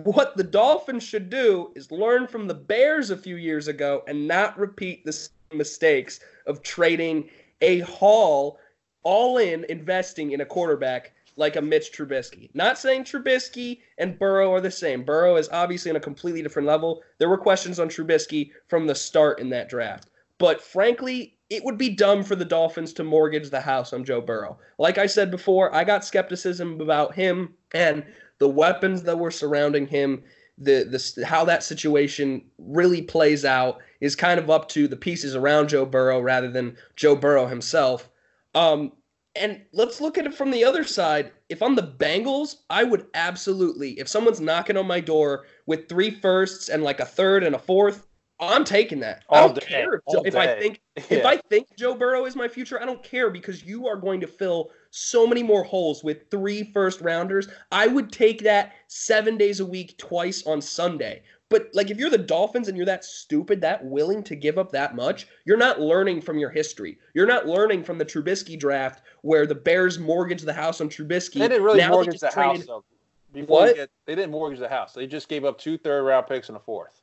[0.05, 4.29] What the Dolphins should do is learn from the Bears a few years ago and
[4.29, 7.29] not repeat the mistakes of trading
[7.61, 8.61] a haul
[9.03, 12.49] all in investing in a quarterback like a Mitch Trubisky.
[12.55, 15.03] Not saying Trubisky and Burrow are the same.
[15.03, 17.03] Burrow is obviously on a completely different level.
[17.19, 20.11] There were questions on Trubisky from the start in that draft.
[20.39, 24.21] But frankly, it would be dumb for the Dolphins to mortgage the house on Joe
[24.21, 24.59] Burrow.
[24.79, 28.05] Like I said before, I got skepticism about him and
[28.39, 30.23] the weapons that were surrounding him
[30.61, 30.85] the
[31.17, 35.69] the how that situation really plays out is kind of up to the pieces around
[35.69, 38.09] Joe Burrow rather than Joe Burrow himself.
[38.55, 38.93] Um,
[39.37, 41.31] and let's look at it from the other side.
[41.49, 46.11] If I'm the Bengals, I would absolutely, if someone's knocking on my door with three
[46.11, 48.07] firsts and like a third and a fourth,
[48.41, 49.25] I'm taking that.
[49.31, 52.37] I don't day, care if, all if I think if I think Joe Burrow is
[52.37, 56.03] my future, I don't care because you are going to fill so many more holes
[56.03, 57.49] with three first rounders.
[57.73, 61.23] I would take that seven days a week, twice on Sunday.
[61.51, 64.71] But like, if you're the Dolphins and you're that stupid, that willing to give up
[64.73, 66.99] that much, you're not learning from your history.
[67.15, 71.39] You're not learning from the Trubisky draft where the Bears mortgaged the house on Trubisky.
[71.39, 72.85] They didn't really Now mortgage the just house though.
[73.33, 73.77] Before What?
[73.77, 74.93] get- they didn't mortgage the house.
[74.93, 77.01] They just gave up two third round picks and a fourth.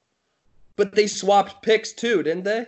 [0.75, 2.67] But they swapped picks too, didn't they?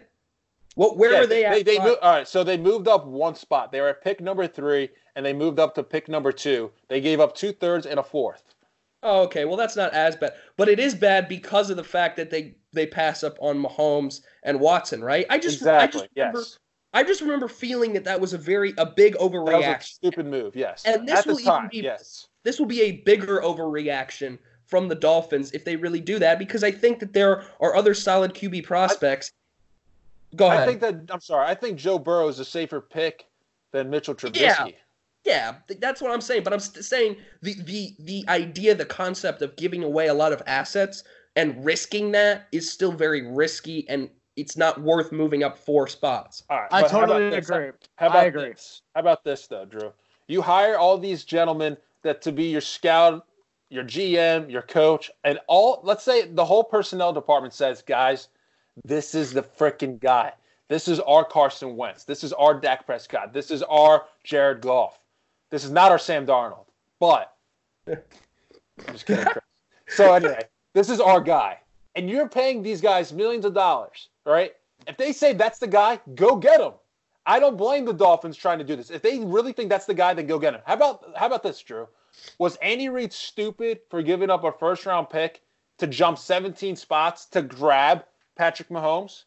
[0.78, 0.95] What?
[0.95, 1.65] Where Yeah, were they, They, at?
[1.65, 3.71] they moved, all right, so they moved up one spot.
[3.71, 6.71] They were at pick number three, and they moved up to pick number two.
[6.88, 8.43] They gave up two thirds and a fourth.
[9.01, 9.45] Oh, okay.
[9.45, 12.55] Well, that's not as bad, but it is bad because of the fact that they
[12.73, 15.25] they pass up on Mahomes and Watson, right?
[15.32, 16.59] I just I just remember yes.
[16.93, 19.84] I just remember feeling that that was a very a big That was a overreaction.
[19.84, 20.55] stupid move.
[20.55, 20.84] Yes.
[20.86, 22.28] And this At will even time, be- yes.
[22.43, 26.63] This will be a bigger overreaction from the Dolphins if they really do that because
[26.63, 29.32] I think that there are other solid QB prospects.
[30.36, 30.61] Go ahead.
[30.61, 31.47] I think that I'm sorry.
[31.47, 33.28] I think Joe Burrow is a safer pick
[33.71, 34.41] than Mitchell Trubisky.
[34.41, 34.67] Yeah.
[35.25, 36.43] Yeah, that's what I'm saying.
[36.43, 40.32] But I'm st- saying the the the idea, the concept of giving away a lot
[40.32, 41.03] of assets
[41.36, 46.43] and risking that is still very risky, and it's not worth moving up four spots.
[46.49, 46.69] All right.
[46.71, 47.71] I but how about totally agree.
[47.97, 48.49] How about I agree.
[48.51, 48.84] this?
[48.95, 49.91] How about this though, Drew?
[50.28, 53.25] You hire all these gentlemen that to be your scout,
[53.69, 55.82] your GM, your coach, and all.
[55.84, 58.30] Let's say the whole personnel department says, guys,
[58.84, 60.34] this is the freaking guy.
[60.69, 62.03] This is our Carson Wentz.
[62.03, 63.34] This is our Dak Prescott.
[63.34, 64.99] This is our Jared Goff.
[65.49, 66.65] This is not our Sam Darnold.
[66.99, 67.34] But
[67.88, 67.97] I'm
[68.91, 69.43] just kidding, Chris.
[69.88, 70.41] So anyway,
[70.73, 71.59] this is our guy,
[71.95, 74.53] and you're paying these guys millions of dollars, right?
[74.88, 76.73] If they say that's the guy, go get him.
[77.25, 78.89] I don't blame the Dolphins trying to do this.
[78.89, 80.61] If they really think that's the guy, then go get him.
[80.65, 81.88] How about how about this, Drew?
[82.39, 85.41] Was Andy Reid stupid for giving up a first round pick
[85.78, 88.03] to jump 17 spots to grab
[88.38, 89.24] Patrick Mahomes?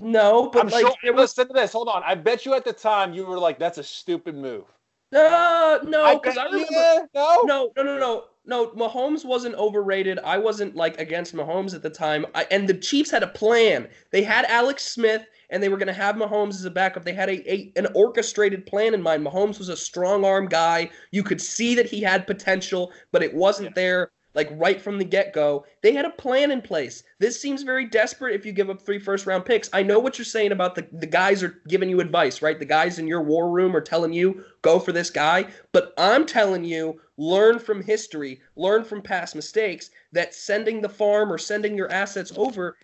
[0.00, 0.94] No, but I'm like sure.
[1.02, 1.72] there was Listen to this.
[1.72, 2.02] Hold on.
[2.04, 4.64] I bet you at the time you were like, "That's a stupid move."
[5.12, 6.66] no, no, because bet- I remember.
[6.72, 8.66] yeah, no, No, no, no, no, no.
[8.68, 10.20] Mahomes wasn't overrated.
[10.20, 12.24] I wasn't like against Mahomes at the time.
[12.36, 13.88] I, and the Chiefs had a plan.
[14.12, 17.04] They had Alex Smith, and they were going to have Mahomes as a backup.
[17.04, 19.26] They had a, a an orchestrated plan in mind.
[19.26, 20.88] Mahomes was a strong arm guy.
[21.10, 23.74] You could see that he had potential, but it wasn't Yeah.
[23.74, 24.12] there.
[24.32, 27.02] Like right from the get go, they had a plan in place.
[27.18, 29.68] This seems very desperate if you give up three first round picks.
[29.72, 32.58] I know what you're saying about the, the guys are giving you advice, right?
[32.58, 35.46] The guys in your war room are telling you, go for this guy.
[35.72, 41.32] But I'm telling you, learn from history, learn from past mistakes, that sending the farm
[41.32, 42.76] or sending your assets over,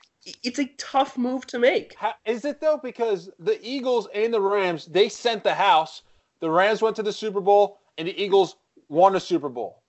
[0.42, 1.96] it's a tough move to make.
[2.24, 2.80] Is it though?
[2.82, 6.02] Because the Eagles and the Rams, they sent the house.
[6.40, 8.56] The Rams went to the Super Bowl, and the Eagles
[8.88, 9.82] won the Super Bowl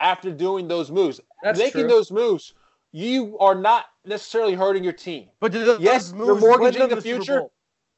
[0.00, 1.20] after doing those moves.
[1.42, 1.88] That's Making true.
[1.88, 2.54] those moves,
[2.92, 5.28] you are not necessarily hurting your team.
[5.40, 7.44] But did those Yes, moves you're win mortgaging the the future.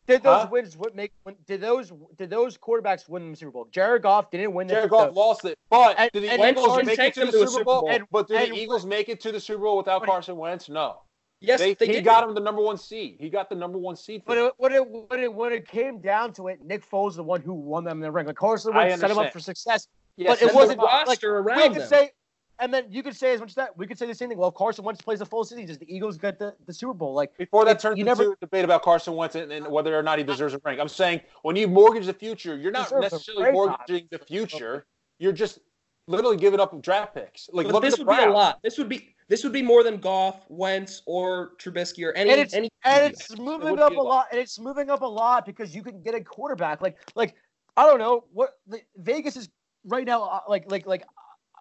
[0.06, 0.48] Did those Huh?
[0.50, 1.12] wins what make
[1.46, 3.68] did those did those quarterbacks win the Super Bowl?
[3.70, 6.98] Jared Goff didn't win the Jared Goff lost it, but And- did the Eagles make
[6.98, 7.80] it to the to Super Bowl?
[7.82, 7.90] Bowl.
[7.90, 10.70] And- but did and- the Eagles make it to the Super Bowl without Carson Wentz?
[10.70, 11.02] No.
[11.40, 12.04] Yes, they, they, he did.
[12.04, 13.16] got him the number one seed.
[13.20, 14.22] He got the number one seed.
[14.26, 17.16] But it, when it when it when it came down to it, Nick Foles is
[17.16, 18.26] the one who won them the ring.
[18.26, 19.86] Like Carson Wentz set him up for success.
[20.18, 21.88] Yes, but it wasn't Rock- like roster we could them.
[21.88, 22.10] say,
[22.58, 24.38] and then you could say as much as that we could say the same thing.
[24.38, 25.64] Well, Carson Wentz plays a full season.
[25.66, 27.14] Does the Eagles get the, the Super Bowl?
[27.14, 29.66] Like Before that It- turns you into never- a debate about Carson Wentz and, and
[29.68, 32.72] whether or not he deserves a ring, I'm saying when you mortgage the future, you're
[32.72, 34.86] not necessarily great mortgaging the future.
[35.20, 35.60] You're just
[36.08, 37.48] literally giving up draft picks.
[37.52, 38.58] Like look this at the would be a lot.
[38.62, 42.40] This would be this would be more than Goff, Wentz, or Trubisky or any And
[42.40, 42.70] it's- any.
[42.84, 44.04] and it's moving would up a a lot.
[44.04, 46.80] lot, and it's moving up a lot because you can get a quarterback.
[46.80, 47.34] Like, like
[47.76, 49.48] I don't know what the, Vegas is
[49.88, 50.22] right now.
[50.22, 51.04] uh, Like, like, like,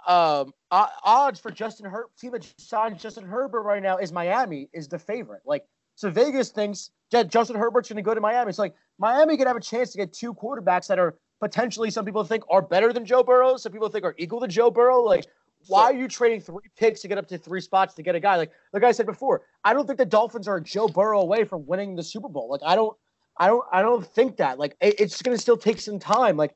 [0.07, 4.87] um, odds for Justin Herbert team that signed Justin Herbert right now is Miami is
[4.87, 5.41] the favorite.
[5.45, 8.49] Like, so Vegas thinks that Justin Herbert's going to go to Miami.
[8.49, 12.05] It's like Miami could have a chance to get two quarterbacks that are potentially some
[12.05, 13.57] people think are better than Joe Burrow.
[13.57, 15.01] Some people think are equal to Joe Burrow.
[15.01, 15.25] Like,
[15.67, 18.19] why are you trading three picks to get up to three spots to get a
[18.19, 18.37] guy?
[18.37, 21.65] Like, like I said before, I don't think the Dolphins are Joe Burrow away from
[21.65, 22.47] winning the Super Bowl.
[22.49, 22.95] Like, I don't,
[23.39, 24.57] I don't, I don't think that.
[24.57, 26.37] Like, it, it's going to still take some time.
[26.37, 26.55] Like,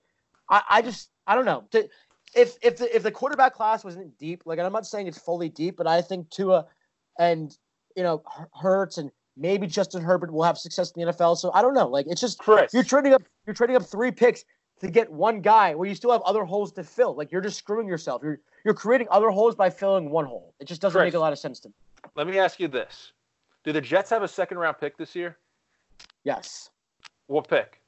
[0.50, 1.64] I, I just, I don't know.
[1.72, 1.88] To-
[2.36, 5.18] If if the if the quarterback class wasn't deep, like, and I'm not saying it's
[5.18, 6.66] fully deep, but I think Tua
[7.20, 7.58] and
[7.96, 8.22] you know
[8.54, 11.38] Hurts and maybe Justin Herbert will have success in the NFL.
[11.38, 11.88] So I don't know.
[11.88, 12.74] Like, it's just Chris.
[12.74, 14.44] you're trading up, you're trading up three picks
[14.82, 17.16] to get one guy where you still have other holes to fill.
[17.16, 18.22] Like you're just screwing yourself.
[18.24, 20.54] You're you're creating other holes by filling one hole.
[20.60, 21.08] It just doesn't Chris.
[21.08, 21.76] make a lot of sense to me.
[22.16, 23.14] Let me ask you this:
[23.64, 25.38] Do the Jets have a second round pick this year?
[26.24, 26.70] Yes.
[27.28, 27.81] What pick?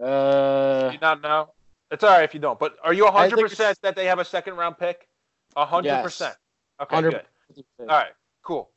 [0.00, 1.50] Uh, you not know?
[1.90, 2.58] It's all right if you don't.
[2.58, 5.08] But are you I 100 percent that they have a second round pick?
[5.54, 6.36] 100 percent.
[6.80, 7.64] Okay, 100 good.
[7.80, 8.12] All right,
[8.42, 8.70] cool.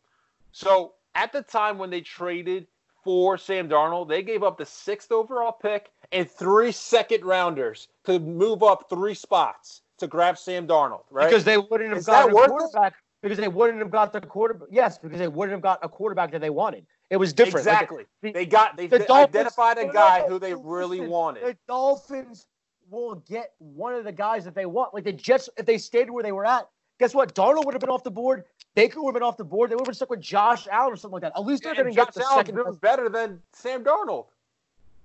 [0.51, 2.67] So at the time when they traded
[3.03, 8.19] for Sam Darnold, they gave up the sixth overall pick and three second rounders to
[8.19, 11.29] move up three spots to grab Sam Darnold, right?
[11.29, 12.49] Because they wouldn't have Is got a worth it?
[12.49, 12.93] quarterback.
[13.21, 14.67] Because they wouldn't have got the quarterback.
[14.71, 16.85] Yes, because they wouldn't have got a quarterback that they wanted.
[17.11, 17.65] It was different.
[17.65, 18.05] Like, exactly.
[18.21, 21.43] the- they got they the Dolphins- identified a guy who they really listen, wanted.
[21.43, 22.47] The Dolphins
[22.89, 24.93] will get one of the guys that they want.
[24.93, 26.69] Like the Jets, if they stayed where they were at,
[26.99, 27.35] guess what?
[27.35, 28.45] Darnold would have been off the board.
[28.75, 29.69] Baker would have been off the board.
[29.69, 31.33] They would have been stuck with Josh Allen or something like that.
[31.35, 34.27] At least they're going to get Josh the Allen's second doing better than Sam Darnold.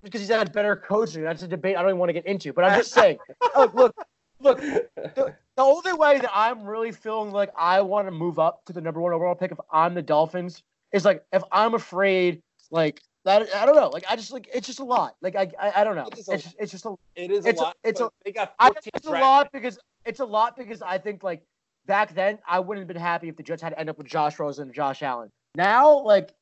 [0.01, 1.23] because he's had better coaching.
[1.23, 2.53] That's a debate I don't even want to get into.
[2.53, 3.17] But I'm just saying,
[3.57, 3.95] look, look,
[4.39, 4.59] look.
[4.61, 8.73] The, the only way that I'm really feeling like I want to move up to
[8.73, 12.41] the number one overall pick if I'm the Dolphins is like if I'm afraid,
[12.71, 13.47] like that.
[13.55, 13.89] I don't know.
[13.89, 15.15] Like I just like it's just a lot.
[15.21, 16.07] Like I I, I don't know.
[16.11, 17.77] It's a- just, it's just a It is It's a a- lot.
[17.83, 21.23] it's a- they got I it's a lot because it's a lot because I think
[21.23, 21.41] like
[21.85, 24.07] back then I wouldn't have been happy if the Jets had to end up with
[24.07, 25.29] Josh Rosen and Josh Allen.
[25.55, 26.33] Now, like,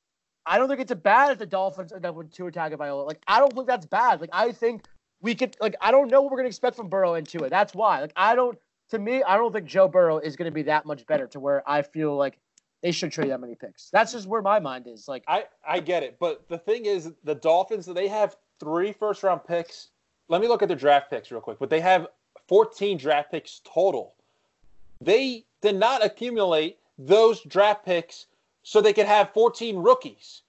[0.45, 3.05] I don't think it's a bad if the Dolphins end up with Tua Tagovailoa.
[3.07, 4.19] Like, I don't think that's bad.
[4.21, 4.83] Like, I think
[5.21, 7.49] we could like I don't know what we're gonna expect from Burrow and Tua.
[7.49, 8.01] That's why.
[8.01, 8.57] Like, I don't.
[8.91, 11.67] To me, I don't think Joe Burrow is gonna be that much better to where
[11.67, 12.37] I feel like
[12.85, 13.89] they should trade that many picks.
[13.89, 15.07] That's just where my mind is.
[15.07, 19.23] Like, I, I get it, but the thing is, the Dolphins they have three first
[19.23, 19.87] round picks.
[20.27, 21.57] Let me look at their draft picks real quick.
[21.57, 22.05] But they have
[22.47, 24.13] 14 draft picks total.
[25.01, 28.27] They did not accumulate those draft picks
[28.61, 30.43] so they could have 14 rookies.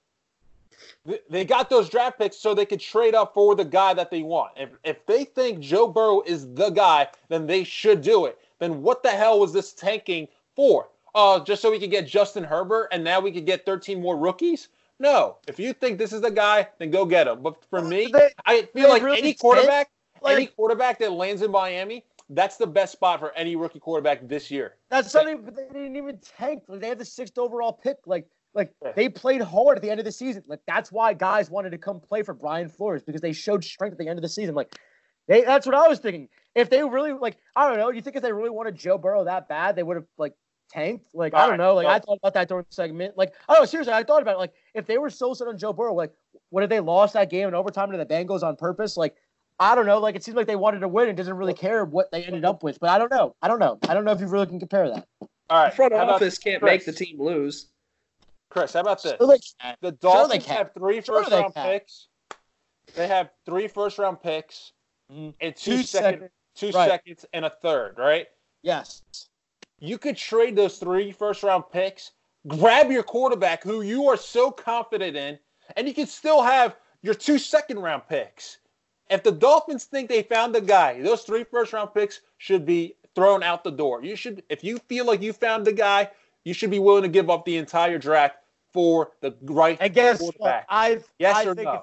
[1.30, 4.20] They got those draft picks so they could trade up for the guy that they
[4.20, 4.52] want.
[4.58, 8.38] If, if they think Joe Burrow is the guy, then they should do it.
[8.58, 10.88] Then what the hell was this tanking for?
[11.16, 14.18] Uh, just so we could get Justin Herbert and now we could get 13 more
[14.18, 14.68] rookies?
[15.00, 15.38] No.
[15.48, 17.42] If you think this is the guy, then go get him.
[17.42, 19.90] But for me, They- I feel like really any quarterback,
[20.20, 24.28] like any quarterback that lands in Miami, that's the best spot for any rookie quarterback
[24.28, 24.74] this year.
[24.90, 25.44] That's not even.
[25.54, 26.64] They didn't even tank.
[26.68, 27.98] Like, they had the sixth overall pick.
[28.06, 30.42] Like, like they played hard at the end of the season.
[30.46, 33.92] Like that's why guys wanted to come play for Brian Flores because they showed strength
[33.92, 34.54] at the end of the season.
[34.54, 34.74] Like,
[35.28, 35.44] they.
[35.44, 36.28] That's what I was thinking.
[36.54, 37.90] If they really like, I don't know.
[37.90, 40.34] You think if they really wanted Joe Burrow that bad, they would have like
[40.70, 41.14] tanked?
[41.14, 41.74] Like, I don't right, know.
[41.74, 43.16] Like, I thought about that during the segment.
[43.16, 43.66] Like, I don't know.
[43.66, 44.38] Seriously, I thought about it.
[44.38, 46.12] Like, if they were so set on Joe Burrow, like,
[46.50, 48.96] what if they lost that game in overtime to the Bengals on purpose?
[48.96, 49.14] Like.
[49.58, 50.00] I don't know.
[50.00, 52.44] Like it seems like they wanted to win and doesn't really care what they ended
[52.44, 52.78] up with.
[52.78, 53.34] But I don't know.
[53.40, 53.78] I don't know.
[53.88, 55.06] I don't know if you really can compare that.
[55.48, 55.70] All right.
[55.70, 57.70] The front how about- office can't make the team lose.
[58.50, 59.14] Chris, how about this?
[59.18, 59.40] So, like,
[59.80, 60.56] The they Dolphins can.
[60.58, 61.70] have three Sure first they round can.
[61.70, 62.08] picks.
[62.96, 64.72] They have three first round picks
[65.10, 65.32] Mhm.
[65.40, 66.90] and two Two second, second- two right.
[66.90, 68.26] seconds and a third, right?
[68.60, 69.00] Yes.
[69.78, 72.12] You could trade those three first round picks,
[72.46, 75.38] grab your quarterback who you are so confident in,
[75.76, 78.58] and you can still have your two second round picks.
[79.10, 82.94] If the Dolphins think they found the guy, those three first round picks should be
[83.14, 84.02] thrown out the door.
[84.02, 86.10] You should, if you feel like you found the guy,
[86.44, 88.36] you should be willing to give up the entire draft
[88.72, 90.66] for the right I guess what, quarterback.
[90.68, 91.74] I Yes I or think no?
[91.74, 91.80] if,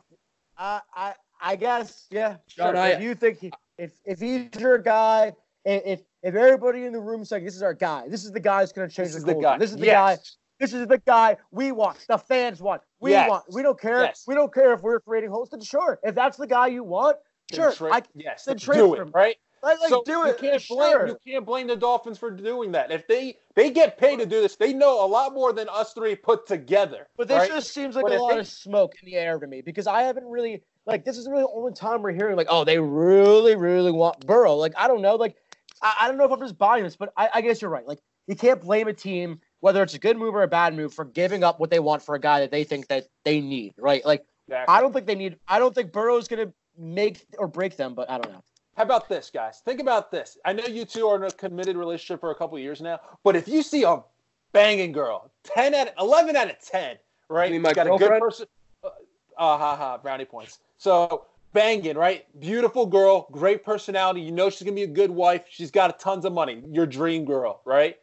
[0.57, 2.37] I I I guess yeah.
[2.47, 2.77] John, sure.
[2.77, 5.33] I- if you think he, if if he's your guy, i-
[5.65, 8.59] if if everybody in the room saying this is our guy, this is the guy
[8.59, 9.57] that's going to change This the is the guy.
[9.57, 10.17] This is the guy.
[10.59, 12.05] This is the guy we want.
[12.07, 12.81] The fans want.
[12.99, 13.29] We Yes.
[13.29, 13.43] want.
[13.51, 14.03] We don't care.
[14.03, 14.23] Yes.
[14.27, 15.31] We don't care if we're creating.
[15.51, 17.17] Then sure, if that's the guy you want,
[17.51, 17.71] sure.
[17.73, 19.11] tra- I yes, then trade do it, him.
[19.13, 19.35] right?
[19.63, 20.37] like, like so do you it.
[20.37, 22.91] can't blame you can't blame the Dolphins for doing that.
[22.91, 25.93] If they they get paid to do this, they know a lot more than us
[25.93, 27.07] three put together.
[27.17, 27.49] But this right?
[27.49, 29.87] just seems like But a lot they- of smoke in the air to me because
[29.87, 32.77] I haven't really like this is really the only time we're hearing like oh they
[32.77, 35.35] really really want Burrow like I don't know like
[35.83, 37.87] I, I don't know if I'm just buying this but I, I guess you're right
[37.87, 40.93] like you can't blame a team whether it's a good move or a bad move
[40.93, 43.73] for giving up what they want for a guy that they think that they need
[43.77, 44.75] right like Exactly.
[44.75, 48.09] I don't think they need I don't think Burrow's gonna make or break them but
[48.09, 48.43] I don't know
[48.75, 49.61] How about this, guys?
[49.63, 50.37] Think about this.
[50.45, 52.99] I know you two are in a committed relationship for a couple of years now,
[53.23, 54.03] but if you see a
[54.51, 56.97] banging girl, ten out, of, eleven out of ten,
[57.29, 57.47] right?
[57.47, 58.47] You mean my got a good person.
[58.83, 58.87] Uh,
[59.37, 60.59] uh, ha ha, brownie points.
[60.77, 62.25] So banging, right?
[62.39, 64.21] Beautiful girl, great personality.
[64.21, 65.43] You know she's gonna be a good wife.
[65.49, 66.61] She's got tons of money.
[66.71, 67.97] Your dream girl, right?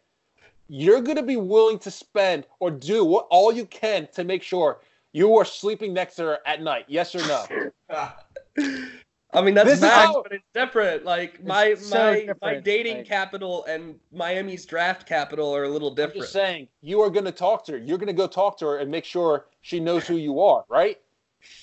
[0.68, 4.80] You're gonna be willing to spend or do what all you can to make sure
[5.12, 6.84] you are sleeping next to her at night.
[6.88, 7.44] Yes or no?
[9.32, 11.04] I mean that's max, how- but it's different.
[11.04, 15.90] Like my so my my dating like- capital and Miami's draft capital are a little
[15.90, 16.22] I'm different.
[16.22, 17.78] just saying, you are going to talk to her.
[17.78, 20.64] You're going to go talk to her and make sure she knows who you are,
[20.68, 20.98] right?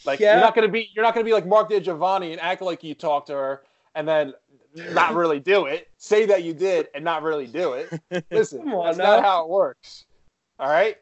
[0.06, 0.34] Like Yeah.
[0.34, 2.94] you're not gonna be you're not gonna be like Mark Giovanni and act like you
[2.96, 3.64] talked to her
[3.96, 4.34] and then
[4.76, 5.90] not really do it.
[5.98, 7.90] Say that you did and not really do it.
[8.32, 9.16] Listen, on that's now.
[9.18, 10.06] not how it works.
[10.60, 10.98] All right.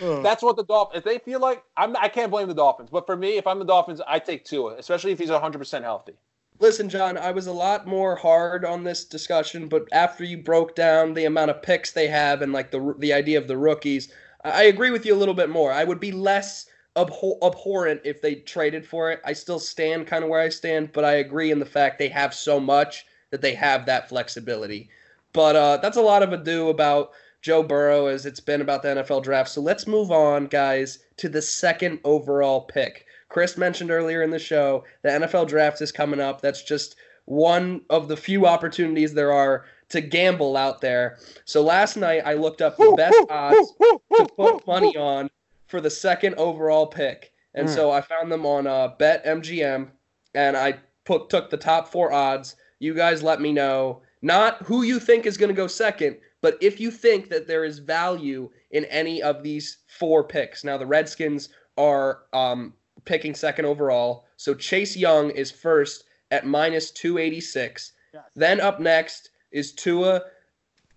[0.00, 0.98] That's what the Dolphins.
[0.98, 2.88] If they feel like I'm, I can't blame the Dolphins.
[2.90, 5.84] But for me, if I'm the Dolphins, I take Tua, especially if he's 100 percent
[5.84, 6.14] healthy.
[6.60, 10.74] Listen, John, I was a lot more hard on this discussion, but after you broke
[10.74, 14.12] down the amount of picks they have and like the the idea of the rookies,
[14.44, 15.72] I agree with you a little bit more.
[15.72, 16.66] I would be less
[16.96, 19.20] abhor- abhorrent if they traded for it.
[19.24, 22.08] I still stand kind of where I stand, but I agree in the fact they
[22.08, 24.90] have so much that they have that flexibility.
[25.32, 28.88] But uh, that's a lot of ado about Joe Burrow as it's been about the
[28.88, 29.48] NFL draft.
[29.50, 33.06] So let's move on, guys, to the second overall pick.
[33.28, 36.42] Chris mentioned earlier in the show the NFL draft is coming up.
[36.42, 41.18] That's just one of the few opportunities there are to gamble out there.
[41.46, 45.30] So last night I looked up the best odds to put money on
[45.72, 47.32] for the second overall pick.
[47.54, 47.74] And Mm.
[47.74, 49.90] so I found them on uh, BetMGM,
[50.34, 50.74] and I
[51.06, 52.56] put took the top four odds.
[52.78, 56.58] You guys let me know not who you think is going to go second, but
[56.60, 60.62] if you think that there is value in any of these four picks.
[60.62, 62.74] Now the Redskins are um,
[63.06, 67.92] picking second overall, so Chase Young is first at minus 286.
[68.12, 68.22] Yes.
[68.36, 70.22] Then up next is Tua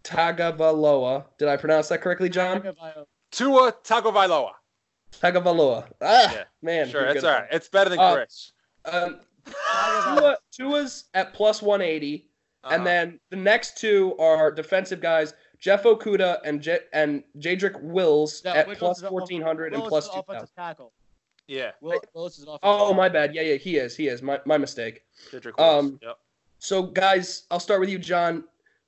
[0.03, 1.25] Tagovailoa.
[1.37, 2.61] Did I pronounce that correctly, John?
[3.31, 4.51] Tua Tagovailoa.
[5.11, 5.87] Tagovailoa.
[6.01, 6.89] Ah, Yeah, man.
[6.89, 7.25] Sure, it's good.
[7.25, 7.49] all right.
[7.51, 8.51] It's better than Uh, Chris.
[8.85, 12.27] Um, Tua, Tua's at plus 180.
[12.63, 12.75] Uh-huh.
[12.75, 18.43] And then the next two are defensive guys, Jeff Okudah and J- and Jedrick Wills
[18.43, 20.35] No, at which plus 1400 and Willis plus is 2000.
[20.35, 20.91] offensive tackle.
[21.47, 23.35] yeah, Will, Willis is an offensive Oh, my bad.
[23.35, 23.95] Yeah, yeah, he is.
[23.95, 24.21] He is.
[24.23, 25.03] My, my mistake.
[25.31, 25.85] Cedric Wills.
[25.85, 26.17] Um, Yep.
[26.57, 28.45] So, guys, I'll start with you, John.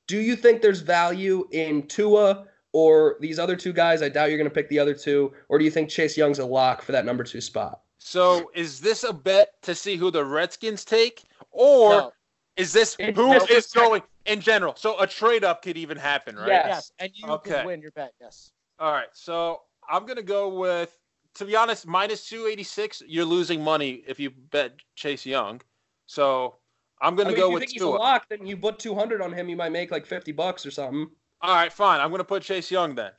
[0.07, 4.01] Do you think there's value in Tua or these other two guys?
[4.01, 5.33] I doubt you're going to pick the other two.
[5.49, 7.81] Or do you think Chase Young's a lock for that number two spot?
[7.97, 12.11] So is this a bet to see who the Redskins take, or No.
[12.55, 14.75] is this It- who it's is just- going in general?
[14.75, 16.47] So a trade up could even happen, right?
[16.47, 16.67] Yeah.
[16.67, 17.51] Yes, and you Okay.
[17.55, 18.13] can win your bet.
[18.21, 18.51] Yes.
[18.79, 19.09] All right.
[19.13, 20.95] So I'm gonna go with,
[21.35, 23.01] to be honest, minus two eighty six.
[23.07, 25.61] You're losing money if you bet Chase Young.
[26.05, 26.57] So
[27.01, 28.79] I'm I gonna mean, go if you with think he's a lock, then you put
[28.79, 31.09] 200 on him, you might make like 50 bucks or something.
[31.41, 31.99] All right, fine.
[32.01, 33.11] I'm gonna put Chase Young then.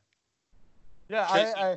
[1.08, 1.76] Yeah, Chase, I, I,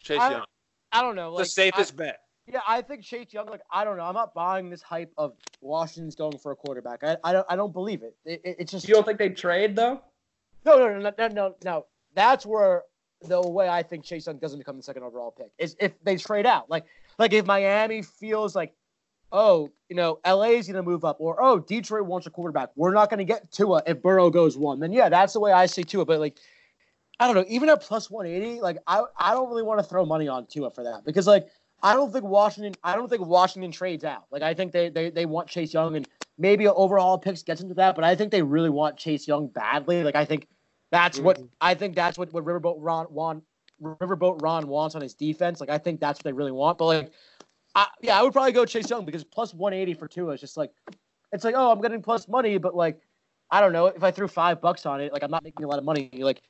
[0.00, 0.44] Chase I- Young,
[0.92, 1.30] I don't know.
[1.32, 2.20] the Like, safest bet.
[2.46, 3.46] Yeah, I think Chase Young.
[3.46, 4.04] Like, I don't know.
[4.04, 7.04] I'm not buying this hype of Washington's going for a quarterback.
[7.04, 7.46] I, I don't.
[7.48, 8.16] I don't believe it.
[8.24, 10.00] it, it it's just You don't think they'd trade, though?
[10.64, 11.86] no, no, no, no, no, no.
[12.14, 12.82] That's where
[13.22, 16.16] the way I think Chase Young doesn't become the second overall pick is if they
[16.16, 16.68] trade out.
[16.68, 16.84] Like,
[17.18, 18.74] like if Miami feels like,
[19.32, 22.70] oh, you know, LA is gonna move up, or oh, Detroit wants a quarterback.
[22.76, 24.80] We're not gonna get Tua if Burrow goes one.
[24.80, 26.04] Then yeah, that's the way I see Tua.
[26.04, 26.38] But like,
[27.18, 27.44] I don't know.
[27.48, 30.46] Even at plus one eighty, like I, I don't really want to throw money on
[30.46, 31.48] Tua for that because like
[31.82, 34.24] I don't think Washington, I don't think Washington trades out.
[34.30, 36.08] Like I think they they, they want Chase Young and
[36.38, 39.48] maybe an overall picks gets into that, but I think they really want Chase Young
[39.48, 40.02] badly.
[40.02, 40.46] Like I think
[40.90, 41.46] that's what mm-hmm.
[41.60, 43.44] I think that's what, what Riverboat Ron want
[43.82, 45.60] Riverboat Ron wants on his defense.
[45.60, 46.78] Like I think that's what they really want.
[46.78, 47.12] But like
[47.74, 50.56] I, yeah, I would probably go Chase Young because plus 180 for Tua is just
[50.56, 50.72] like
[51.32, 53.00] it's like, oh, I'm getting plus money, but like
[53.50, 53.86] I don't know.
[53.86, 56.10] If I threw five bucks on it, like I'm not making a lot of money.
[56.14, 56.42] Like,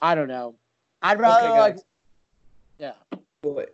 [0.00, 0.54] I don't know.
[1.00, 1.76] I'd rather Okay, like.
[2.78, 2.92] Yeah.
[3.42, 3.66] Boy.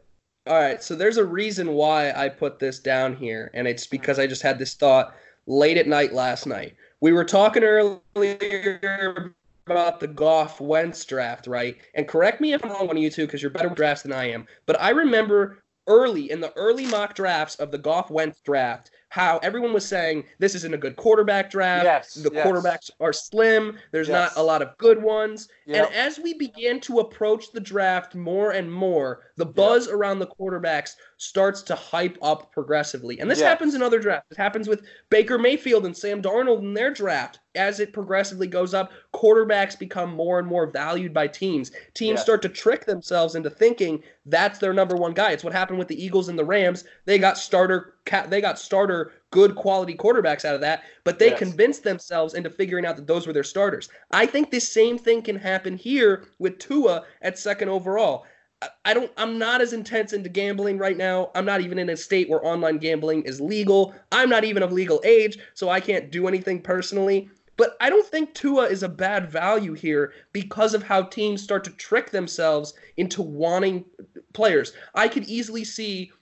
[0.47, 4.19] All right, so there's a reason why I put this down here, and it's because
[4.19, 5.15] I just had this thought
[5.47, 6.75] late at night last night.
[7.01, 9.35] We were talking earlier
[9.67, 11.77] about the Goff Wentz draft, right?
[11.95, 14.05] And correct me if I'm wrong, one of you two, because you're better with drafts
[14.05, 14.47] than I am.
[14.65, 15.59] But I remember
[15.89, 20.25] early in the early mock drafts of the Goff Wentz draft, how everyone was saying
[20.39, 21.85] this isn't a good quarterback draft.
[21.85, 22.47] Yes, The yes.
[22.47, 23.79] quarterbacks are slim.
[23.91, 24.35] There's Yes.
[24.37, 25.49] not a lot of good ones.
[25.67, 25.87] Yep.
[25.87, 30.27] And as we began to approach the draft more and more, the buzz around the
[30.27, 33.19] quarterbacks starts to hype up progressively.
[33.19, 33.49] And this Yes.
[33.49, 34.31] happens in other drafts.
[34.31, 37.41] It happens with Baker Mayfield and Sam Darnold in their draft.
[37.55, 41.73] As it progressively goes up, quarterbacks become more and more valued by teams.
[41.95, 45.33] Teams start to trick themselves into thinking that's their number one guy.
[45.33, 46.85] It's what happened with the Eagles and the Rams.
[47.05, 47.95] They got starter
[48.29, 51.39] they got starter good quality quarterbacks out of that, but they Yes.
[51.39, 53.89] convinced themselves into figuring out that those were their starters.
[54.11, 58.25] I think the same thing can happen here with Tua at second overall.
[58.63, 61.31] I- I don't I'm not as intense into gambling right now.
[61.35, 63.95] I'm not even in a state where online gambling is legal.
[64.11, 67.31] I'm not even of legal age, so I can't do anything personally.
[67.57, 71.65] But I don't think Tua is a bad value here because of how teams start
[71.65, 73.85] to trick themselves into wanting
[74.33, 74.73] players.
[74.95, 76.13] I could easily see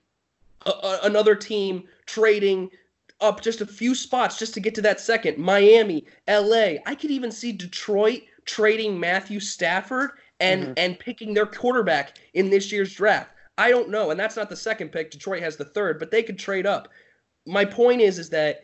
[0.67, 2.71] a, a- another team trading
[3.21, 5.39] up just a few spots just to get to that second.
[5.39, 6.75] Miami, LA.
[6.85, 10.11] I could even see Detroit trading Matthew Stafford
[10.41, 10.75] and Mhm.
[10.77, 13.31] and picking their quarterback in this year's draft.
[13.59, 15.11] I don't know, and that's not the second pick.
[15.11, 16.89] Detroit has the third, but they could trade up.
[17.47, 18.61] My point is, is that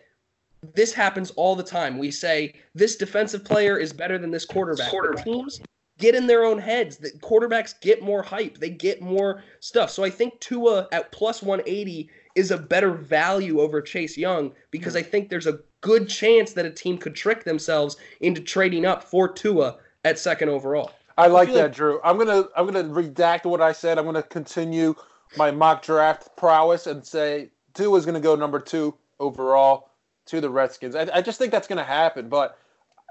[0.75, 1.97] this happens all the time.
[1.99, 4.91] We say this defensive player is better than this quarterback.
[4.91, 5.25] quarterback.
[5.25, 5.61] Teams
[6.03, 6.97] get in their own heads.
[6.97, 8.59] The quarterbacks get more hype.
[8.59, 9.91] They get more stuff.
[9.91, 14.97] So I think Tua at plus 180 is a better value over Chase Young because
[14.97, 19.05] I think there's a good chance that a team could trick themselves into trading up
[19.05, 20.91] for Tua at second overall.
[21.17, 22.01] I like I that, like- Drew.
[22.03, 23.97] I'm gonna I'm gonna redact what I said.
[23.97, 24.97] I'm gonna continue
[25.37, 29.91] my mock draft prowess and say Tua is gonna go number two overall
[30.27, 30.97] to the Redskins.
[30.97, 32.59] I, I just think that's gonna happen, but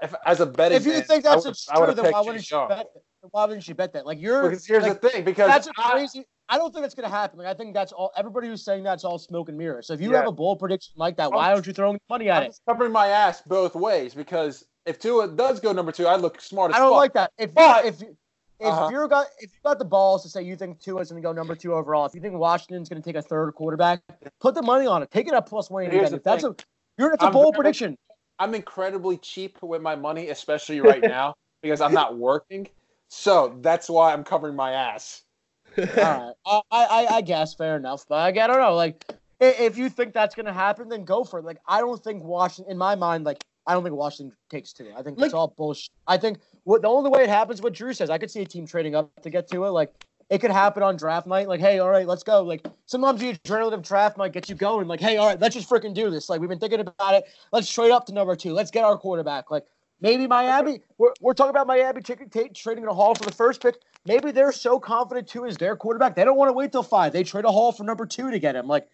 [0.02, 2.88] if, as a betting, if you man, think that's true, then why wouldn't you bet?
[3.30, 4.04] Why wouldn't you bet that?
[4.04, 4.42] Like you're.
[4.50, 5.24] Because here's like, the thing.
[5.24, 6.24] Because that's crazy.
[6.48, 7.38] I don't think it's going to happen.
[7.38, 8.10] Like I think that's all.
[8.16, 9.86] Everybody who's saying that's all smoke and mirrors.
[9.86, 10.18] So if you yeah.
[10.18, 12.60] have a bold prediction like that, why aren't you throwing money at I'm it?
[12.68, 16.72] covering my ass both ways because if Tua does go number two, I look smart
[16.72, 16.98] as I don't fuck.
[16.98, 17.32] like that.
[17.38, 18.88] If but, if if uh-huh.
[18.90, 21.26] you're got if you got the balls to say you think Tua is going to
[21.26, 24.00] go number two overall, if you think Washington's going to take a third quarterback,
[24.40, 25.10] put the money on it.
[25.10, 25.84] Take it up one.
[25.84, 26.54] If that's a
[26.98, 27.96] you're that's a bold prediction.
[28.42, 32.66] I'm incredibly cheap with my money, especially right now because I'm not working.
[33.08, 35.22] So that's why I'm covering my ass.
[35.78, 38.74] All right, I, I I guess fair enough, but I, I don't know.
[38.74, 39.04] Like,
[39.40, 41.44] if you think that's gonna happen, then go for it.
[41.44, 44.90] Like, I don't think Washington, in my mind, like I don't think Washington takes two.
[44.96, 45.90] I think like, it's all bullshit.
[46.08, 48.44] I think what the only way it happens, what Drew says, I could see a
[48.44, 49.70] team trading up to get to it.
[49.70, 49.94] Like
[50.32, 51.46] it could happen on draft night.
[51.46, 52.42] Like, hey, all right, let's go.
[52.42, 54.88] Like sometimes the adrenaline of draft might get you going.
[54.88, 56.30] Like, hey, all right, let's just freaking do this.
[56.30, 57.24] Like we've been thinking about it.
[57.52, 58.54] Let's trade up to number two.
[58.54, 59.50] Let's get our quarterback.
[59.50, 59.66] Like
[60.00, 60.80] maybe Miami.
[60.96, 63.76] We're, we're talking about Miami t- Tate trading a haul for the first pick.
[64.06, 66.16] Maybe they're so confident two is their quarterback.
[66.16, 67.12] They don't want to wait till five.
[67.12, 68.66] They trade a haul for number two to get him.
[68.66, 68.88] Like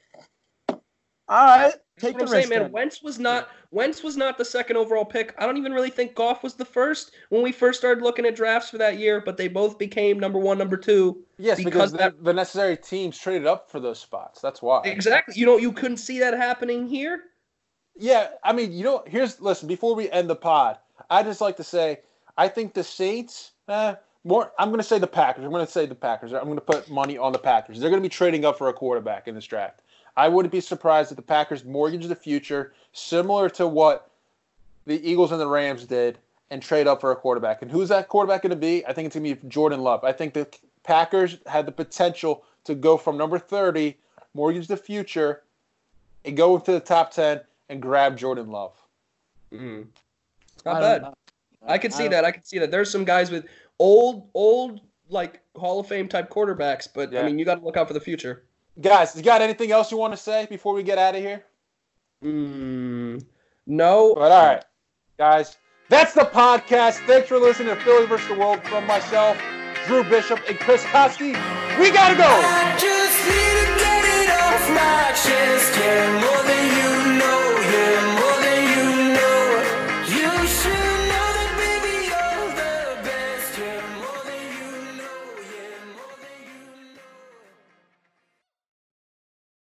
[0.68, 0.78] all
[1.28, 2.48] right, take the I'm risk.
[2.48, 5.34] Saying, man, Wentz was not Wentz was not the second overall pick.
[5.38, 8.36] I don't even really think Goff was the first when we first started looking at
[8.36, 9.20] drafts for that year.
[9.20, 11.24] But they both became number one, number two.
[11.38, 14.40] Yes, because, because that, the necessary teams traded up for those spots.
[14.40, 14.82] That's why.
[14.84, 15.34] Exactly.
[15.36, 17.24] You know, you couldn't see that happening here.
[17.96, 19.66] Yeah, I mean, you know, here's listen.
[19.66, 20.78] Before we end the pod,
[21.10, 21.98] I just like to say
[22.36, 23.52] I think the Saints.
[23.68, 23.94] Eh,
[24.24, 24.52] more.
[24.58, 25.44] I'm going to say the Packers.
[25.44, 26.32] I'm going to say the Packers.
[26.32, 27.80] I'm going to put money on the Packers.
[27.80, 29.82] They're going to be trading up for a quarterback in this draft.
[30.18, 34.10] I wouldn't be surprised if the Packers mortgage the future, similar to what
[34.84, 36.18] the Eagles and the Rams did,
[36.50, 37.62] and trade up for a quarterback.
[37.62, 38.84] And who's that quarterback going to be?
[38.84, 40.02] I think it's going to be Jordan Love.
[40.02, 40.48] I think the
[40.82, 43.96] Packers had the potential to go from number 30,
[44.34, 45.44] mortgage the future,
[46.24, 48.72] and go into the top 10 and grab Jordan Love.
[49.52, 49.82] Mm-hmm.
[50.66, 51.14] Not I bad.
[51.64, 52.24] I could see I that.
[52.24, 52.72] I could see that.
[52.72, 53.46] There's some guys with
[53.78, 54.80] old, old,
[55.10, 57.20] like Hall of Fame type quarterbacks, but yeah.
[57.20, 58.42] I mean, you got to look out for the future.
[58.80, 61.44] Guys, you got anything else you want to say before we get out of here?
[62.24, 63.24] Mm,
[63.66, 64.14] no.
[64.14, 64.64] But all right,
[65.18, 65.56] guys,
[65.88, 67.04] that's the podcast.
[67.06, 69.36] Thanks for listening to Philly versus the World from myself,
[69.86, 71.34] Drew Bishop, and Chris Koski.
[71.80, 72.28] We gotta go.